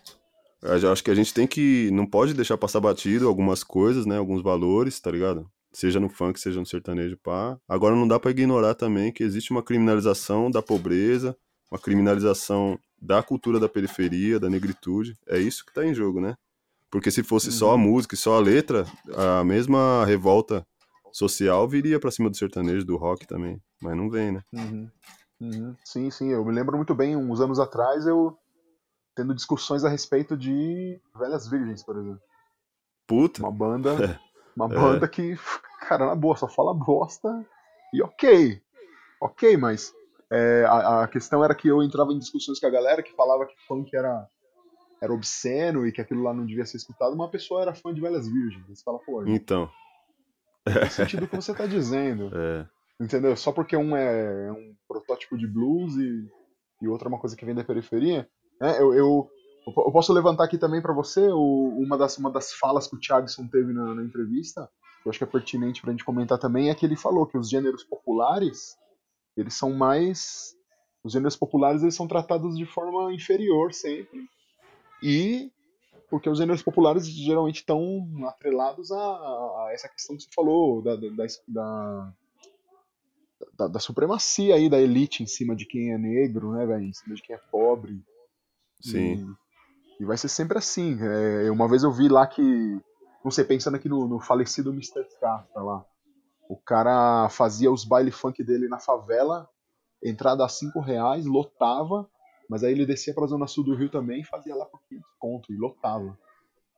Eu 0.62 0.92
acho 0.92 1.04
que 1.04 1.10
a 1.10 1.14
gente 1.14 1.32
tem 1.34 1.46
que. 1.46 1.90
Não 1.92 2.06
pode 2.06 2.32
deixar 2.34 2.56
passar 2.56 2.80
batido 2.80 3.28
algumas 3.28 3.62
coisas, 3.62 4.06
né? 4.06 4.16
Alguns 4.16 4.42
valores, 4.42 4.98
tá 5.00 5.10
ligado? 5.10 5.48
Seja 5.72 6.00
no 6.00 6.08
funk, 6.08 6.40
seja 6.40 6.58
no 6.58 6.66
sertanejo, 6.66 7.16
pá. 7.18 7.58
Agora 7.68 7.94
não 7.94 8.08
dá 8.08 8.18
pra 8.18 8.30
ignorar 8.30 8.74
também 8.74 9.12
que 9.12 9.22
existe 9.22 9.50
uma 9.50 9.62
criminalização 9.62 10.50
da 10.50 10.62
pobreza, 10.62 11.36
uma 11.70 11.78
criminalização 11.78 12.78
da 13.00 13.22
cultura 13.22 13.60
da 13.60 13.68
periferia, 13.68 14.40
da 14.40 14.48
negritude. 14.48 15.14
É 15.28 15.38
isso 15.38 15.64
que 15.64 15.72
tá 15.74 15.84
em 15.84 15.92
jogo, 15.94 16.20
né? 16.20 16.34
Porque 16.90 17.10
se 17.10 17.22
fosse 17.22 17.52
só 17.52 17.70
a 17.70 17.74
Uhum. 17.74 17.78
música 17.80 18.14
e 18.14 18.18
só 18.18 18.36
a 18.36 18.40
letra, 18.40 18.86
a 19.14 19.44
mesma 19.44 20.04
revolta 20.06 20.66
social 21.16 21.66
viria 21.66 21.98
pra 21.98 22.10
cima 22.10 22.28
do 22.28 22.36
sertanejo, 22.36 22.84
do 22.84 22.96
rock 22.96 23.26
também. 23.26 23.58
Mas 23.80 23.96
não 23.96 24.10
vem, 24.10 24.32
né? 24.32 24.42
Uhum. 24.52 24.90
Uhum. 25.40 25.74
Sim, 25.84 26.10
sim, 26.10 26.28
eu 26.30 26.44
me 26.44 26.52
lembro 26.52 26.76
muito 26.76 26.94
bem, 26.94 27.16
uns 27.16 27.40
anos 27.40 27.58
atrás, 27.58 28.06
eu 28.06 28.36
tendo 29.14 29.34
discussões 29.34 29.82
a 29.84 29.88
respeito 29.88 30.36
de 30.36 31.00
Velhas 31.18 31.48
Virgens, 31.48 31.82
por 31.82 31.96
exemplo. 31.96 32.20
Puta. 33.06 33.40
Uma 33.42 33.50
banda, 33.52 34.20
uma 34.54 34.66
É. 34.66 34.68
banda 34.68 35.08
que, 35.08 35.38
cara, 35.88 36.06
na 36.06 36.14
boa, 36.14 36.36
só 36.36 36.48
fala 36.48 36.74
bosta 36.74 37.28
e 37.94 38.02
ok. 38.02 38.60
Ok, 39.20 39.56
mas 39.56 39.94
é, 40.30 40.64
a, 40.68 41.04
a 41.04 41.08
questão 41.08 41.42
era 41.42 41.54
que 41.54 41.68
eu 41.68 41.82
entrava 41.82 42.12
em 42.12 42.18
discussões 42.18 42.60
com 42.60 42.66
a 42.66 42.70
galera 42.70 43.02
que 43.02 43.14
falava 43.14 43.46
que 43.46 43.54
funk 43.66 43.94
era, 43.96 44.28
era 45.00 45.12
obsceno 45.14 45.86
e 45.86 45.92
que 45.92 46.00
aquilo 46.02 46.22
lá 46.22 46.34
não 46.34 46.44
devia 46.44 46.66
ser 46.66 46.76
escutado, 46.76 47.14
uma 47.14 47.30
pessoa 47.30 47.62
era 47.62 47.74
fã 47.74 47.92
de 47.94 48.00
Velhas 48.02 48.26
Virgens. 48.28 48.66
Você 48.68 48.82
fala, 48.84 48.98
pô, 48.98 49.22
Então. 49.26 49.70
Faz 50.72 50.92
sentido 50.92 51.26
que 51.28 51.36
você 51.36 51.54
tá 51.54 51.66
dizendo. 51.66 52.30
É. 52.36 52.66
Entendeu? 52.98 53.36
Só 53.36 53.52
porque 53.52 53.76
um 53.76 53.94
é 53.94 54.50
um 54.50 54.74
protótipo 54.88 55.36
de 55.36 55.46
blues 55.46 55.96
e, 55.96 56.26
e 56.80 56.88
outro 56.88 57.06
é 57.06 57.10
uma 57.10 57.18
coisa 57.20 57.36
que 57.36 57.44
vem 57.44 57.54
da 57.54 57.62
periferia. 57.62 58.26
né? 58.58 58.80
eu, 58.80 58.94
eu, 58.94 59.28
eu 59.66 59.92
posso 59.92 60.14
levantar 60.14 60.44
aqui 60.44 60.56
também 60.56 60.80
pra 60.80 60.94
você 60.94 61.28
o- 61.28 61.76
uma, 61.78 61.98
das, 61.98 62.16
uma 62.16 62.30
das 62.30 62.52
falas 62.54 62.86
que 62.88 62.96
o 62.96 62.98
Thiagson 62.98 63.46
teve 63.48 63.74
na, 63.74 63.94
na 63.94 64.02
entrevista, 64.02 64.66
que 65.02 65.08
eu 65.08 65.10
acho 65.10 65.18
que 65.18 65.24
é 65.24 65.26
pertinente 65.26 65.82
pra 65.82 65.90
gente 65.90 66.06
comentar 66.06 66.38
também, 66.38 66.70
é 66.70 66.74
que 66.74 66.86
ele 66.86 66.96
falou 66.96 67.26
que 67.26 67.36
os 67.36 67.50
gêneros 67.50 67.84
populares, 67.84 68.76
eles 69.36 69.52
são 69.52 69.74
mais... 69.74 70.54
Os 71.04 71.12
gêneros 71.12 71.36
populares 71.36 71.82
eles 71.82 71.94
são 71.94 72.08
tratados 72.08 72.56
de 72.56 72.64
forma 72.64 73.12
inferior 73.12 73.74
sempre. 73.74 74.24
E 75.02 75.52
porque 76.10 76.28
os 76.30 76.38
gêneros 76.38 76.62
populares 76.62 77.06
geralmente 77.06 77.56
estão 77.56 78.06
atrelados 78.28 78.90
a, 78.92 78.96
a 78.98 79.68
essa 79.72 79.88
questão 79.88 80.16
que 80.16 80.22
você 80.24 80.28
falou, 80.34 80.82
da, 80.82 80.96
da, 80.96 81.08
da- 81.48 82.12
da 83.58 83.68
da, 83.68 83.78
supremacia 83.78 84.54
aí 84.54 84.68
da 84.68 84.80
elite 84.80 85.22
em 85.22 85.26
cima 85.26 85.54
de 85.54 85.66
quem 85.66 85.92
é 85.92 85.98
negro, 85.98 86.52
né, 86.52 86.66
velho? 86.66 86.84
Em 86.84 86.92
cima 86.92 87.14
de 87.14 87.22
quem 87.22 87.34
é 87.34 87.40
pobre. 87.50 88.02
Sim. 88.80 89.34
E, 89.98 90.02
e 90.02 90.06
vai 90.06 90.16
ser 90.16 90.28
sempre 90.28 90.58
assim. 90.58 90.98
É, 91.00 91.50
uma 91.50 91.68
vez 91.68 91.82
eu 91.82 91.92
vi 91.92 92.08
lá 92.08 92.26
que. 92.26 92.42
Não 93.24 93.30
sei, 93.30 93.44
pensando 93.44 93.74
aqui 93.76 93.88
no, 93.88 94.06
no 94.06 94.20
falecido 94.20 94.70
Mr. 94.70 95.04
Catra 95.20 95.62
lá. 95.62 95.84
O 96.48 96.56
cara 96.56 97.28
fazia 97.28 97.72
os 97.72 97.84
baile 97.84 98.10
funk 98.12 98.42
dele 98.44 98.68
na 98.68 98.78
favela, 98.78 99.48
entrada 100.02 100.44
a 100.44 100.48
5 100.48 100.78
reais, 100.80 101.26
lotava, 101.26 102.08
mas 102.48 102.62
aí 102.62 102.72
ele 102.72 102.86
descia 102.86 103.14
pra 103.14 103.26
Zona 103.26 103.46
Sul 103.46 103.64
do 103.64 103.74
Rio 103.74 103.90
também 103.90 104.20
e 104.20 104.24
fazia 104.24 104.54
lá 104.54 104.64
por 104.66 104.80
500 104.88 105.10
conto, 105.18 105.52
e 105.52 105.56
lotava. 105.56 106.18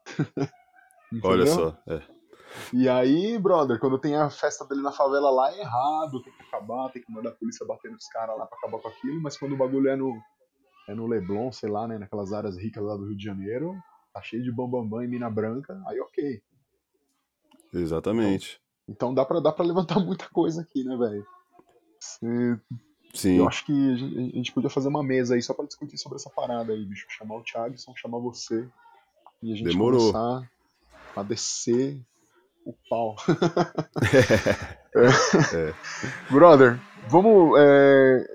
Olha 1.25 1.47
só. 1.47 1.77
É. 1.87 2.03
E 2.73 2.89
aí, 2.89 3.39
brother, 3.39 3.79
quando 3.79 3.99
tem 3.99 4.17
a 4.17 4.31
festa 4.31 4.65
dele 4.67 4.83
na 4.83 4.93
favela 4.93 5.31
lá, 5.31 5.53
é 5.53 5.61
errado, 5.61 6.23
tem 6.23 6.33
que 6.33 6.43
acabar, 6.43 6.91
tem 6.91 7.03
que 7.03 7.13
mandar 7.13 7.31
a 7.31 7.35
polícia 7.35 7.67
bater 7.67 7.91
nos 7.91 8.07
caras 8.09 8.39
lá 8.39 8.47
pra 8.47 8.59
acabar 8.59 8.81
com 8.81 8.89
aquilo, 8.89 9.21
mas 9.21 9.37
quando 9.37 9.53
o 9.53 9.57
bagulho 9.57 9.89
é 9.89 9.97
no, 9.97 10.19
é 10.89 10.95
no 10.95 11.07
Leblon, 11.07 11.53
sei 11.53 11.69
lá, 11.69 11.87
né, 11.87 11.99
naquelas 11.99 12.33
áreas 12.33 12.57
ricas 12.57 12.83
lá 12.83 12.97
do 12.97 13.07
Rio 13.07 13.17
de 13.17 13.25
Janeiro, 13.25 13.75
tá 14.13 14.23
cheio 14.23 14.43
de 14.43 14.53
bambambam 14.53 15.03
e 15.03 15.09
mina 15.09 15.31
branca, 15.31 15.81
aí 15.87 16.01
ok. 16.01 16.43
Exatamente. 17.73 18.61
Então 18.89 19.13
dá 19.13 19.25
pra, 19.25 19.41
dá 19.41 19.53
pra 19.53 19.65
levantar 19.65 20.01
muita 20.01 20.29
coisa 20.31 20.63
aqui, 20.63 20.83
né, 20.85 20.97
velho? 20.97 21.27
Sim. 23.15 23.39
Eu 23.39 23.49
acho 23.49 23.65
que 23.65 23.73
a 23.73 23.97
gente, 23.97 24.19
a 24.19 24.37
gente 24.37 24.53
podia 24.53 24.71
fazer 24.71 24.89
uma 24.89 25.03
mesa 25.03 25.35
aí 25.35 25.43
só 25.43 25.55
pra 25.55 25.65
discutir 25.65 25.99
sobre 25.99 26.17
essa 26.17 26.31
parada 26.31 26.73
aí, 26.73 26.85
bicho. 26.85 27.07
Chamar 27.09 27.37
o 27.37 27.43
Thiagson, 27.43 27.95
chamar 27.97 28.19
você, 28.19 28.69
e 29.43 29.53
a 29.53 29.57
gente 29.57 29.69
Demorou. 29.69 30.13
começar 30.13 30.51
a 31.17 31.23
descer 31.23 31.99
o 32.65 32.75
pau. 32.89 33.17
É. 34.97 35.75
Brother, 36.33 36.81
vamos. 37.09 37.59
é, 37.59 38.27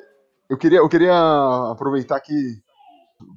eu, 0.48 0.56
queria, 0.56 0.78
eu 0.78 0.88
queria 0.88 1.72
aproveitar 1.72 2.20
que. 2.22 2.62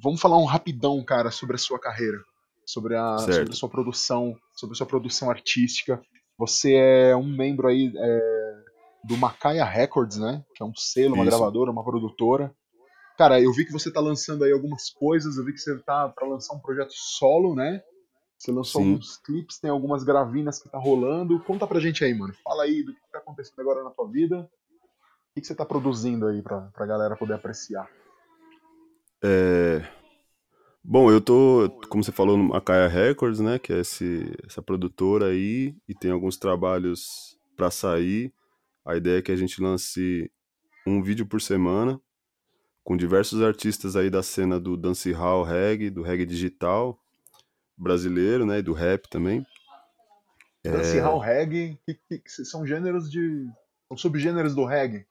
Vamos 0.03 0.21
falar 0.21 0.37
um 0.37 0.45
rapidão, 0.45 1.03
cara, 1.03 1.31
sobre 1.31 1.55
a 1.55 1.59
sua 1.59 1.79
carreira. 1.79 2.17
Sobre 2.63 2.95
a, 2.95 3.17
sobre 3.17 3.51
a 3.51 3.55
sua 3.55 3.69
produção, 3.69 4.35
sobre 4.53 4.75
a 4.75 4.77
sua 4.77 4.85
produção 4.85 5.31
artística. 5.31 5.99
Você 6.37 6.75
é 6.75 7.15
um 7.15 7.27
membro 7.27 7.67
aí 7.67 7.91
é, 7.97 8.36
do 9.03 9.17
Macaia 9.17 9.65
Records, 9.65 10.17
né? 10.17 10.43
Que 10.55 10.63
é 10.63 10.65
um 10.65 10.75
selo, 10.75 11.15
uma 11.15 11.23
Isso. 11.23 11.37
gravadora, 11.37 11.71
uma 11.71 11.83
produtora. 11.83 12.53
Cara, 13.17 13.41
eu 13.41 13.51
vi 13.51 13.65
que 13.65 13.71
você 13.71 13.91
tá 13.91 13.99
lançando 13.99 14.43
aí 14.43 14.51
algumas 14.51 14.89
coisas, 14.89 15.37
eu 15.37 15.45
vi 15.45 15.53
que 15.53 15.59
você 15.59 15.77
tá 15.79 16.07
pra 16.09 16.27
lançar 16.27 16.55
um 16.55 16.59
projeto 16.59 16.93
solo, 16.93 17.55
né? 17.55 17.81
Você 18.37 18.51
lançou 18.51 18.81
Sim. 18.81 18.89
alguns 18.89 19.17
clipes, 19.17 19.59
tem 19.59 19.71
algumas 19.71 20.03
gravinas 20.03 20.61
que 20.61 20.69
tá 20.69 20.77
rolando. 20.77 21.39
Conta 21.43 21.65
pra 21.65 21.79
gente 21.79 22.03
aí, 22.03 22.13
mano. 22.13 22.33
Fala 22.43 22.63
aí 22.63 22.83
do 22.83 22.93
que 22.93 22.99
tá 23.11 23.17
acontecendo 23.17 23.59
agora 23.59 23.83
na 23.83 23.89
tua 23.89 24.07
vida. 24.07 24.41
O 24.41 25.33
que, 25.33 25.41
que 25.41 25.47
você 25.47 25.55
tá 25.55 25.65
produzindo 25.65 26.27
aí 26.27 26.41
pra, 26.43 26.61
pra 26.73 26.85
galera 26.85 27.15
poder 27.15 27.33
apreciar? 27.33 27.89
É, 29.23 29.81
Bom, 30.89 31.11
eu 31.11 31.19
tô, 31.19 31.69
como 31.89 32.01
você 32.01 32.13
falou, 32.13 32.37
no 32.37 32.45
Macaia 32.45 32.87
Records, 32.87 33.41
né? 33.41 33.59
Que 33.59 33.73
é 33.73 33.79
esse, 33.79 34.33
essa 34.45 34.61
produtora 34.61 35.25
aí, 35.25 35.75
e 35.85 35.93
tem 35.93 36.11
alguns 36.11 36.37
trabalhos 36.37 37.37
pra 37.57 37.69
sair. 37.69 38.31
A 38.87 38.95
ideia 38.95 39.19
é 39.19 39.21
que 39.21 39.31
a 39.31 39.35
gente 39.35 39.61
lance 39.61 40.31
um 40.85 41.01
vídeo 41.03 41.25
por 41.25 41.41
semana, 41.41 41.99
com 42.83 42.95
diversos 42.95 43.41
artistas 43.41 43.97
aí 43.97 44.09
da 44.09 44.23
cena 44.23 44.57
do 44.57 44.77
dancehall 44.77 45.43
reggae, 45.43 45.89
do 45.89 46.01
reggae 46.01 46.25
digital 46.25 46.97
brasileiro, 47.77 48.45
né? 48.45 48.59
E 48.59 48.61
do 48.61 48.71
rap 48.71 49.09
também. 49.09 49.45
É. 50.63 50.71
Dancehall 50.71 51.19
reggae, 51.19 51.77
que, 51.85 51.95
que- 51.95 52.19
que 52.19 52.31
são 52.45 52.65
gêneros 52.65 53.11
de. 53.11 53.45
São 53.89 53.97
subgêneros 53.97 54.55
do 54.55 54.63
reggae. 54.65 55.05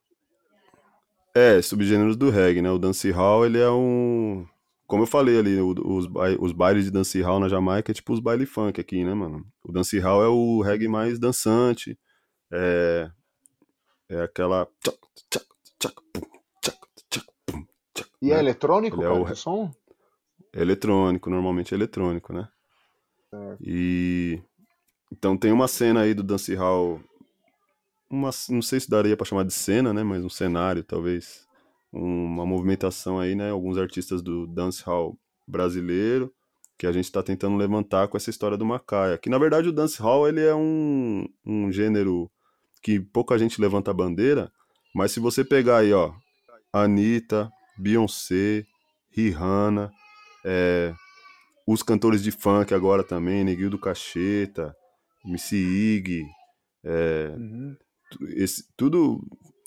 É, 1.34 1.60
subgêneros 1.60 2.16
do 2.16 2.30
reggae, 2.30 2.62
né? 2.62 2.70
O 2.70 2.78
dancehall, 2.78 3.44
ele 3.44 3.58
é 3.58 3.70
um... 3.70 4.46
Como 4.86 5.02
eu 5.02 5.06
falei 5.06 5.38
ali, 5.38 5.60
os, 5.60 6.06
os 6.40 6.52
bailes 6.52 6.86
de 6.86 6.90
dancehall 6.90 7.38
na 7.40 7.48
Jamaica 7.48 7.92
é 7.92 7.94
tipo 7.94 8.12
os 8.14 8.20
baile 8.20 8.46
funk 8.46 8.80
aqui, 8.80 9.04
né, 9.04 9.12
mano? 9.12 9.46
O 9.62 9.70
dancehall 9.70 10.22
é 10.24 10.28
o 10.28 10.62
reggae 10.62 10.88
mais 10.88 11.18
dançante, 11.18 11.98
é... 12.50 13.10
É 14.08 14.22
aquela... 14.22 14.68
E 18.22 18.30
é 18.30 18.34
né? 18.34 18.40
eletrônico, 18.40 18.96
Ele 18.96 19.04
é 19.04 19.08
cara, 19.08 19.20
o 19.20 19.22
esse 19.22 19.30
re- 19.30 19.36
som? 19.36 19.70
É 20.54 20.62
eletrônico, 20.62 21.28
normalmente 21.30 21.74
é 21.74 21.76
eletrônico, 21.76 22.32
né? 22.32 22.48
Certo. 23.30 23.58
E... 23.60 24.40
Então 25.12 25.36
tem 25.36 25.52
uma 25.52 25.68
cena 25.68 26.00
aí 26.02 26.14
do 26.14 26.22
dancehall... 26.22 27.00
Uma, 28.08 28.30
não 28.48 28.62
sei 28.62 28.78
se 28.78 28.88
daria 28.88 29.16
pra 29.16 29.26
chamar 29.26 29.44
de 29.44 29.52
cena, 29.52 29.92
né? 29.92 30.02
Mas 30.02 30.24
um 30.24 30.28
cenário, 30.28 30.84
talvez 30.84 31.44
uma 31.92 32.46
movimentação 32.46 33.18
aí, 33.18 33.34
né? 33.34 33.50
Alguns 33.50 33.76
artistas 33.78 34.22
do 34.22 34.46
dancehall 34.46 35.18
brasileiro 35.46 36.32
que 36.78 36.86
a 36.86 36.92
gente 36.92 37.04
está 37.06 37.22
tentando 37.22 37.56
levantar 37.56 38.06
com 38.08 38.16
essa 38.16 38.30
história 38.30 38.56
do 38.56 38.64
Macaia. 38.64 39.18
Que 39.18 39.30
na 39.30 39.38
verdade 39.38 39.68
o 39.68 39.72
dancehall 39.72 40.28
ele 40.28 40.40
é 40.40 40.54
um, 40.54 41.26
um 41.44 41.72
gênero 41.72 42.30
que 42.82 43.00
pouca 43.00 43.38
gente 43.38 43.60
levanta 43.60 43.90
a 43.90 43.94
bandeira, 43.94 44.50
mas 44.94 45.12
se 45.12 45.20
você 45.20 45.44
pegar 45.44 45.78
aí, 45.78 45.92
ó, 45.92 46.12
Anitta, 46.72 47.50
Beyoncé, 47.78 48.64
Rihanna, 49.10 49.90
é, 50.44 50.94
os 51.66 51.82
cantores 51.82 52.22
de 52.22 52.30
funk 52.30 52.72
agora 52.72 53.02
também, 53.02 53.44
Neguinho 53.44 53.70
do 53.70 53.78
Cacheta, 53.78 54.74
Missy 55.24 55.56
Ig, 55.56 56.24
é, 56.84 57.34
Uhum. 57.36 57.76
esse, 58.36 58.64
tudo 58.76 59.20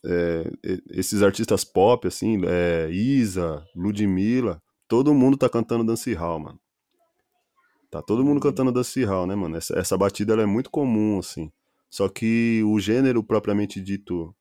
é, 0.06 0.50
esses 0.92 1.22
artistas 1.22 1.66
pop 1.66 2.08
assim 2.08 2.42
é, 2.46 2.90
Isa 2.90 3.62
Ludmilla 3.76 4.62
todo 4.88 5.14
mundo 5.14 5.36
tá 5.38 5.50
cantando 5.50 5.84
dancehall 5.84 6.40
mano. 6.40 6.60
Tá 7.92 8.02
todo 8.02 8.24
mundo 8.24 8.40
cantando 8.40 8.72
dancehall 8.72 9.28
né 9.28 9.36
mano? 9.36 9.58
Essa, 9.58 9.78
essa 9.78 9.98
batida 9.98 10.32
ela 10.32 10.44
é 10.44 10.46
muito 10.46 10.70
comum 10.70 11.20
assim 11.20 11.52
só 11.90 12.08
que 12.08 12.62
o 12.66 12.80
gênero 12.80 13.24
propriamente 13.24 13.82
dito 13.82 14.36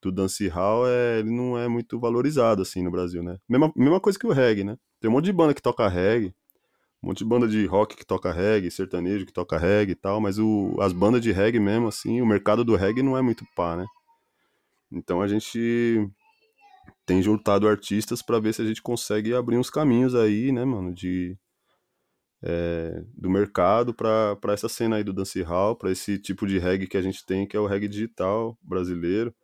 do 0.00 0.12
dancehall 0.12 0.86
é, 0.88 1.20
ele 1.20 1.30
não 1.30 1.58
é 1.58 1.68
muito 1.68 1.98
valorizado 1.98 2.62
assim 2.62 2.82
no 2.82 2.90
Brasil 2.90 3.22
né 3.22 3.38
mesma, 3.48 3.72
mesma 3.76 4.00
coisa 4.00 4.18
que 4.18 4.26
o 4.26 4.32
reggae 4.32 4.64
né 4.64 4.76
tem 5.00 5.10
um 5.10 5.14
monte 5.14 5.26
de 5.26 5.32
banda 5.32 5.54
que 5.54 5.62
toca 5.62 5.88
reggae 5.88 6.34
Um 7.02 7.08
monte 7.08 7.18
de 7.18 7.24
banda 7.24 7.48
de 7.48 7.66
rock 7.66 7.96
que 7.96 8.06
toca 8.06 8.32
reggae, 8.32 8.70
sertanejo 8.70 9.26
que 9.26 9.32
toca 9.32 9.58
reggae 9.58 9.92
e 9.92 9.96
tal, 9.96 10.20
mas 10.20 10.38
o, 10.38 10.76
as 10.80 10.92
bandas 10.92 11.20
de 11.20 11.32
reggae 11.32 11.58
mesmo, 11.58 11.88
assim, 11.88 12.20
o 12.20 12.26
mercado 12.26 12.64
do 12.64 12.76
reggae 12.76 13.02
não 13.02 13.18
é 13.18 13.22
muito 13.22 13.44
pá, 13.56 13.76
né? 13.76 13.84
Então 14.92 15.20
a 15.20 15.26
gente 15.26 16.08
tem 17.04 17.20
juntado 17.20 17.66
artistas 17.66 18.22
para 18.22 18.38
ver 18.38 18.54
se 18.54 18.62
a 18.62 18.64
gente 18.64 18.80
consegue 18.80 19.34
abrir 19.34 19.56
uns 19.58 19.68
caminhos 19.68 20.14
aí, 20.14 20.52
né, 20.52 20.64
mano, 20.64 20.94
de 20.94 21.36
é, 22.42 23.04
do 23.16 23.30
mercado 23.30 23.94
para 23.94 24.36
essa 24.48 24.68
cena 24.68 24.96
aí 24.96 25.04
do 25.04 25.12
dancehall, 25.12 25.76
para 25.76 25.90
esse 25.90 26.18
tipo 26.18 26.46
de 26.46 26.58
reggae 26.58 26.86
que 26.86 26.96
a 26.96 27.02
gente 27.02 27.24
tem, 27.24 27.46
que 27.46 27.56
é 27.56 27.60
o 27.60 27.66
reggae 27.66 27.88
digital 27.88 28.58
brasileiro, 28.62 29.34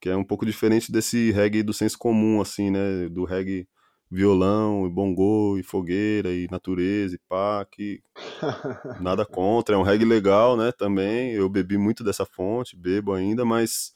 que 0.00 0.08
é 0.08 0.16
um 0.16 0.24
pouco 0.24 0.46
diferente 0.46 0.92
desse 0.92 1.32
reggae 1.32 1.62
do 1.62 1.72
senso 1.72 1.98
comum, 1.98 2.40
assim, 2.40 2.70
né, 2.70 3.08
do 3.08 3.24
reggae 3.24 3.68
violão, 4.10 4.86
e 4.86 4.90
bongô, 4.90 5.58
e 5.58 5.62
fogueira, 5.62 6.30
e 6.32 6.46
natureza, 6.50 7.16
e 7.16 7.18
pá, 7.28 7.66
que 7.70 8.00
nada 9.00 9.26
contra, 9.26 9.74
é 9.74 9.78
um 9.78 9.82
reggae 9.82 10.04
legal, 10.04 10.56
né, 10.56 10.72
também, 10.72 11.32
eu 11.32 11.48
bebi 11.48 11.76
muito 11.76 12.04
dessa 12.04 12.24
fonte, 12.24 12.76
bebo 12.76 13.12
ainda, 13.12 13.44
mas 13.44 13.92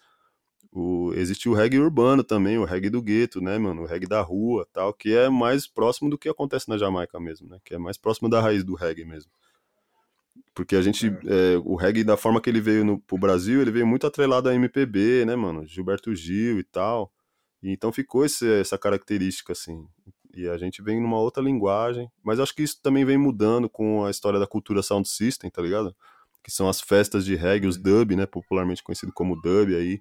o, 0.72 1.12
existe 1.14 1.48
o 1.48 1.54
reggae 1.54 1.78
urbano 1.78 2.24
também, 2.24 2.58
o 2.58 2.64
reggae 2.64 2.88
do 2.88 3.02
gueto, 3.02 3.40
né, 3.40 3.58
mano, 3.58 3.82
o 3.82 3.86
reggae 3.86 4.06
da 4.06 4.22
rua, 4.22 4.66
tal, 4.72 4.92
que 4.94 5.14
é 5.14 5.28
mais 5.28 5.66
próximo 5.66 6.08
do 6.08 6.16
que 6.16 6.28
acontece 6.28 6.68
na 6.68 6.78
Jamaica 6.78 7.20
mesmo, 7.20 7.48
né, 7.48 7.58
que 7.64 7.74
é 7.74 7.78
mais 7.78 7.98
próximo 7.98 8.28
da 8.28 8.40
raiz 8.40 8.64
do 8.64 8.74
reggae 8.74 9.04
mesmo. 9.04 9.30
Porque 10.54 10.74
a 10.74 10.82
gente, 10.82 11.06
é. 11.26 11.58
O 11.64 11.76
reggae 11.76 12.02
da 12.02 12.16
forma 12.16 12.40
que 12.40 12.48
ele 12.48 12.60
veio 12.60 12.84
no, 12.84 12.98
pro 12.98 13.18
Brasil, 13.18 13.60
ele 13.60 13.70
veio 13.70 13.86
muito 13.86 14.06
atrelado 14.06 14.48
a 14.48 14.54
MPB, 14.54 15.26
né, 15.26 15.36
mano, 15.36 15.66
Gilberto 15.66 16.14
Gil 16.14 16.58
e 16.58 16.64
tal, 16.64 17.12
então 17.62 17.92
ficou 17.92 18.24
esse, 18.24 18.50
essa 18.60 18.76
característica, 18.76 19.52
assim. 19.52 19.86
E 20.34 20.48
a 20.48 20.56
gente 20.56 20.82
vem 20.82 21.00
numa 21.00 21.18
outra 21.18 21.42
linguagem. 21.42 22.10
Mas 22.24 22.40
acho 22.40 22.54
que 22.54 22.62
isso 22.62 22.80
também 22.82 23.04
vem 23.04 23.18
mudando 23.18 23.68
com 23.68 24.04
a 24.04 24.10
história 24.10 24.40
da 24.40 24.46
cultura 24.46 24.82
sound 24.82 25.08
system, 25.08 25.50
tá 25.50 25.62
ligado? 25.62 25.94
Que 26.42 26.50
são 26.50 26.68
as 26.68 26.80
festas 26.80 27.24
de 27.24 27.36
reggae, 27.36 27.68
os 27.68 27.76
dub, 27.76 28.16
né? 28.16 28.26
Popularmente 28.26 28.82
conhecido 28.82 29.12
como 29.12 29.40
dub 29.40 29.74
aí. 29.76 30.00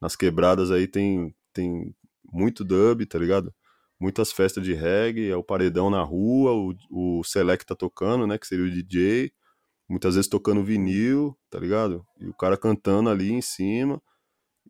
Nas 0.00 0.16
quebradas 0.16 0.70
aí 0.70 0.86
tem, 0.86 1.34
tem 1.52 1.94
muito 2.32 2.64
dub, 2.64 3.04
tá 3.06 3.18
ligado? 3.18 3.52
Muitas 4.00 4.32
festas 4.32 4.64
de 4.64 4.72
reggae, 4.72 5.28
é 5.28 5.36
o 5.36 5.44
paredão 5.44 5.90
na 5.90 6.02
rua, 6.02 6.52
o, 6.52 7.18
o 7.18 7.24
select 7.24 7.66
tá 7.66 7.74
tocando, 7.74 8.26
né? 8.26 8.38
Que 8.38 8.46
seria 8.46 8.64
o 8.64 8.70
DJ. 8.70 9.32
Muitas 9.88 10.14
vezes 10.14 10.28
tocando 10.28 10.64
vinil, 10.64 11.36
tá 11.50 11.58
ligado? 11.58 12.04
E 12.18 12.28
o 12.28 12.34
cara 12.34 12.56
cantando 12.56 13.10
ali 13.10 13.30
em 13.30 13.42
cima 13.42 14.00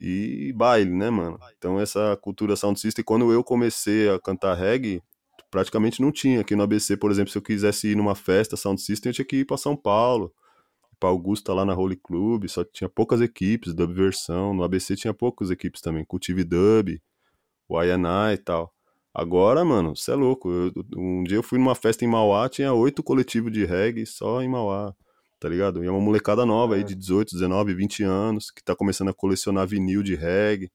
e 0.01 0.53
baile, 0.55 0.91
né, 0.91 1.11
mano? 1.11 1.39
Então 1.57 1.79
essa 1.79 2.17
cultura 2.17 2.57
sound 2.57 2.81
system, 2.81 3.05
quando 3.05 3.31
eu 3.33 3.45
comecei 3.45 4.09
a 4.09 4.19
cantar 4.19 4.55
reggae, 4.55 5.03
praticamente 5.51 6.01
não 6.01 6.11
tinha. 6.11 6.41
Aqui 6.41 6.57
no 6.57 6.63
ABC, 6.63 6.97
por 6.97 7.11
exemplo, 7.11 7.31
se 7.31 7.39
eu 7.39 7.43
quisesse 7.43 7.89
ir 7.89 7.97
numa 7.97 8.15
festa 8.15 8.57
sound 8.57 8.81
system, 8.81 9.11
eu 9.11 9.15
tinha 9.15 9.25
que 9.25 9.37
ir 9.37 9.45
para 9.45 9.57
São 9.59 9.77
Paulo, 9.77 10.33
para 11.01 11.09
Augusta 11.09 11.55
lá 11.55 11.65
na 11.65 11.75
Holy 11.75 11.97
Club, 11.97 12.47
só 12.49 12.63
tinha 12.65 12.89
poucas 12.89 13.21
equipes, 13.21 13.75
dub 13.75 13.93
versão, 13.93 14.55
no 14.55 14.63
ABC 14.63 14.95
tinha 14.95 15.15
poucas 15.15 15.51
equipes 15.51 15.81
também, 15.81 16.05
Cultive 16.05 16.45
Dub, 16.45 17.01
INI 17.71 18.35
e 18.35 18.39
tal. 18.39 18.73
Agora, 19.15 19.65
mano, 19.65 19.97
você 19.97 20.13
é 20.13 20.15
louco. 20.15 20.51
Eu, 20.51 20.73
um 20.97 21.25
dia 21.25 21.39
eu 21.39 21.43
fui 21.43 21.59
numa 21.59 21.75
festa 21.75 22.05
em 22.05 22.09
Mauá, 22.09 22.49
tinha 22.49 22.73
oito 22.73 23.03
coletivos 23.03 23.51
de 23.51 23.65
reggae 23.65 24.07
só 24.07 24.43
em 24.43 24.49
Mauá 24.49 24.95
tá 25.41 25.49
ligado? 25.49 25.83
E 25.83 25.87
é 25.87 25.91
uma 25.91 26.01
molecada 26.01 26.45
nova 26.45 26.75
aí 26.75 26.85
de 26.85 26.95
18, 26.95 27.33
19, 27.33 27.75
20 27.75 28.03
anos, 28.05 28.51
que 28.51 28.63
tá 28.63 28.77
começando 28.77 29.09
a 29.09 29.15
colecionar 29.15 29.67
vinil 29.67 30.03
de 30.03 30.15
reggae. 30.15 30.71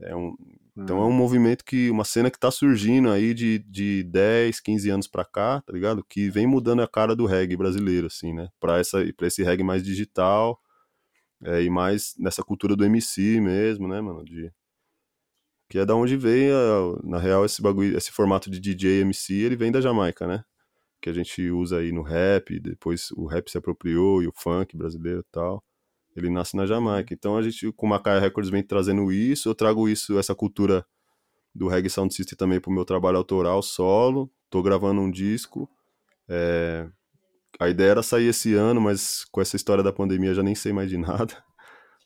É 0.00 0.14
um, 0.14 0.34
então 0.82 0.98
é 1.02 1.04
um 1.04 1.12
movimento 1.12 1.64
que, 1.64 1.90
uma 1.90 2.04
cena 2.04 2.30
que 2.30 2.38
tá 2.38 2.50
surgindo 2.50 3.10
aí 3.10 3.34
de, 3.34 3.58
de 3.60 4.02
10, 4.04 4.60
15 4.60 4.90
anos 4.90 5.06
pra 5.06 5.24
cá, 5.24 5.60
tá 5.62 5.72
ligado? 5.72 6.04
Que 6.04 6.30
vem 6.30 6.46
mudando 6.46 6.82
a 6.82 6.88
cara 6.88 7.14
do 7.14 7.26
reggae 7.26 7.56
brasileiro, 7.56 8.06
assim, 8.06 8.32
né? 8.32 8.48
Pra, 8.58 8.78
essa, 8.78 8.98
pra 9.16 9.26
esse 9.26 9.42
reggae 9.42 9.62
mais 9.62 9.82
digital 9.82 10.60
é, 11.42 11.62
e 11.62 11.70
mais 11.70 12.14
nessa 12.18 12.42
cultura 12.42 12.76
do 12.76 12.84
MC 12.84 13.40
mesmo, 13.40 13.88
né, 13.88 14.00
mano? 14.00 14.24
De, 14.24 14.52
que 15.68 15.78
é 15.78 15.86
da 15.86 15.94
onde 15.94 16.16
vem, 16.16 16.50
a, 16.50 17.00
na 17.04 17.18
real, 17.18 17.44
esse 17.44 17.62
bagulho, 17.62 17.96
esse 17.96 18.10
formato 18.12 18.50
de 18.50 18.60
DJ 18.60 19.02
MC, 19.02 19.34
ele 19.34 19.56
vem 19.56 19.72
da 19.72 19.80
Jamaica, 19.80 20.26
né? 20.26 20.44
que 21.00 21.08
a 21.08 21.12
gente 21.12 21.50
usa 21.50 21.78
aí 21.78 21.92
no 21.92 22.02
rap, 22.02 22.60
depois 22.60 23.10
o 23.12 23.26
rap 23.26 23.50
se 23.50 23.58
apropriou 23.58 24.22
e 24.22 24.28
o 24.28 24.32
funk 24.34 24.76
brasileiro 24.76 25.20
e 25.20 25.32
tal. 25.32 25.64
Ele 26.16 26.28
nasce 26.28 26.56
na 26.56 26.66
Jamaica. 26.66 27.14
Então 27.14 27.36
a 27.36 27.42
gente, 27.42 27.70
com 27.72 27.86
o 27.86 27.88
Macaia 27.88 28.20
Records, 28.20 28.50
vem 28.50 28.62
trazendo 28.62 29.12
isso. 29.12 29.48
Eu 29.48 29.54
trago 29.54 29.88
isso, 29.88 30.18
essa 30.18 30.34
cultura 30.34 30.84
do 31.54 31.68
reggae 31.68 31.90
sound 31.90 32.14
system 32.14 32.36
também 32.36 32.60
pro 32.60 32.70
meu 32.70 32.84
trabalho 32.84 33.16
autoral 33.18 33.62
solo. 33.62 34.30
Tô 34.48 34.62
gravando 34.62 35.00
um 35.00 35.10
disco. 35.10 35.68
É... 36.28 36.88
A 37.58 37.68
ideia 37.68 37.90
era 37.90 38.02
sair 38.02 38.26
esse 38.26 38.54
ano, 38.54 38.80
mas 38.80 39.24
com 39.26 39.40
essa 39.40 39.56
história 39.56 39.84
da 39.84 39.92
pandemia 39.92 40.34
já 40.34 40.42
nem 40.42 40.54
sei 40.54 40.72
mais 40.72 40.88
de 40.88 40.98
nada. 40.98 41.34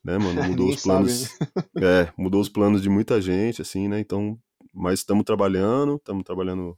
Né, 0.05 0.19
mano? 0.19 0.43
Mudou 0.45 0.69
os 0.69 0.83
planos. 0.83 1.13
Sabe, 1.23 1.51
né? 1.77 2.03
é, 2.05 2.13
mudou 2.15 2.39
os 2.39 2.51
planos 2.51 2.83
de 2.83 2.91
muita 2.91 3.23
gente, 3.23 3.63
assim, 3.63 3.89
né? 3.89 3.99
Então, 3.99 4.39
mas 4.71 4.99
estamos 4.99 5.25
trabalhando, 5.25 5.97
estamos 5.97 6.23
trabalhando 6.25 6.77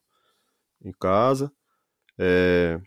em 0.80 0.92
casa. 0.92 1.50
É... 2.16 2.80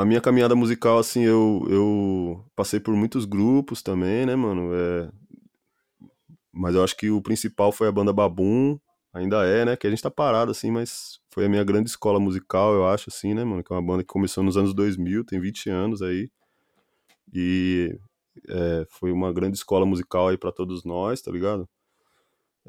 A 0.00 0.04
minha 0.06 0.20
caminhada 0.20 0.56
musical, 0.56 0.98
assim, 0.98 1.22
eu, 1.24 1.66
eu 1.68 2.42
passei 2.56 2.80
por 2.80 2.96
muitos 2.96 3.26
grupos 3.26 3.82
também, 3.82 4.24
né, 4.24 4.34
mano? 4.34 4.70
É... 4.74 5.10
Mas 6.50 6.74
eu 6.74 6.82
acho 6.82 6.96
que 6.96 7.10
o 7.10 7.20
principal 7.20 7.70
foi 7.70 7.86
a 7.86 7.92
banda 7.92 8.10
Babum, 8.10 8.78
ainda 9.12 9.44
é, 9.44 9.62
né? 9.66 9.76
Que 9.76 9.86
a 9.86 9.90
gente 9.90 10.02
tá 10.02 10.10
parado, 10.10 10.52
assim, 10.52 10.70
mas 10.70 11.20
foi 11.30 11.44
a 11.44 11.48
minha 11.50 11.62
grande 11.62 11.90
escola 11.90 12.18
musical, 12.18 12.72
eu 12.72 12.88
acho, 12.88 13.10
assim, 13.10 13.34
né, 13.34 13.44
mano? 13.44 13.62
Que 13.62 13.74
é 13.74 13.76
uma 13.76 13.82
banda 13.82 14.02
que 14.02 14.08
começou 14.08 14.42
nos 14.42 14.56
anos 14.56 14.72
2000, 14.72 15.22
tem 15.22 15.38
20 15.38 15.68
anos 15.68 16.00
aí. 16.00 16.30
E 17.34 17.94
é, 18.48 18.86
foi 18.88 19.12
uma 19.12 19.30
grande 19.30 19.58
escola 19.58 19.84
musical 19.84 20.28
aí 20.28 20.38
para 20.38 20.50
todos 20.50 20.82
nós, 20.82 21.20
tá 21.20 21.30
ligado? 21.30 21.68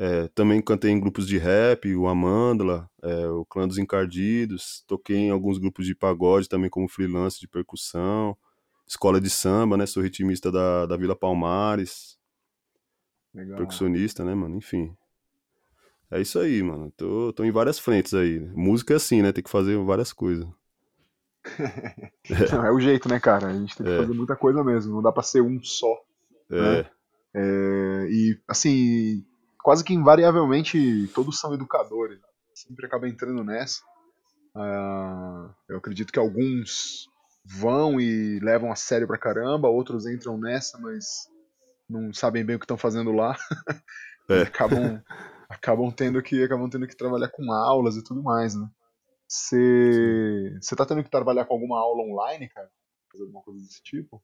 É, 0.04 0.28
também 0.30 0.60
cantei 0.60 0.90
em 0.90 1.00
grupos 1.00 1.28
de 1.28 1.38
rap, 1.38 1.96
o 1.96 2.08
Amândula, 2.08 2.90
é, 3.04 3.28
o 3.28 3.46
Clã 3.46 3.68
dos 3.68 3.78
Encardidos, 3.78 4.84
toquei 4.88 5.16
em 5.16 5.30
alguns 5.30 5.60
grupos 5.60 5.86
de 5.86 5.94
pagode 5.94 6.50
também 6.50 6.72
como 6.72 6.90
freelance 6.90 7.40
de 7.40 7.48
percussão, 7.48 8.36
escola 8.88 9.22
de 9.22 9.30
samba, 9.30 9.78
né? 9.78 9.86
Sou 9.86 10.02
ritmista 10.02 10.52
da, 10.52 10.88
da 10.88 10.98
Vila 10.98 11.16
Palmares, 11.16 12.18
Legal. 13.32 13.58
percussionista, 13.58 14.26
né, 14.26 14.34
mano? 14.34 14.56
Enfim. 14.56 14.92
É 16.10 16.20
isso 16.20 16.40
aí, 16.40 16.64
mano. 16.64 16.92
Tô, 16.98 17.32
tô 17.32 17.44
em 17.44 17.52
várias 17.52 17.78
frentes 17.78 18.16
aí. 18.16 18.40
Música 18.56 18.96
é 18.96 18.98
assim, 18.98 19.22
né? 19.22 19.32
Tem 19.32 19.44
que 19.44 19.52
fazer 19.52 19.78
várias 19.78 20.12
coisas. 20.12 20.48
é. 21.46 22.26
Não, 22.58 22.66
é 22.66 22.72
o 22.72 22.80
jeito, 22.80 23.08
né, 23.08 23.20
cara? 23.20 23.50
A 23.50 23.54
gente 23.54 23.78
tem 23.78 23.86
que 23.86 23.92
é. 23.92 23.98
fazer 23.98 24.14
muita 24.16 24.36
coisa 24.36 24.64
mesmo. 24.64 24.96
Não 24.96 25.04
dá 25.04 25.12
pra 25.12 25.22
ser 25.22 25.44
um 25.44 25.64
só. 25.64 25.96
É. 26.50 26.60
Né? 26.60 26.90
é 27.36 28.08
e, 28.10 28.42
assim, 28.48 29.24
quase 29.64 29.84
que 29.84 29.94
invariavelmente 29.94 31.08
todos 31.14 31.40
são 31.40 31.54
educadores. 31.54 32.20
Sempre 32.54 32.86
acaba 32.86 33.08
entrando 33.08 33.44
nessa. 33.44 33.82
Uh, 34.56 35.54
eu 35.70 35.78
acredito 35.78 36.12
que 36.12 36.20
alguns 36.20 37.08
vão 37.44 38.00
e 38.00 38.40
levam 38.40 38.72
a 38.72 38.76
sério 38.76 39.08
pra 39.08 39.18
caramba, 39.18 39.70
outros 39.70 40.06
entram 40.06 40.38
nessa, 40.38 40.78
mas 40.80 41.30
não 41.90 42.14
sabem 42.14 42.46
bem 42.46 42.56
o 42.56 42.60
que 42.60 42.66
estão 42.66 42.78
fazendo 42.78 43.12
lá. 43.12 43.36
É. 44.30 44.42
acabam, 44.44 45.02
acabam, 45.50 45.92
tendo 45.92 46.22
que, 46.22 46.44
acabam 46.44 46.70
tendo 46.70 46.88
que 46.88 46.96
trabalhar 46.96 47.30
com 47.30 47.52
aulas 47.52 47.96
e 47.96 48.04
tudo 48.04 48.22
mais, 48.22 48.56
né? 48.56 48.68
Você 49.28 50.76
tá 50.76 50.86
tendo 50.86 51.04
que 51.04 51.10
trabalhar 51.10 51.46
com 51.46 51.54
alguma 51.54 51.80
aula 51.80 52.04
online, 52.04 52.50
cara? 52.50 52.70
Fazer 53.12 53.24
alguma 53.24 53.42
coisa 53.42 53.62
desse 53.62 53.82
tipo? 53.82 54.22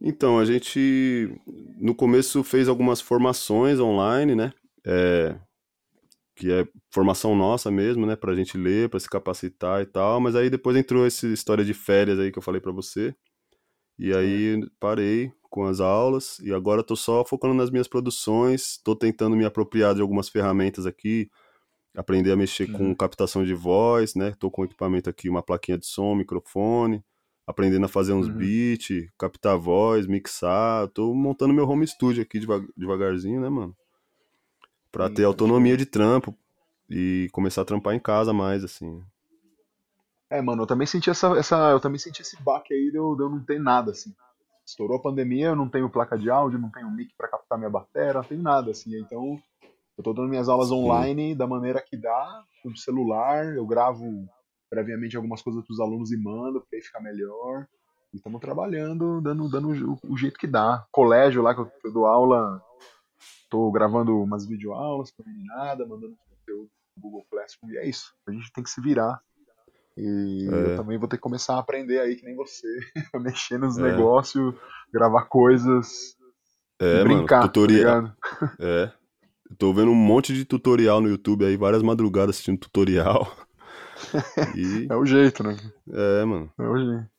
Então, 0.00 0.38
a 0.38 0.44
gente 0.44 1.30
no 1.78 1.94
começo 1.94 2.42
fez 2.42 2.68
algumas 2.68 3.00
formações 3.00 3.78
online, 3.78 4.34
né? 4.34 4.52
É, 4.84 5.36
que 6.34 6.50
é 6.50 6.66
formação 6.90 7.36
nossa 7.36 7.70
mesmo, 7.70 8.06
né? 8.06 8.16
Pra 8.16 8.34
gente 8.34 8.56
ler, 8.56 8.88
pra 8.88 8.98
se 8.98 9.08
capacitar 9.08 9.82
e 9.82 9.86
tal. 9.86 10.18
Mas 10.20 10.34
aí 10.34 10.48
depois 10.48 10.74
entrou 10.76 11.04
essa 11.04 11.26
história 11.26 11.64
de 11.64 11.74
férias 11.74 12.18
aí 12.18 12.32
que 12.32 12.38
eu 12.38 12.42
falei 12.42 12.60
pra 12.60 12.72
você. 12.72 13.14
E 13.98 14.14
aí 14.14 14.58
parei 14.80 15.30
com 15.50 15.64
as 15.64 15.80
aulas 15.80 16.38
e 16.38 16.54
agora 16.54 16.82
tô 16.82 16.96
só 16.96 17.24
focando 17.24 17.52
nas 17.54 17.70
minhas 17.70 17.88
produções. 17.88 18.80
Tô 18.82 18.96
tentando 18.96 19.36
me 19.36 19.44
apropriar 19.44 19.94
de 19.94 20.00
algumas 20.00 20.30
ferramentas 20.30 20.86
aqui, 20.86 21.28
aprender 21.94 22.32
a 22.32 22.36
mexer 22.36 22.70
uhum. 22.70 22.78
com 22.78 22.94
captação 22.94 23.44
de 23.44 23.52
voz, 23.52 24.14
né? 24.14 24.34
Tô 24.38 24.50
com 24.50 24.64
equipamento 24.64 25.10
aqui, 25.10 25.28
uma 25.28 25.42
plaquinha 25.42 25.76
de 25.76 25.86
som, 25.86 26.14
microfone 26.14 27.04
aprendendo 27.50 27.84
a 27.84 27.88
fazer 27.88 28.12
uns 28.12 28.28
uhum. 28.28 28.36
beats, 28.36 29.10
captar 29.18 29.58
voz, 29.58 30.06
mixar. 30.06 30.88
Tô 30.88 31.12
montando 31.14 31.52
meu 31.52 31.68
home 31.68 31.86
studio 31.86 32.22
aqui 32.22 32.40
devagarzinho, 32.76 33.40
né, 33.40 33.48
mano? 33.48 33.76
Pra 34.90 35.08
Sim, 35.08 35.14
ter 35.14 35.24
autonomia 35.24 35.76
de 35.76 35.86
trampo 35.86 36.34
e 36.88 37.28
começar 37.32 37.62
a 37.62 37.64
trampar 37.64 37.94
em 37.94 38.00
casa 38.00 38.32
mais, 38.32 38.64
assim. 38.64 39.02
É, 40.28 40.40
mano, 40.40 40.62
eu 40.62 40.66
também 40.66 40.86
senti 40.86 41.10
essa, 41.10 41.36
essa 41.36 41.70
eu 41.70 41.80
também 41.80 41.98
senti 41.98 42.22
esse 42.22 42.40
baque 42.42 42.72
aí 42.72 42.90
de 42.90 42.96
eu, 42.96 43.14
de 43.16 43.22
eu 43.22 43.28
não 43.28 43.40
ter 43.40 43.60
nada, 43.60 43.90
assim. 43.90 44.14
Estourou 44.64 44.96
a 44.96 45.02
pandemia, 45.02 45.48
eu 45.48 45.56
não 45.56 45.68
tenho 45.68 45.90
placa 45.90 46.16
de 46.16 46.30
áudio, 46.30 46.58
não 46.58 46.70
tenho 46.70 46.90
mic 46.90 47.12
para 47.16 47.28
captar 47.28 47.58
minha 47.58 47.70
bateria, 47.70 48.14
não 48.14 48.22
tenho 48.22 48.42
nada, 48.42 48.70
assim. 48.70 48.96
Então, 48.98 49.40
Eu 49.98 50.04
tô 50.04 50.14
dando 50.14 50.28
minhas 50.28 50.48
aulas 50.48 50.70
online 50.70 51.34
da 51.34 51.46
maneira 51.46 51.82
que 51.82 51.96
dá, 51.96 52.42
com 52.62 52.70
o 52.70 52.76
celular, 52.76 53.54
eu 53.54 53.66
gravo 53.66 54.26
previamente 54.70 55.16
algumas 55.16 55.42
coisas 55.42 55.64
pros 55.66 55.80
alunos 55.80 56.12
e 56.12 56.16
mando, 56.16 56.60
porque 56.60 56.76
aí 56.76 56.82
fica 56.82 57.00
melhor. 57.00 57.66
E 58.14 58.16
estamos 58.16 58.40
trabalhando, 58.40 59.20
dando, 59.20 59.48
dando 59.50 59.92
o, 59.92 59.98
o, 60.08 60.16
jeito 60.16 60.38
que 60.38 60.46
dá. 60.46 60.86
Colégio 60.90 61.42
lá 61.42 61.54
que 61.54 61.60
eu, 61.60 61.70
eu 61.84 61.92
dou 61.92 62.06
aula, 62.06 62.62
tô 63.50 63.70
gravando 63.70 64.16
umas 64.22 64.46
videoaulas 64.46 65.10
pra 65.10 65.26
meninada, 65.26 65.86
mandando 65.86 66.16
conteúdo 66.28 66.70
no 66.96 67.02
Google 67.02 67.26
Classroom, 67.30 67.70
e 67.72 67.78
é 67.78 67.88
isso. 67.88 68.14
A 68.26 68.32
gente 68.32 68.52
tem 68.52 68.64
que 68.64 68.70
se 68.70 68.80
virar. 68.80 69.20
E 69.96 70.48
é. 70.50 70.72
eu 70.72 70.76
também 70.76 70.98
vou 70.98 71.08
ter 71.08 71.16
que 71.16 71.22
começar 71.22 71.56
a 71.56 71.58
aprender 71.58 72.00
aí, 72.00 72.16
que 72.16 72.24
nem 72.24 72.34
você, 72.34 72.66
mexer 73.20 73.58
nos 73.58 73.76
é. 73.76 73.82
negócios, 73.82 74.54
gravar 74.92 75.24
coisas. 75.26 76.16
É, 76.80 77.04
brincar, 77.04 77.40
mano, 77.40 77.48
tutorial. 77.48 78.02
Tá 78.02 78.56
é. 78.58 78.92
Eu 79.50 79.56
tô 79.56 79.74
vendo 79.74 79.90
um 79.90 79.96
monte 79.96 80.32
de 80.32 80.44
tutorial 80.44 81.00
no 81.00 81.08
YouTube 81.08 81.44
aí, 81.44 81.56
várias 81.56 81.82
madrugadas 81.82 82.36
assistindo 82.36 82.58
tutorial. 82.58 83.30
E... 84.56 84.86
é 84.90 84.96
o 84.96 85.04
jeito, 85.04 85.42
né? 85.42 85.56
É, 85.92 86.24
mano. 86.24 86.52
É 86.58 86.62
o 86.62 86.78
jeito. 86.78 87.10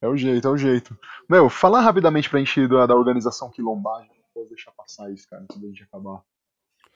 É 0.00 0.08
o 0.08 0.16
jeito, 0.16 0.48
é 0.48 0.50
o 0.50 0.56
jeito. 0.56 0.98
Meu, 1.28 1.50
falar 1.50 1.80
rapidamente 1.80 2.30
pra 2.30 2.38
gente 2.38 2.68
da, 2.68 2.86
da 2.86 2.94
organização 2.94 3.50
quilombagem. 3.50 4.10
Não 4.10 4.28
posso 4.32 4.48
deixar 4.48 4.70
passar 4.72 5.12
isso, 5.12 5.28
cara, 5.28 5.42
antes 5.42 5.60
da 5.60 5.66
gente 5.66 5.82
acabar. 5.82 6.22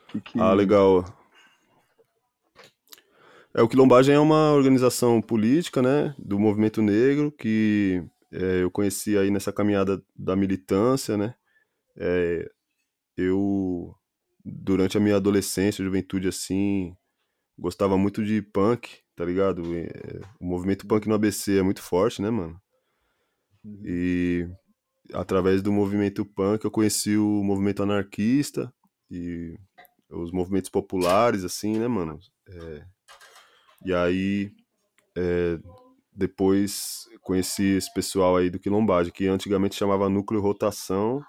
Que 0.09 0.21
que... 0.21 0.41
Ah, 0.41 0.53
legal. 0.53 1.05
É, 3.55 3.61
o 3.61 3.69
Quilombagem 3.69 4.15
é 4.15 4.19
uma 4.19 4.53
organização 4.53 5.21
política, 5.21 5.83
né, 5.83 6.15
do 6.19 6.39
movimento 6.39 6.81
negro, 6.81 7.31
que 7.31 8.03
é, 8.33 8.63
eu 8.63 8.71
conheci 8.71 9.19
aí 9.19 9.31
nessa 9.31 9.53
caminhada 9.53 10.03
da 10.17 10.35
militância, 10.35 11.19
né. 11.19 11.35
É, 11.95 12.51
eu, 13.15 13.95
durante 14.43 14.97
a 14.97 15.01
minha 15.01 15.17
adolescência, 15.17 15.85
juventude, 15.85 16.29
assim, 16.29 16.97
gostava 17.59 17.99
muito 17.99 18.25
de 18.25 18.41
punk, 18.41 19.02
tá 19.17 19.25
ligado? 19.25 19.63
É, 19.77 20.21
o 20.41 20.47
movimento 20.47 20.87
punk 20.87 21.09
no 21.09 21.15
ABC 21.15 21.59
é 21.59 21.63
muito 21.63 21.83
forte, 21.83 22.23
né, 22.23 22.31
mano? 22.31 22.61
Uhum. 23.65 23.83
E 23.85 24.49
através 25.13 25.63
do 25.63 25.73
movimento 25.73 26.25
punk 26.25 26.65
eu 26.65 26.71
conheci 26.71 27.17
o 27.17 27.43
movimento 27.45 27.83
anarquista 27.83 28.73
e 29.11 29.57
os 30.11 30.31
movimentos 30.31 30.71
populares, 30.71 31.45
assim, 31.45 31.79
né, 31.79 31.89
mano? 31.89 32.19
É, 32.49 32.85
e 33.85 33.93
aí, 33.93 34.53
é, 35.17 35.59
depois 36.13 37.09
conheci 37.21 37.77
esse 37.77 37.93
pessoal 37.93 38.37
aí 38.37 38.51
do 38.51 38.59
Quilombagem, 38.59 39.13
que 39.13 39.27
antigamente 39.27 39.77
chamava 39.77 40.09
Núcleo 40.09 40.41
Rotação, 40.41 41.23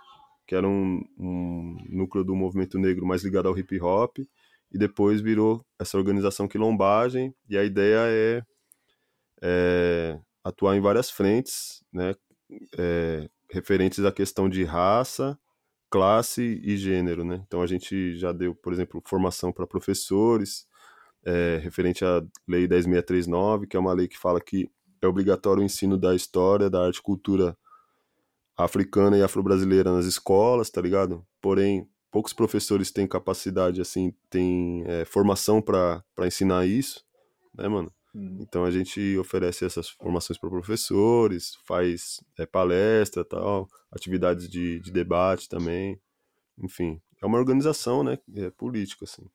que 0.46 0.56
era 0.56 0.68
um, 0.68 1.02
um 1.18 1.78
núcleo 1.90 2.24
do 2.24 2.36
movimento 2.36 2.78
negro 2.78 3.06
mais 3.06 3.24
ligado 3.24 3.48
ao 3.48 3.58
hip 3.58 3.80
hop, 3.82 4.18
e 4.74 4.78
depois 4.78 5.22
virou 5.22 5.66
essa 5.80 5.98
organização 5.98 6.48
Quilombagem, 6.48 7.34
e 7.48 7.58
a 7.58 7.64
ideia 7.64 8.00
é, 8.08 8.42
é 9.42 10.20
atuar 10.44 10.76
em 10.76 10.82
várias 10.82 11.10
frentes, 11.10 11.84
né, 11.92 12.16
é, 12.78 13.30
referentes 13.52 14.04
à 14.04 14.12
questão 14.12 14.50
de 14.50 14.64
raça, 14.64 15.38
classe 15.90 16.60
e 16.64 16.76
gênero, 16.76 17.24
né? 17.24 17.44
Então 17.46 17.62
a 17.62 17.68
gente 17.68 18.16
já 18.18 18.32
deu, 18.32 18.56
por 18.56 18.74
exemplo, 18.74 19.02
formação 19.06 19.52
para 19.52 19.68
professores, 19.68 20.66
é, 21.24 21.60
referente 21.62 22.04
à 22.04 22.22
Lei 22.48 22.68
10639, 22.68 23.68
que 23.68 23.78
é 23.78 23.80
uma 23.80 23.94
lei 23.94 24.08
que 24.08 24.18
fala 24.18 24.42
que 24.42 24.70
é 25.02 25.08
obrigatório 25.08 25.62
o 25.62 25.66
ensino 25.66 25.98
da 25.98 26.16
história, 26.16 26.70
da 26.70 26.86
arte 26.86 26.98
e 26.98 27.02
cultura 27.02 27.56
africana 28.58 29.18
e 29.18 29.24
afro-brasileira 29.24 29.92
nas 29.92 30.06
escolas, 30.06 30.70
tá 30.70 30.82
ligado? 30.82 31.26
Porém, 31.42 31.88
poucos 32.14 32.32
professores 32.32 32.91
têm 32.91 33.07
capacidade, 33.07 33.82
assim, 33.82 34.14
têm 34.30 34.84
é, 34.86 35.03
formação 35.03 35.59
para 35.59 36.03
ensinar 36.20 36.64
isso, 36.68 37.03
né, 37.55 37.68
mano? 37.68 37.91
Hum. 38.14 38.38
Então 38.39 38.64
a 38.64 38.70
gente 38.70 39.18
oferece 39.18 39.66
essas 39.66 39.89
formações 39.89 40.38
para 40.38 40.47
professores, 40.47 41.55
faz 41.66 42.24
é, 42.38 42.45
palestra 42.45 43.26
tal, 43.26 43.68
atividades 43.91 44.47
de, 44.47 44.80
de 44.80 44.91
debate 44.91 45.49
também, 45.49 45.99
enfim. 46.59 47.01
É 47.20 47.26
uma 47.26 47.39
organização, 47.39 48.03
né, 48.03 48.20
é 48.36 48.51
política, 48.51 49.05
assim. 49.05 49.28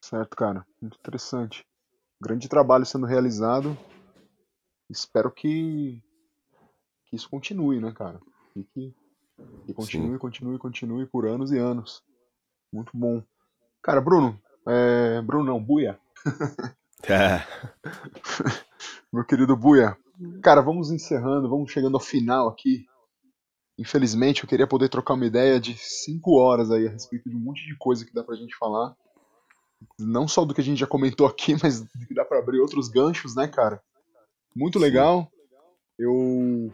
Certo, 0.00 0.36
cara. 0.36 0.66
Muito 0.80 0.98
interessante. 0.98 1.64
Grande 2.20 2.48
trabalho 2.48 2.84
sendo 2.84 3.06
realizado. 3.06 3.78
Espero 4.90 5.30
que, 5.30 6.02
que 7.06 7.14
isso 7.14 7.30
continue, 7.30 7.80
né, 7.80 7.92
cara? 7.92 8.20
E 8.56 8.64
que, 8.64 8.92
que 9.66 9.72
continue, 9.72 10.12
Sim. 10.12 10.18
continue, 10.18 10.58
continue 10.58 11.06
por 11.06 11.26
anos 11.26 11.52
e 11.52 11.58
anos. 11.58 12.02
Muito 12.72 12.90
bom. 12.94 13.22
Cara, 13.82 14.00
Bruno. 14.00 14.40
É... 14.66 15.20
Bruno 15.22 15.44
não, 15.44 15.62
Buia. 15.62 15.98
É. 17.08 17.42
Meu 19.12 19.24
querido 19.24 19.56
Buia. 19.56 19.96
Cara, 20.42 20.60
vamos 20.60 20.90
encerrando, 20.90 21.48
vamos 21.48 21.70
chegando 21.70 21.96
ao 21.96 22.00
final 22.00 22.48
aqui. 22.48 22.86
Infelizmente, 23.78 24.42
eu 24.42 24.48
queria 24.48 24.66
poder 24.66 24.88
trocar 24.88 25.14
uma 25.14 25.26
ideia 25.26 25.58
de 25.58 25.76
cinco 25.76 26.38
horas 26.38 26.70
aí 26.70 26.86
a 26.86 26.90
respeito 26.90 27.28
de 27.28 27.36
um 27.36 27.40
monte 27.40 27.66
de 27.66 27.76
coisa 27.76 28.04
que 28.04 28.14
dá 28.14 28.22
pra 28.22 28.36
gente 28.36 28.56
falar 28.56 28.94
não 29.98 30.28
só 30.28 30.44
do 30.44 30.54
que 30.54 30.60
a 30.60 30.64
gente 30.64 30.78
já 30.78 30.86
comentou 30.86 31.26
aqui, 31.26 31.54
mas 31.62 31.80
que 32.06 32.14
dá 32.14 32.24
para 32.24 32.38
abrir 32.38 32.60
outros 32.60 32.88
ganchos, 32.88 33.34
né, 33.34 33.48
cara? 33.48 33.82
Muito 34.54 34.78
legal. 34.78 35.30
Eu 35.98 36.72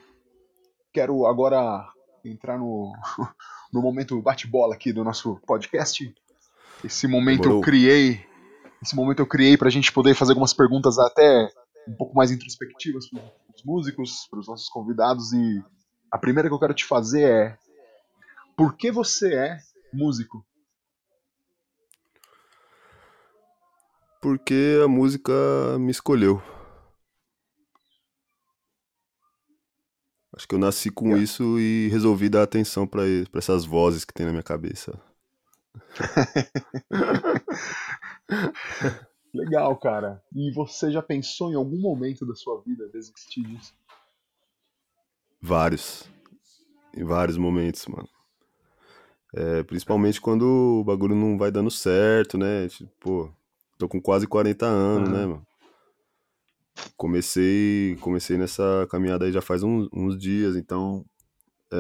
quero 0.93 1.27
agora 1.27 1.89
entrar 2.25 2.59
no, 2.59 2.93
no 3.73 3.83
momento 3.83 4.21
bate-bola 4.21 4.75
aqui 4.75 4.93
do 4.93 5.05
nosso 5.05 5.41
podcast. 5.47 6.15
Esse 6.85 7.07
momento 7.07 7.43
Demorou. 7.43 7.59
eu 7.59 7.65
criei, 7.65 8.27
esse 8.83 8.95
momento 8.95 9.21
eu 9.21 9.27
criei 9.27 9.57
para 9.57 9.69
a 9.69 9.71
gente 9.71 9.93
poder 9.93 10.15
fazer 10.15 10.33
algumas 10.33 10.53
perguntas 10.53 10.99
até 10.99 11.51
um 11.89 11.95
pouco 11.95 12.15
mais 12.15 12.31
introspectivas 12.31 13.09
para 13.09 13.23
os 13.55 13.65
músicos, 13.65 14.27
para 14.31 14.41
os 14.41 14.47
nossos 14.47 14.69
convidados 14.69 15.33
e 15.33 15.63
a 16.11 16.19
primeira 16.19 16.49
que 16.49 16.55
eu 16.55 16.59
quero 16.59 16.75
te 16.75 16.85
fazer 16.85 17.23
é 17.23 17.59
por 18.57 18.77
que 18.77 18.91
você 18.91 19.35
é 19.35 19.59
músico? 19.93 20.45
Porque 24.21 24.81
a 24.85 24.89
música 24.89 25.33
me 25.79 25.93
escolheu. 25.93 26.43
Acho 30.39 30.47
que 30.47 30.55
eu 30.55 30.59
nasci 30.59 30.89
com 30.89 31.17
é. 31.17 31.19
isso 31.19 31.59
e 31.59 31.89
resolvi 31.89 32.29
dar 32.29 32.45
atenção 32.45 32.87
para 32.87 33.03
essas 33.35 33.65
vozes 33.65 34.05
que 34.05 34.15
tem 34.15 34.25
na 34.25 34.31
minha 34.31 34.45
cabeça. 34.45 34.97
Legal, 39.35 39.77
cara. 39.79 40.23
E 40.33 40.53
você 40.53 40.93
já 40.93 41.03
pensou 41.03 41.51
em 41.51 41.57
algum 41.57 41.81
momento 41.81 42.25
da 42.25 42.37
sua 42.37 42.63
vida 42.63 42.89
desistir 42.89 43.43
disso? 43.43 43.75
Vários. 45.43 46.09
Em 46.97 47.03
vários 47.03 47.37
momentos, 47.37 47.85
mano. 47.89 48.09
É, 49.35 49.65
principalmente 49.65 50.21
quando 50.21 50.79
o 50.81 50.85
bagulho 50.85 51.17
não 51.17 51.37
vai 51.37 51.51
dando 51.51 51.69
certo, 51.69 52.39
né? 52.39 52.69
Tipo, 52.69 53.35
Tô 53.77 53.89
com 53.89 54.01
quase 54.01 54.25
40 54.27 54.67
anos, 54.67 55.09
uhum. 55.09 55.15
né, 55.15 55.27
mano? 55.27 55.47
Comecei, 56.97 57.97
comecei 58.01 58.37
nessa 58.37 58.87
caminhada 58.91 59.25
aí 59.25 59.33
já 59.33 59.41
faz 59.41 59.63
uns, 59.63 59.89
uns 59.93 60.19
dias, 60.19 60.57
então 60.57 61.05
é, 61.73 61.77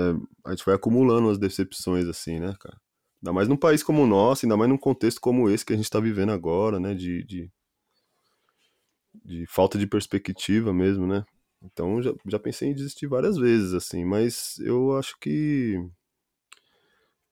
a 0.47 0.51
gente 0.51 0.65
vai 0.65 0.75
acumulando 0.75 1.29
as 1.31 1.39
decepções, 1.39 2.07
assim, 2.07 2.39
né, 2.39 2.55
cara? 2.61 2.81
Ainda 3.23 3.33
mais 3.33 3.49
num 3.49 3.57
país 3.57 3.83
como 3.83 4.03
o 4.03 4.07
nosso, 4.07 4.47
ainda 4.47 4.57
mais 4.57 4.71
num 4.71 4.79
contexto 4.79 5.21
como 5.21 5.51
esse 5.51 5.65
que 5.65 5.73
a 5.73 5.77
gente 5.77 5.91
tá 5.91 5.99
vivendo 5.99 6.31
agora, 6.31 6.79
né? 6.79 6.95
De, 6.95 7.25
de, 7.25 7.51
de 9.25 9.47
falta 9.47 9.79
de 9.79 9.87
perspectiva 9.87 10.73
mesmo, 10.73 11.07
né? 11.07 11.25
Então 11.63 12.01
já, 12.03 12.13
já 12.27 12.39
pensei 12.39 12.69
em 12.69 12.75
desistir 12.75 13.07
várias 13.09 13.37
vezes, 13.37 13.75
assim, 13.75 14.05
mas 14.05 14.59
eu 14.61 14.97
acho 14.97 15.19
que 15.21 15.77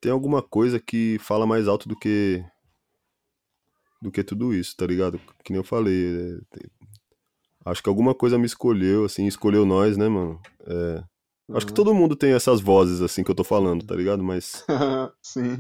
tem 0.01 0.11
alguma 0.11 0.43
coisa 0.43 0.81
que 0.81 1.19
fala 1.21 1.47
mais 1.47 1.69
alto 1.69 1.89
do 1.89 1.97
que 1.97 2.45
do 4.01 4.11
que 4.11 4.23
tudo 4.23 4.55
isso, 4.55 4.77
tá 4.77 4.87
ligado? 4.87 5.19
Que 5.45 5.53
nem 5.53 5.61
eu 5.61 5.65
falei. 5.65 6.39
É, 6.55 6.67
acho 7.67 7.83
que 7.83 7.89
alguma 7.89 8.15
coisa 8.15 8.39
me 8.39 8.47
escolheu, 8.47 9.05
assim, 9.05 9.27
escolheu 9.27 9.67
nós, 9.67 9.97
né, 9.97 10.09
mano? 10.09 10.41
É, 10.67 11.05
uhum. 11.49 11.57
Acho 11.57 11.67
que 11.67 11.73
uhum. 11.73 11.77
todo 11.77 11.95
mundo 11.95 12.15
tem 12.17 12.33
essas 12.33 12.61
vozes, 12.61 13.03
assim, 13.03 13.25
que 13.25 13.31
eu 13.31 13.35
tô 13.35 13.45
falando, 13.45 13.85
tá 13.85 13.95
ligado? 13.95 14.23
Mas. 14.23 14.65
Sim. 15.21 15.59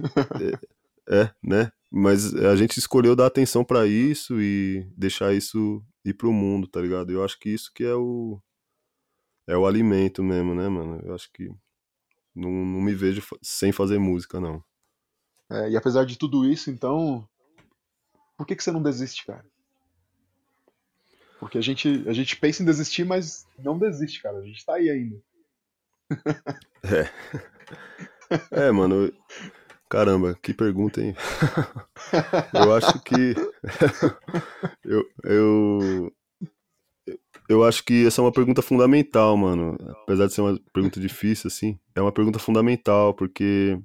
é, 1.08 1.22
é, 1.22 1.30
né? 1.42 1.70
Mas 1.90 2.34
a 2.34 2.54
gente 2.56 2.78
escolheu 2.78 3.16
dar 3.16 3.26
atenção 3.26 3.64
para 3.64 3.86
isso 3.86 4.40
e 4.40 4.88
deixar 4.96 5.34
isso 5.34 5.82
ir 6.04 6.14
pro 6.14 6.32
mundo, 6.32 6.68
tá 6.68 6.80
ligado? 6.80 7.10
Eu 7.10 7.24
acho 7.24 7.38
que 7.38 7.50
isso 7.50 7.70
que 7.74 7.84
é 7.84 7.94
o. 7.94 8.40
É 9.48 9.56
o 9.56 9.66
alimento 9.66 10.22
mesmo, 10.22 10.54
né, 10.54 10.68
mano? 10.68 11.00
Eu 11.04 11.14
acho 11.14 11.30
que. 11.32 11.48
Não, 12.34 12.50
não 12.50 12.80
me 12.80 12.94
vejo 12.94 13.22
sem 13.42 13.72
fazer 13.72 13.98
música, 13.98 14.38
não. 14.38 14.62
É, 15.50 15.70
e 15.70 15.76
apesar 15.76 16.04
de 16.04 16.18
tudo 16.18 16.44
isso, 16.44 16.70
então, 16.70 17.26
por 18.36 18.46
que, 18.46 18.54
que 18.54 18.62
você 18.62 18.70
não 18.70 18.82
desiste, 18.82 19.24
cara? 19.24 19.44
Porque 21.38 21.58
a 21.58 21.60
gente, 21.60 22.04
a 22.06 22.12
gente 22.12 22.36
pensa 22.36 22.62
em 22.62 22.66
desistir, 22.66 23.04
mas 23.04 23.46
não 23.58 23.78
desiste, 23.78 24.22
cara. 24.22 24.38
A 24.38 24.42
gente 24.42 24.64
tá 24.64 24.74
aí 24.74 24.90
ainda. 24.90 25.16
É. 26.84 27.10
É, 28.50 28.72
mano. 28.72 29.12
Caramba, 29.88 30.36
que 30.42 30.52
pergunta, 30.52 31.00
hein? 31.00 31.14
eu 32.52 32.74
acho 32.74 33.00
que. 33.04 33.36
eu, 34.84 35.04
eu, 35.22 36.12
eu 37.48 37.64
acho 37.64 37.84
que 37.84 38.04
essa 38.04 38.20
é 38.20 38.24
uma 38.24 38.32
pergunta 38.32 38.62
fundamental, 38.62 39.36
mano. 39.36 39.76
Apesar 40.02 40.26
de 40.26 40.32
ser 40.32 40.40
uma 40.40 40.58
pergunta 40.72 40.98
difícil, 40.98 41.46
assim, 41.46 41.78
é 41.94 42.02
uma 42.02 42.10
pergunta 42.10 42.40
fundamental, 42.40 43.14
porque 43.14 43.78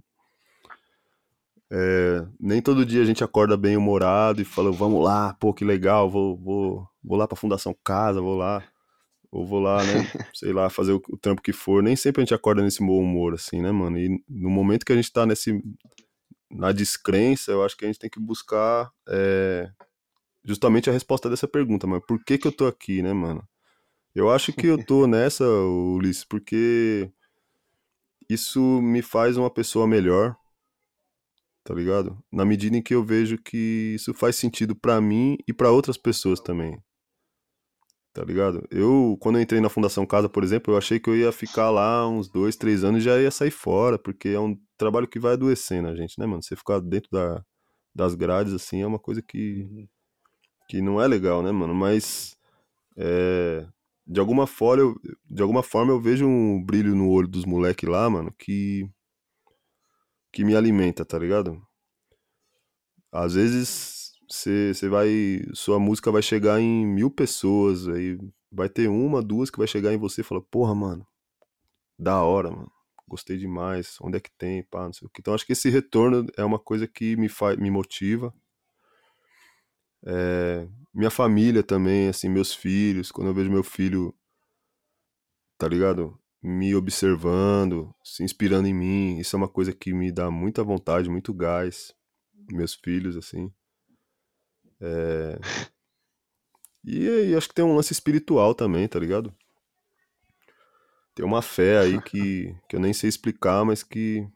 é, 1.74 2.28
nem 2.38 2.61
todo 2.61 2.86
dia 2.86 3.01
a 3.01 3.05
gente 3.05 3.24
acorda 3.24 3.55
bem 3.55 3.78
humorado 3.78 4.41
e 4.41 4.45
fala, 4.45 4.69
vamos 4.74 5.01
lá, 5.01 5.34
pô, 5.36 5.53
que 5.53 5.63
legal, 5.63 6.09
vou, 6.09 6.36
vou, 6.38 6.88
vou 7.01 7.17
lá 7.17 7.26
pra 7.26 7.38
Fundação 7.38 7.74
Casa, 7.82 8.19
vou 8.19 8.36
lá, 8.36 8.61
ou 9.32 9.47
vou 9.47 9.61
lá, 9.61 9.82
né, 9.82 9.93
sei 10.36 10.51
lá, 10.51 10.69
fazer 10.69 10.91
o, 10.91 11.01
o 11.09 11.17
trampo 11.17 11.41
que 11.41 11.53
for. 11.53 11.82
Nem 11.82 11.95
sempre 11.95 12.22
a 12.22 12.26
gente 12.26 12.34
acorda 12.34 12.61
nesse 12.61 12.86
bom 12.86 12.99
humor, 12.99 13.34
assim, 13.34 13.61
né, 13.61 13.72
mano? 13.72 13.97
E 13.97 14.22
no 14.28 14.49
momento 14.49 14.86
que 14.86 14.91
a 14.91 14.95
gente 14.97 15.13
tá 15.13 15.26
nesse, 15.26 15.63
na 16.49 16.74
descrença, 16.74 17.51
eu 17.51 17.63
acho 17.63 17.78
que 17.78 17.86
a 17.86 17.88
gente 17.88 17.99
tem 17.99 18.09
que 18.09 18.19
buscar 18.19 18.91
é, 19.07 19.72
justamente 20.43 20.89
a 20.89 20.93
resposta 20.93 21.30
dessa 21.30 21.47
pergunta, 21.47 21.88
mas 21.88 22.03
por 22.05 22.22
que 22.22 22.38
que 22.38 22.47
eu 22.47 22.51
tô 22.51 22.67
aqui, 22.67 23.01
né, 23.01 23.13
mano? 23.13 23.47
Eu 24.13 24.30
acho 24.30 24.51
que 24.51 24.67
eu 24.67 24.84
tô 24.84 25.07
nessa, 25.07 25.45
Ulisses, 25.45 26.26
porque 26.26 27.09
isso 28.30 28.59
me 28.82 29.01
faz 29.01 29.38
uma 29.38 29.49
pessoa 29.49 29.88
melhor, 29.88 30.36
tá 31.64 31.74
ligado? 31.74 32.18
Na 32.32 32.45
medida 32.45 32.78
em 32.78 32.82
que 32.82 32.93
eu 32.93 33.03
vejo 33.03 33.38
que 33.38 33.93
isso 33.95 34.14
faz 34.14 34.36
sentido 34.36 34.76
para 34.76 34.99
mim 34.99 35.38
e 35.47 35.53
para 35.53 35.72
outras 35.72 35.97
pessoas 35.97 36.39
também. 36.39 36.78
Tá 38.14 38.24
ligado? 38.26 38.68
Eu, 38.70 39.18
quando 39.22 39.38
eu 39.38 39.41
entrei 39.41 39.62
na 39.62 39.70
Fundação 39.70 40.05
Casa, 40.05 40.28
por 40.28 40.43
exemplo, 40.43 40.74
eu 40.74 40.78
achei 40.78 40.99
que 40.99 41.09
eu 41.09 41.16
ia 41.16 41.32
ficar 41.32 41.70
lá 41.70 42.07
uns 42.07 42.28
dois, 42.28 42.57
três 42.57 42.84
anos 42.84 43.01
e 43.01 43.05
já 43.05 43.18
ia 43.22 43.32
sair 43.32 43.51
fora, 43.51 43.97
porque 43.97 44.30
é 44.30 44.39
um 44.39 44.57
trabalho 44.78 45.07
que 45.07 45.20
vai 45.20 45.34
adoecendo 45.34 45.88
a 45.88 45.95
gente, 45.95 46.20
né, 46.20 46.26
mano? 46.26 46.43
Você 46.43 46.55
ficar 46.55 46.80
dentro 46.82 47.09
da, 47.09 47.41
das 47.95 48.14
grades, 48.14 48.53
assim, 48.53 48.82
é 48.82 48.88
uma 48.88 48.99
coisa 48.99 49.22
que, 49.22 49.62
uhum. 49.72 49.88
que 50.68 50.82
não 50.82 51.01
é 51.01 51.07
legal, 51.07 51.41
né, 51.41 51.51
mano? 51.53 51.74
Mas, 51.74 52.36
é, 52.97 53.66
de 54.05 54.20
alguma 54.20 54.45
forma, 54.45 54.84
eu, 54.84 54.95
de 55.30 55.41
alguma 55.41 55.64
forma 55.64 55.93
eu 55.93 56.01
vejo 56.01 56.28
um 56.28 56.62
brilho 56.62 56.93
no 56.93 57.09
olho 57.09 57.30
dos 57.30 57.45
moleques 57.45 57.88
lá, 57.88 58.09
mano, 58.09 58.34
que 58.38 58.89
que 60.32 60.43
me 60.43 60.55
alimenta, 60.55 61.05
tá 61.05 61.17
ligado? 61.19 61.61
Às 63.11 63.34
vezes 63.34 64.13
você 64.29 64.88
vai. 64.89 65.41
Sua 65.53 65.79
música 65.79 66.11
vai 66.11 66.21
chegar 66.21 66.59
em 66.59 66.86
mil 66.86 67.11
pessoas, 67.11 67.88
aí 67.88 68.17
vai 68.51 68.69
ter 68.69 68.88
uma, 68.89 69.21
duas 69.21 69.49
que 69.49 69.57
vai 69.57 69.67
chegar 69.67 69.93
em 69.93 69.97
você 69.97 70.21
e 70.21 70.23
fala, 70.23 70.41
porra, 70.41 70.73
mano, 70.75 71.05
da 71.99 72.21
hora, 72.23 72.51
mano. 72.51 72.71
Gostei 73.07 73.38
demais, 73.38 73.97
onde 74.01 74.17
é 74.17 74.21
que 74.21 74.32
tem, 74.38 74.63
pá, 74.63 74.86
não 74.86 74.93
sei 74.93 75.05
o 75.05 75.09
que. 75.09 75.19
Então 75.21 75.34
acho 75.34 75.45
que 75.45 75.51
esse 75.53 75.69
retorno 75.69 76.25
é 76.38 76.43
uma 76.45 76.59
coisa 76.59 76.88
que 76.88 77.15
me, 77.17 77.27
faz, 77.27 77.57
me 77.57 77.69
motiva. 77.69 78.34
É, 80.05 80.67
minha 80.93 81.11
família 81.11 81.63
também, 81.63 82.07
assim, 82.09 82.29
meus 82.29 82.53
filhos, 82.53 83.11
quando 83.11 83.27
eu 83.27 83.34
vejo 83.34 83.51
meu 83.51 83.63
filho, 83.63 84.15
tá 85.57 85.67
ligado? 85.67 86.20
Me 86.41 86.73
observando, 86.75 87.93
se 88.03 88.23
inspirando 88.23 88.67
em 88.67 88.73
mim. 88.73 89.19
Isso 89.19 89.35
é 89.35 89.37
uma 89.37 89.47
coisa 89.47 89.71
que 89.73 89.93
me 89.93 90.11
dá 90.11 90.31
muita 90.31 90.63
vontade, 90.63 91.09
muito 91.09 91.33
gás. 91.33 91.93
Meus 92.49 92.73
filhos, 92.73 93.15
assim. 93.15 93.51
É... 94.79 95.39
E, 96.83 97.07
e 97.29 97.35
acho 97.35 97.47
que 97.47 97.53
tem 97.53 97.63
um 97.63 97.75
lance 97.75 97.93
espiritual 97.93 98.55
também, 98.55 98.87
tá 98.87 98.97
ligado? 98.97 99.33
Tem 101.13 101.23
uma 101.23 101.41
fé 101.41 101.79
aí 101.79 102.01
que, 102.01 102.55
que 102.67 102.75
eu 102.75 102.79
nem 102.79 102.93
sei 102.93 103.07
explicar, 103.07 103.63
mas 103.63 103.83
que, 103.83 104.27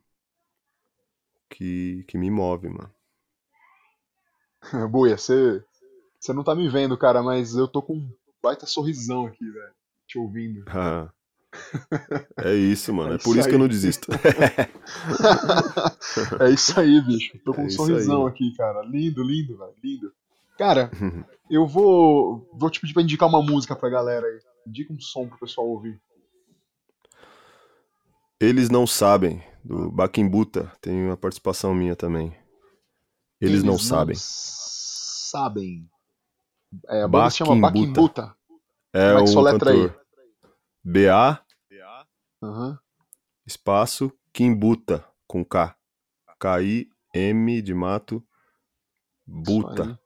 que, 1.50 2.04
que 2.08 2.18
me 2.18 2.30
move, 2.30 2.70
mano. 2.70 2.94
Buia, 4.92 5.18
você, 5.18 5.64
você 6.20 6.34
não 6.34 6.44
tá 6.44 6.54
me 6.54 6.70
vendo, 6.70 6.98
cara, 6.98 7.24
mas 7.24 7.56
eu 7.56 7.68
tô 7.68 7.82
com 7.82 7.96
um 7.96 8.14
baita 8.44 8.68
sorrisão 8.68 9.26
aqui, 9.26 9.50
velho, 9.50 9.74
te 10.06 10.20
ouvindo. 10.20 10.64
Ah. 10.70 11.15
É 12.38 12.54
isso, 12.54 12.94
mano. 12.94 13.14
É, 13.14 13.16
é 13.16 13.18
por 13.18 13.32
isso, 13.32 13.40
isso 13.40 13.50
que 13.50 13.56
eu 13.56 13.60
não 13.60 13.68
desisto. 13.68 14.12
é 16.40 16.50
isso 16.50 16.80
aí, 16.80 17.02
bicho. 17.02 17.38
Tô 17.44 17.54
com 17.54 17.62
é 17.62 17.66
um 17.66 17.70
sorrisão 17.70 18.26
aí. 18.26 18.32
aqui, 18.32 18.54
cara. 18.56 18.82
Lindo, 18.84 19.24
lindo, 19.24 19.58
velho. 19.58 19.74
Lindo. 19.84 20.14
Cara, 20.58 20.90
eu 21.50 21.68
vou, 21.68 22.50
vou 22.54 22.70
te 22.70 22.80
pedir 22.80 22.94
pra 22.94 23.04
indicar 23.04 23.28
uma 23.28 23.42
música 23.42 23.76
pra 23.76 23.90
galera 23.90 24.26
aí. 24.26 24.40
Indica 24.68 24.94
um 24.94 25.00
som 25.00 25.28
pro 25.28 25.40
pessoal 25.40 25.68
ouvir. 25.68 26.00
Eles 28.40 28.70
não 28.70 28.86
sabem, 28.86 29.42
do 29.64 29.92
Bakimbuta. 29.92 30.72
Tem 30.82 31.06
uma 31.06 31.18
participação 31.18 31.74
minha 31.74 31.96
também. 31.96 32.36
Eles, 33.40 33.56
Eles 33.56 33.64
não, 33.64 33.74
não 33.74 33.80
sabem. 33.80 34.16
Sabem. 34.18 35.90
É, 36.88 37.04
a 37.04 37.08
banda 37.08 37.30
se 37.30 37.38
chama 37.38 37.56
Bakimbuta. 37.56 38.36
É, 38.94 39.12
é 39.12 39.18
um 39.18 39.44
cantor. 39.44 39.70
Aí? 39.70 39.92
B-A 40.84 41.45
Uhum. 42.46 42.78
Espaço 43.46 44.12
Kimbuta, 44.32 45.06
com 45.28 45.44
K. 45.44 45.76
K-I-M 46.40 47.62
de 47.62 47.74
mato, 47.74 48.24
Buta. 49.26 50.00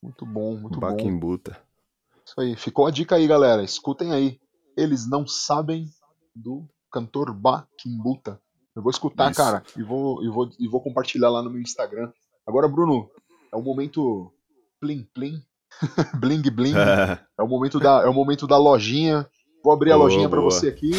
Muito 0.00 0.24
bom, 0.24 0.56
muito 0.56 0.78
Bakimbuta. 0.78 1.52
bom. 1.52 2.20
Isso 2.24 2.40
aí. 2.40 2.56
Ficou 2.56 2.86
a 2.86 2.90
dica 2.90 3.16
aí, 3.16 3.26
galera. 3.26 3.62
Escutem 3.62 4.12
aí. 4.12 4.40
Eles 4.76 5.08
não 5.08 5.26
sabem 5.26 5.90
do 6.34 6.68
cantor 6.92 7.34
Bakimbuta. 7.34 8.40
Eu 8.74 8.82
vou 8.82 8.90
escutar, 8.90 9.30
Isso. 9.30 9.40
cara, 9.40 9.64
e 9.76 9.82
vou, 9.82 10.22
e, 10.22 10.28
vou, 10.28 10.50
e 10.58 10.68
vou 10.68 10.80
compartilhar 10.82 11.30
lá 11.30 11.42
no 11.42 11.50
meu 11.50 11.60
Instagram. 11.60 12.12
Agora, 12.46 12.68
Bruno, 12.68 13.10
é 13.52 13.56
o 13.56 13.62
momento 13.62 14.32
plim 14.78 15.02
plim, 15.14 15.42
bling 16.20 16.42
bling. 16.42 16.74
é 17.38 17.42
o 17.42 17.48
momento 17.48 17.80
da 17.80 18.02
é 18.02 18.06
o 18.06 18.12
momento 18.12 18.46
da 18.46 18.58
lojinha 18.58 19.28
Vou 19.66 19.72
abrir 19.72 19.90
a 19.90 19.96
lojinha 19.96 20.28
para 20.28 20.40
você 20.40 20.68
aqui. 20.68 20.92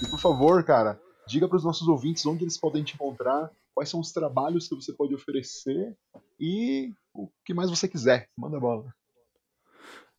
E 0.00 0.08
por 0.08 0.20
favor, 0.20 0.62
cara, 0.62 1.00
diga 1.26 1.48
para 1.48 1.56
os 1.56 1.64
nossos 1.64 1.88
ouvintes 1.88 2.24
onde 2.24 2.44
eles 2.44 2.56
podem 2.56 2.84
te 2.84 2.94
encontrar, 2.94 3.50
quais 3.74 3.90
são 3.90 3.98
os 3.98 4.12
trabalhos 4.12 4.68
que 4.68 4.74
você 4.76 4.92
pode 4.92 5.12
oferecer 5.12 5.96
e 6.38 6.92
o 7.12 7.28
que 7.44 7.52
mais 7.52 7.68
você 7.70 7.88
quiser. 7.88 8.28
Manda 8.38 8.60
bola. 8.60 8.94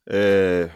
É, 0.06 0.70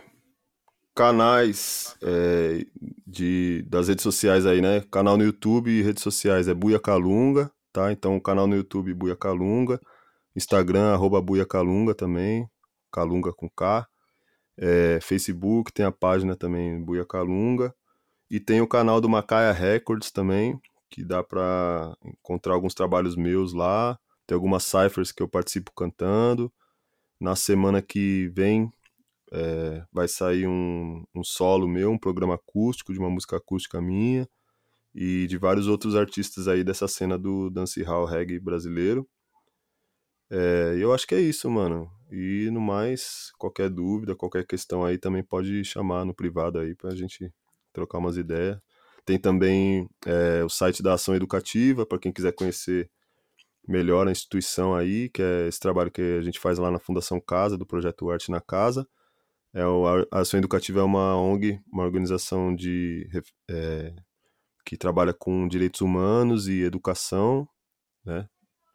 canais 0.95 1.95
é, 2.03 2.65
de, 3.07 3.67
das 3.69 3.89
redes 3.89 4.03
sociais 4.03 4.47
aí, 4.47 4.63
né? 4.63 4.81
Canal 4.91 5.19
no 5.19 5.25
YouTube 5.25 5.71
e 5.71 5.83
redes 5.83 6.03
sociais 6.03 6.49
é 6.49 6.55
Buia 6.55 6.81
Calunga, 6.81 7.53
tá? 7.71 7.93
Então, 7.93 8.19
canal 8.19 8.47
no 8.47 8.57
YouTube 8.57 8.95
Buia 8.95 9.15
Calunga, 9.15 9.79
Instagram 10.35 10.95
arroba 10.95 11.21
Buia 11.21 11.45
Calunga 11.45 11.95
também, 11.95 12.49
Calunga 12.91 13.31
com 13.31 13.47
K. 13.51 13.87
É, 14.63 15.01
Facebook, 15.01 15.73
tem 15.73 15.87
a 15.87 15.91
página 15.91 16.37
também 16.37 16.85
Buia 16.85 17.07
Calunga. 17.07 17.75
E 18.31 18.39
tem 18.39 18.61
o 18.61 18.69
canal 18.69 19.01
do 19.01 19.09
Macaia 19.09 19.53
Records 19.53 20.11
também, 20.13 20.61
que 20.91 21.03
dá 21.03 21.23
para 21.25 21.97
encontrar 22.05 22.55
alguns 22.55 22.75
trabalhos 22.75 23.17
meus 23.17 23.55
lá. 23.55 23.99
Tem 24.27 24.35
algumas 24.35 24.65
ciphers 24.65 25.11
que 25.11 25.23
eu 25.23 25.29
participo 25.29 25.73
cantando. 25.75 26.53
Na 27.19 27.35
semana 27.35 27.83
que 27.83 28.29
vem 28.29 28.71
é, 29.33 29.83
vai 29.93 30.07
sair 30.07 30.47
um, 30.47 31.05
um 31.15 31.25
solo 31.25 31.67
meu, 31.67 31.91
um 31.91 31.99
programa 31.99 32.35
acústico, 32.35 32.93
de 32.93 32.99
uma 32.99 33.11
música 33.11 33.39
acústica 33.39 33.81
minha. 33.81 34.29
E 34.95 35.27
de 35.27 35.39
vários 35.39 35.69
outros 35.69 35.97
artistas 35.97 36.49
aí 36.49 36.63
dessa 36.63 36.87
cena 36.87 37.19
do 37.19 37.49
dancehall 37.49 38.05
reggae 38.05 38.39
brasileiro. 38.39 39.09
É, 40.31 40.77
eu 40.79 40.93
acho 40.93 41.07
que 41.07 41.15
é 41.15 41.21
isso, 41.21 41.51
mano. 41.51 41.91
E 42.11 42.49
no 42.51 42.61
mais, 42.61 43.33
qualquer 43.39 43.69
dúvida, 43.69 44.15
qualquer 44.15 44.47
questão 44.47 44.85
aí 44.85 44.99
também 44.99 45.23
pode 45.23 45.65
chamar 45.65 46.05
no 46.05 46.15
privado 46.15 46.59
aí 46.59 46.75
pra 46.75 46.95
gente 46.95 47.33
trocar 47.73 47.99
umas 47.99 48.17
ideias. 48.17 48.59
Tem 49.05 49.19
também 49.19 49.89
é, 50.07 50.45
o 50.45 50.49
site 50.49 50.83
da 50.83 50.95
Ação 50.95 51.15
Educativa, 51.15 51.87
para 51.87 51.99
quem 51.99 52.13
quiser 52.13 52.33
conhecer 52.33 52.91
melhor 53.67 54.09
a 54.09 54.13
instituição 54.13 54.75
aí, 54.75 55.09
que 55.09 55.23
é 55.23 55.49
esse 55.49 55.61
trabalho 55.61 55.91
que 55.91 56.03
a 56.03 56.23
gente 56.23 56.39
faz 56.41 56.59
lá 56.59 56.71
na 56.71 56.79
Fundação 56.79 57.21
Casa, 57.21 57.57
do 57.57 57.67
projeto 57.67 58.11
Arte 58.11 58.31
na 58.31 58.41
Casa. 58.41 58.87
É, 59.55 59.63
a 60.13 60.21
Ação 60.21 60.39
Educativa 60.39 60.81
é 60.81 60.83
uma 60.83 61.17
ONG, 61.17 61.61
uma 61.73 61.85
organização 61.85 62.55
de, 62.55 63.09
é, 63.49 63.95
que 64.65 64.77
trabalha 64.77 65.13
com 65.13 65.49
direitos 65.49 65.81
humanos 65.81 66.47
e 66.49 66.63
educação, 66.63 67.49
né? 68.05 68.29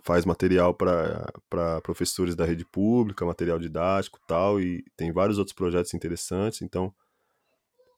Faz 0.05 0.23
material 0.23 0.71
para 0.73 1.81
professores 1.81 2.35
da 2.35 2.45
rede 2.45 2.63
pública, 2.63 3.25
material 3.25 3.57
didático 3.57 4.19
tal, 4.27 4.61
e 4.61 4.85
tem 4.95 5.11
vários 5.11 5.39
outros 5.39 5.55
projetos 5.55 5.95
interessantes, 5.95 6.61
então 6.61 6.93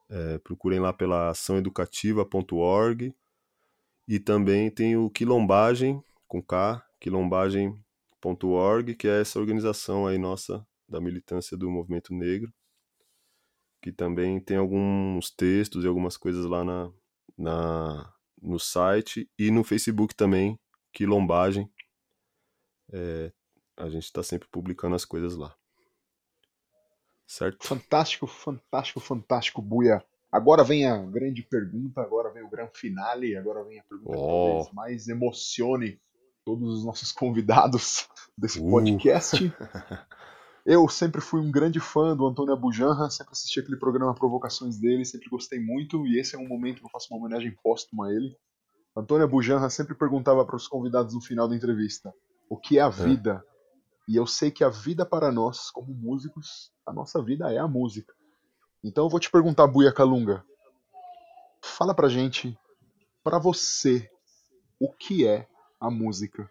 é, 0.09 0.37
procurem 0.39 0.79
lá 0.79 0.93
pela 0.93 1.31
açãoeducativa.org 1.31 3.13
e 4.07 4.19
também 4.21 4.71
tem 4.71 4.95
o 4.95 5.09
Quilombagem, 5.09 6.01
com 6.25 6.41
K, 6.41 6.81
quilombagem.org, 7.01 8.95
que 8.95 9.07
é 9.09 9.19
essa 9.19 9.37
organização 9.37 10.07
aí 10.07 10.17
nossa 10.17 10.65
da 10.87 11.01
militância 11.01 11.57
do 11.57 11.69
movimento 11.69 12.13
negro, 12.13 12.53
que 13.81 13.91
também 13.91 14.39
tem 14.39 14.55
alguns 14.55 15.29
textos 15.29 15.83
e 15.83 15.87
algumas 15.87 16.15
coisas 16.15 16.45
lá 16.45 16.63
na, 16.63 16.89
na, 17.37 18.13
no 18.41 18.57
site 18.57 19.29
e 19.37 19.51
no 19.51 19.61
Facebook 19.65 20.15
também, 20.15 20.57
Quilombagem. 20.93 21.69
É, 22.91 23.31
a 23.77 23.89
gente 23.89 24.05
está 24.05 24.23
sempre 24.23 24.47
publicando 24.49 24.95
as 24.95 25.05
coisas 25.05 25.35
lá. 25.35 25.55
Certo? 27.27 27.67
Fantástico, 27.67 28.25
fantástico, 28.25 28.99
fantástico, 28.99 29.61
Buia. 29.61 30.03
Agora 30.31 30.63
vem 30.63 30.85
a 30.85 30.97
grande 30.97 31.43
pergunta, 31.43 32.01
agora 32.01 32.31
vem 32.31 32.43
o 32.43 32.49
grande 32.49 32.71
finale, 32.77 33.35
agora 33.35 33.63
vem 33.63 33.79
a 33.79 33.83
pergunta 33.83 34.17
oh. 34.17 34.21
que 34.21 34.51
talvez 34.51 34.73
mais 34.73 35.07
emocione 35.07 36.01
todos 36.43 36.79
os 36.79 36.85
nossos 36.85 37.11
convidados 37.11 38.07
desse 38.37 38.59
uh. 38.59 38.69
podcast. 38.69 39.37
Eu 40.65 40.87
sempre 40.89 41.21
fui 41.21 41.39
um 41.39 41.49
grande 41.49 41.79
fã 41.79 42.13
do 42.13 42.27
Antônio 42.27 42.53
Abujanra, 42.53 43.09
sempre 43.09 43.31
assisti 43.31 43.61
aquele 43.61 43.77
programa 43.77 44.13
Provocações 44.13 44.77
dele, 44.77 45.05
sempre 45.05 45.29
gostei 45.29 45.61
muito, 45.61 46.05
e 46.05 46.19
esse 46.19 46.35
é 46.35 46.37
um 46.37 46.45
momento 46.45 46.79
que 46.79 46.85
eu 46.85 46.89
faço 46.89 47.07
uma 47.09 47.21
homenagem 47.21 47.55
póstuma 47.63 48.07
a 48.07 48.11
ele. 48.11 48.35
Antônio 48.93 49.23
Abujanra 49.23 49.69
sempre 49.69 49.95
perguntava 49.95 50.45
para 50.45 50.57
os 50.57 50.67
convidados 50.67 51.13
no 51.13 51.21
final 51.21 51.47
da 51.47 51.55
entrevista 51.55 52.13
o 52.49 52.57
que 52.57 52.77
é 52.77 52.81
a 52.81 52.87
é. 52.87 52.89
vida. 52.89 53.43
É. 53.43 53.57
E 54.09 54.15
eu 54.15 54.25
sei 54.25 54.49
que 54.49 54.63
a 54.63 54.69
vida 54.69 55.05
para 55.05 55.31
nós, 55.31 55.69
como 55.69 55.93
músicos, 55.93 56.71
a 56.85 56.93
nossa 56.93 57.21
vida 57.21 57.51
é 57.51 57.57
a 57.57 57.67
música. 57.67 58.13
Então 58.83 59.05
eu 59.05 59.09
vou 59.09 59.19
te 59.19 59.29
perguntar, 59.29 59.67
Buia 59.67 59.91
Kalunga, 59.91 60.45
fala 61.61 61.93
pra 61.93 62.07
gente, 62.07 62.57
para 63.23 63.37
você, 63.37 64.09
o 64.79 64.91
que 64.93 65.27
é 65.27 65.47
a 65.79 65.91
música? 65.91 66.49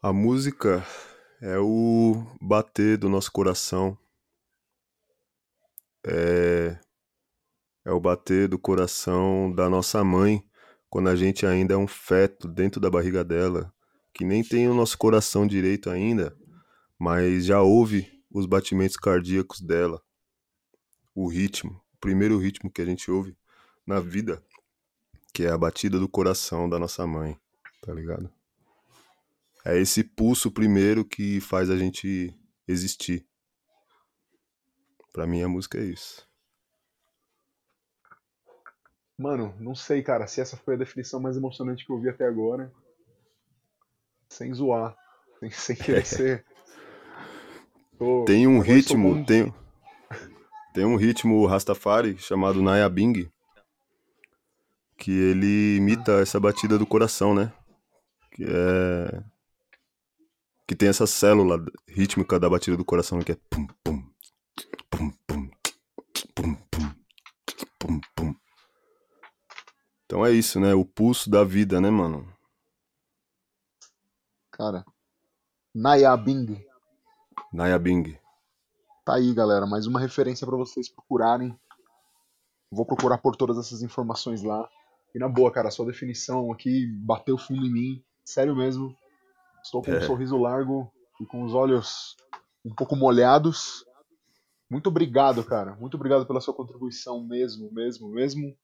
A 0.00 0.12
música 0.12 0.84
é 1.40 1.58
o 1.58 2.24
bater 2.40 2.96
do 2.98 3.08
nosso 3.08 3.32
coração. 3.32 3.98
É, 6.06 6.78
é 7.84 7.90
o 7.90 8.00
bater 8.00 8.48
do 8.48 8.58
coração 8.58 9.52
da 9.52 9.68
nossa 9.68 10.04
mãe 10.04 10.44
quando 10.92 11.08
a 11.08 11.16
gente 11.16 11.46
ainda 11.46 11.72
é 11.72 11.76
um 11.76 11.86
feto 11.86 12.46
dentro 12.46 12.78
da 12.78 12.90
barriga 12.90 13.24
dela, 13.24 13.72
que 14.12 14.26
nem 14.26 14.44
tem 14.44 14.68
o 14.68 14.74
nosso 14.74 14.98
coração 14.98 15.46
direito 15.46 15.88
ainda, 15.88 16.36
mas 16.98 17.46
já 17.46 17.62
ouve 17.62 18.22
os 18.30 18.44
batimentos 18.44 18.98
cardíacos 18.98 19.62
dela, 19.62 20.02
o 21.14 21.26
ritmo, 21.28 21.82
o 21.94 21.96
primeiro 21.98 22.36
ritmo 22.36 22.70
que 22.70 22.82
a 22.82 22.84
gente 22.84 23.10
ouve 23.10 23.34
na 23.86 24.00
vida, 24.00 24.44
que 25.32 25.44
é 25.44 25.48
a 25.48 25.56
batida 25.56 25.98
do 25.98 26.06
coração 26.06 26.68
da 26.68 26.78
nossa 26.78 27.06
mãe, 27.06 27.40
tá 27.80 27.94
ligado? 27.94 28.30
É 29.64 29.80
esse 29.80 30.04
pulso 30.04 30.50
primeiro 30.50 31.06
que 31.06 31.40
faz 31.40 31.70
a 31.70 31.78
gente 31.78 32.38
existir. 32.68 33.26
Pra 35.10 35.26
mim 35.26 35.40
a 35.40 35.48
música 35.48 35.78
é 35.78 35.84
isso. 35.84 36.30
Mano, 39.18 39.54
não 39.58 39.74
sei, 39.74 40.02
cara, 40.02 40.26
se 40.26 40.40
essa 40.40 40.56
foi 40.56 40.74
a 40.74 40.78
definição 40.78 41.20
mais 41.20 41.36
emocionante 41.36 41.84
que 41.84 41.92
eu 41.92 42.00
vi 42.00 42.08
até 42.08 42.26
agora. 42.26 42.72
Sem 44.28 44.52
zoar. 44.52 44.96
Sem, 45.38 45.50
sem 45.50 45.76
querer 45.76 46.04
ser. 46.06 46.44
Tô, 47.98 48.24
tem 48.24 48.46
um 48.46 48.58
ritmo, 48.58 49.24
tem, 49.24 49.54
tem 50.74 50.84
um 50.84 50.96
ritmo 50.96 51.46
Rastafari 51.46 52.16
chamado 52.18 52.62
Naya 52.62 52.88
Bing, 52.88 53.30
que 54.96 55.10
ele 55.10 55.76
imita 55.76 56.20
essa 56.20 56.40
batida 56.40 56.78
do 56.78 56.86
coração, 56.86 57.34
né? 57.34 57.52
Que 58.30 58.44
é 58.44 59.22
que 60.72 60.76
tem 60.76 60.88
essa 60.88 61.06
célula 61.06 61.62
rítmica 61.86 62.40
da 62.40 62.48
batida 62.48 62.78
do 62.78 62.84
coração 62.84 63.20
que 63.20 63.32
é 63.32 63.36
pum 63.50 63.66
pum 63.84 64.02
pum 64.88 65.10
pum 65.26 65.50
pum 66.34 66.56
pum 67.78 68.00
pum. 68.14 68.34
Então 70.12 70.26
é 70.26 70.30
isso, 70.30 70.60
né? 70.60 70.74
O 70.74 70.84
pulso 70.84 71.30
da 71.30 71.42
vida, 71.42 71.80
né, 71.80 71.88
mano? 71.88 72.30
Cara, 74.50 74.84
Naya 75.74 76.14
Bing. 76.18 76.62
Naya 77.50 77.78
Bing. 77.78 78.18
Tá 79.06 79.14
aí, 79.14 79.32
galera, 79.32 79.64
mais 79.64 79.86
uma 79.86 79.98
referência 79.98 80.46
para 80.46 80.54
vocês 80.54 80.86
procurarem. 80.90 81.58
Vou 82.70 82.84
procurar 82.84 83.16
por 83.16 83.36
todas 83.36 83.56
essas 83.56 83.82
informações 83.82 84.42
lá. 84.42 84.68
E 85.14 85.18
na 85.18 85.30
boa, 85.30 85.50
cara, 85.50 85.70
sua 85.70 85.86
definição 85.86 86.52
aqui 86.52 86.86
bateu 86.88 87.38
fundo 87.38 87.64
em 87.64 87.72
mim. 87.72 88.04
Sério 88.22 88.54
mesmo. 88.54 88.94
Estou 89.64 89.80
com 89.80 89.92
é. 89.92 89.96
um 89.96 90.02
sorriso 90.02 90.36
largo 90.36 90.92
e 91.22 91.24
com 91.24 91.42
os 91.42 91.54
olhos 91.54 92.18
um 92.62 92.74
pouco 92.74 92.94
molhados. 92.94 93.82
Muito 94.68 94.88
obrigado, 94.88 95.42
cara. 95.42 95.74
Muito 95.76 95.94
obrigado 95.94 96.26
pela 96.26 96.42
sua 96.42 96.52
contribuição 96.52 97.24
mesmo, 97.26 97.72
mesmo, 97.72 98.10
mesmo. 98.10 98.54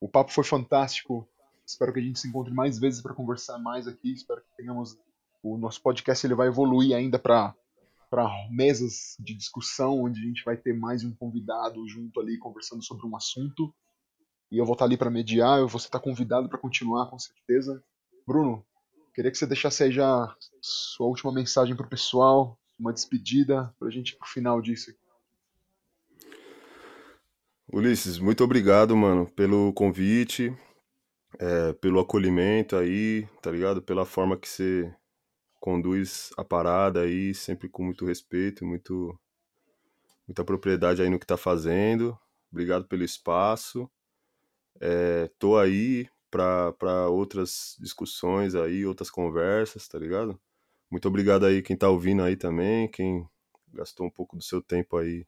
O 0.00 0.08
papo 0.08 0.32
foi 0.32 0.44
fantástico. 0.44 1.28
Espero 1.66 1.92
que 1.92 2.00
a 2.00 2.02
gente 2.02 2.18
se 2.18 2.28
encontre 2.28 2.52
mais 2.52 2.78
vezes 2.78 3.00
para 3.00 3.14
conversar 3.14 3.58
mais 3.58 3.86
aqui. 3.86 4.12
Espero 4.12 4.40
que 4.40 4.56
tenhamos 4.56 4.98
o 5.42 5.56
nosso 5.56 5.80
podcast 5.80 6.26
ele 6.26 6.34
vai 6.34 6.48
evoluir 6.48 6.94
ainda 6.94 7.18
para 7.18 7.54
para 8.10 8.28
mesas 8.50 9.14
de 9.20 9.32
discussão 9.34 10.02
onde 10.02 10.18
a 10.18 10.24
gente 10.24 10.42
vai 10.44 10.56
ter 10.56 10.76
mais 10.76 11.04
um 11.04 11.14
convidado 11.14 11.86
junto 11.88 12.18
ali 12.18 12.36
conversando 12.38 12.82
sobre 12.82 13.06
um 13.06 13.14
assunto. 13.14 13.72
E 14.50 14.58
eu 14.58 14.64
vou 14.64 14.72
estar 14.72 14.84
ali 14.84 14.96
para 14.96 15.08
mediar, 15.08 15.64
vou 15.64 15.78
estar 15.78 16.00
convidado 16.00 16.48
para 16.48 16.58
continuar 16.58 17.08
com 17.08 17.16
certeza. 17.20 17.80
Bruno, 18.26 18.66
Queria 19.14 19.30
que 19.30 19.36
você 19.36 19.46
deixasse 19.46 19.82
aí 19.82 19.92
já 19.92 20.34
sua 20.62 21.06
última 21.06 21.32
mensagem 21.32 21.74
para 21.74 21.84
o 21.84 21.90
pessoal, 21.90 22.58
uma 22.78 22.92
despedida, 22.92 23.74
para 23.78 23.88
a 23.88 23.90
gente 23.90 24.16
pro 24.16 24.28
final 24.28 24.62
disso. 24.62 24.94
Ulisses, 27.72 28.18
muito 28.18 28.42
obrigado, 28.42 28.96
mano, 28.96 29.30
pelo 29.30 29.72
convite, 29.72 30.52
é, 31.38 31.72
pelo 31.74 32.00
acolhimento 32.00 32.74
aí, 32.74 33.28
tá 33.40 33.48
ligado? 33.48 33.80
Pela 33.80 34.04
forma 34.04 34.36
que 34.36 34.48
você 34.48 34.92
conduz 35.60 36.30
a 36.36 36.44
parada 36.44 37.02
aí, 37.02 37.32
sempre 37.32 37.68
com 37.68 37.84
muito 37.84 38.04
respeito, 38.04 38.66
muito, 38.66 39.16
muita 40.26 40.44
propriedade 40.44 41.00
aí 41.00 41.08
no 41.08 41.18
que 41.18 41.26
tá 41.26 41.36
fazendo. 41.36 42.18
Obrigado 42.50 42.88
pelo 42.88 43.04
espaço. 43.04 43.88
É, 44.80 45.30
tô 45.38 45.56
aí 45.56 46.08
para 46.28 47.08
outras 47.08 47.76
discussões 47.78 48.56
aí, 48.56 48.84
outras 48.84 49.10
conversas, 49.10 49.86
tá 49.86 49.96
ligado? 49.96 50.40
Muito 50.90 51.06
obrigado 51.06 51.46
aí 51.46 51.62
quem 51.62 51.76
tá 51.76 51.88
ouvindo 51.88 52.22
aí 52.24 52.34
também, 52.36 52.90
quem 52.90 53.24
gastou 53.72 54.06
um 54.06 54.10
pouco 54.10 54.36
do 54.36 54.42
seu 54.42 54.60
tempo 54.60 54.96
aí 54.96 55.24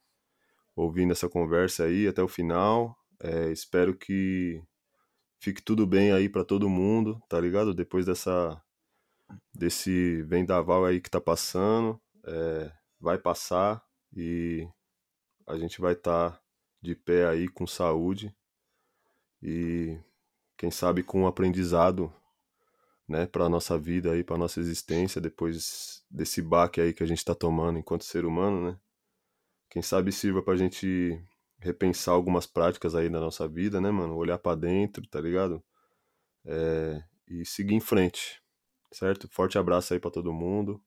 ouvindo 0.77 1.12
essa 1.12 1.29
conversa 1.29 1.85
aí 1.85 2.07
até 2.07 2.23
o 2.23 2.29
final. 2.29 2.97
É, 3.20 3.51
espero 3.53 3.97
que 3.97 4.62
fique 5.41 5.62
tudo 5.62 5.87
bem 5.87 6.12
aí 6.12 6.29
para 6.29 6.45
todo 6.45 6.68
mundo, 6.68 7.20
tá 7.29 7.41
ligado? 7.41 7.75
Depois 7.75 8.07
dessa 8.07 8.61
desse 9.55 10.23
vendaval 10.25 10.85
aí 10.85 11.01
que 11.01 11.11
tá 11.11 11.20
passando, 11.20 12.01
é, 12.27 12.73
vai 13.01 13.18
passar 13.18 13.83
e 14.14 14.68
a 15.47 15.57
gente 15.57 15.81
vai 15.81 15.95
estar 15.95 16.33
tá 16.33 16.43
de 16.81 16.95
pé 16.95 17.27
aí 17.27 17.49
com 17.49 17.66
saúde 17.66 18.35
e 19.43 19.99
quem 20.57 20.70
sabe 20.70 21.03
com 21.03 21.23
um 21.23 21.27
aprendizado, 21.27 22.12
né, 23.09 23.27
para 23.27 23.49
nossa 23.49 23.77
vida 23.79 24.12
aí, 24.12 24.23
para 24.23 24.39
nossa 24.39 24.61
existência 24.61 25.20
depois 25.20 26.05
desse 26.11 26.41
baque 26.41 26.81
aí 26.81 26.93
que 26.93 27.03
a 27.03 27.07
gente 27.07 27.18
está 27.18 27.35
tomando 27.35 27.79
enquanto 27.79 28.05
ser 28.05 28.25
humano, 28.25 28.70
né? 28.70 28.79
Quem 29.73 29.81
sabe 29.81 30.12
sirva 30.12 30.43
para 30.43 30.53
a 30.53 30.57
gente 30.59 31.18
repensar 31.59 32.12
algumas 32.12 32.47
práticas 32.47 32.95
aí 32.95 33.09
da 33.09 33.18
nossa 33.18 33.49
vida, 33.49 33.81
né, 33.81 33.91
mano? 33.91 34.14
Olhar 34.14 34.37
para 34.37 34.55
dentro, 34.55 35.09
tá 35.09 35.18
ligado? 35.18 35.64
É, 36.45 37.03
e 37.27 37.43
seguir 37.47 37.75
em 37.75 37.81
frente, 37.81 38.43
certo? 38.93 39.27
Forte 39.31 39.57
abraço 39.57 39.95
aí 39.95 39.99
para 39.99 40.11
todo 40.11 40.31
mundo 40.31 40.79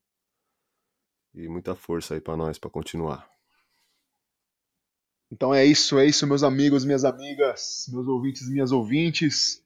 e 1.34 1.48
muita 1.48 1.74
força 1.74 2.14
aí 2.14 2.20
para 2.20 2.36
nós 2.36 2.60
para 2.60 2.70
continuar. 2.70 3.28
Então 5.32 5.52
é 5.52 5.64
isso, 5.64 5.98
é 5.98 6.06
isso, 6.06 6.24
meus 6.24 6.44
amigos, 6.44 6.84
minhas 6.84 7.04
amigas, 7.04 7.86
meus 7.88 8.06
ouvintes, 8.06 8.48
minhas 8.48 8.70
ouvintes. 8.70 9.64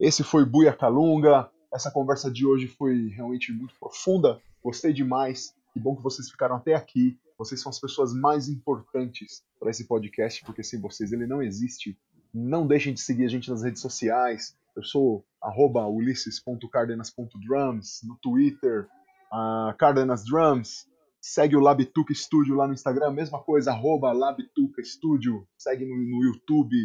Esse 0.00 0.24
foi 0.24 0.44
Buia 0.44 0.72
Calunga. 0.72 1.48
Essa 1.72 1.92
conversa 1.92 2.28
de 2.28 2.44
hoje 2.44 2.66
foi 2.66 3.06
realmente 3.10 3.52
muito 3.52 3.76
profunda. 3.78 4.42
Gostei 4.60 4.92
demais. 4.92 5.54
Que 5.72 5.78
bom 5.78 5.94
que 5.94 6.02
vocês 6.02 6.28
ficaram 6.28 6.56
até 6.56 6.74
aqui. 6.74 7.16
Vocês 7.42 7.60
são 7.60 7.70
as 7.70 7.80
pessoas 7.80 8.14
mais 8.14 8.48
importantes 8.48 9.42
para 9.58 9.70
esse 9.70 9.88
podcast, 9.88 10.44
porque 10.44 10.62
sem 10.62 10.80
vocês 10.80 11.12
ele 11.12 11.26
não 11.26 11.42
existe. 11.42 11.98
Não 12.32 12.64
deixem 12.64 12.94
de 12.94 13.00
seguir 13.00 13.24
a 13.24 13.28
gente 13.28 13.50
nas 13.50 13.64
redes 13.64 13.82
sociais. 13.82 14.56
Eu 14.76 14.84
sou 14.84 15.26
ulisses.cardenas.drums 15.90 18.02
no 18.04 18.16
Twitter, 18.22 18.86
uh, 19.32 19.76
Cardenas 19.76 20.24
Drums. 20.24 20.86
Segue 21.20 21.56
o 21.56 21.60
Labituca 21.60 22.14
Studio 22.14 22.54
lá 22.54 22.68
no 22.68 22.74
Instagram, 22.74 23.10
mesma 23.10 23.42
coisa, 23.42 23.72
arroba 23.72 24.12
Labituca 24.12 24.80
Studio. 24.84 25.44
Segue 25.58 25.84
no, 25.84 25.96
no 25.96 26.22
YouTube, 26.24 26.76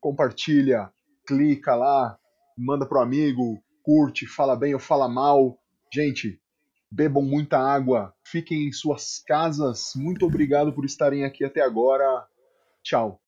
compartilha, 0.00 0.92
clica 1.24 1.76
lá, 1.76 2.18
manda 2.58 2.84
pro 2.84 3.00
amigo, 3.00 3.62
curte, 3.84 4.26
fala 4.26 4.56
bem 4.56 4.74
ou 4.74 4.80
fala 4.80 5.08
mal. 5.08 5.56
Gente, 5.94 6.40
bebam 6.90 7.22
muita 7.22 7.58
água, 7.58 8.12
fiquem 8.24 8.66
em 8.66 8.72
suas 8.72 9.22
casas. 9.26 9.92
Muito 9.94 10.26
obrigado 10.26 10.72
por 10.72 10.84
estarem 10.84 11.24
aqui 11.24 11.44
até 11.44 11.60
agora. 11.60 12.26
Tchau. 12.82 13.20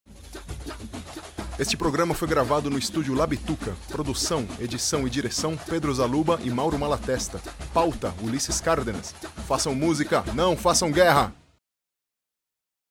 Este 1.59 1.77
programa 1.77 2.15
foi 2.15 2.27
gravado 2.27 2.71
no 2.71 2.79
estúdio 2.79 3.15
Labituca. 3.15 3.77
Produção, 3.89 4.47
edição 4.59 5.07
e 5.07 5.11
direção 5.11 5.57
Pedro 5.57 5.95
Zaluba 5.95 6.41
e 6.43 6.51
Mauro 6.51 6.79
Malatesta. 6.79 7.41
Pauta 7.73 8.13
Ulisses 8.23 8.61
Cárdenas. 8.61 9.13
Façam 9.47 9.75
música, 9.75 10.25
não 10.35 10.57
façam 10.57 10.91
guerra! 10.91 11.42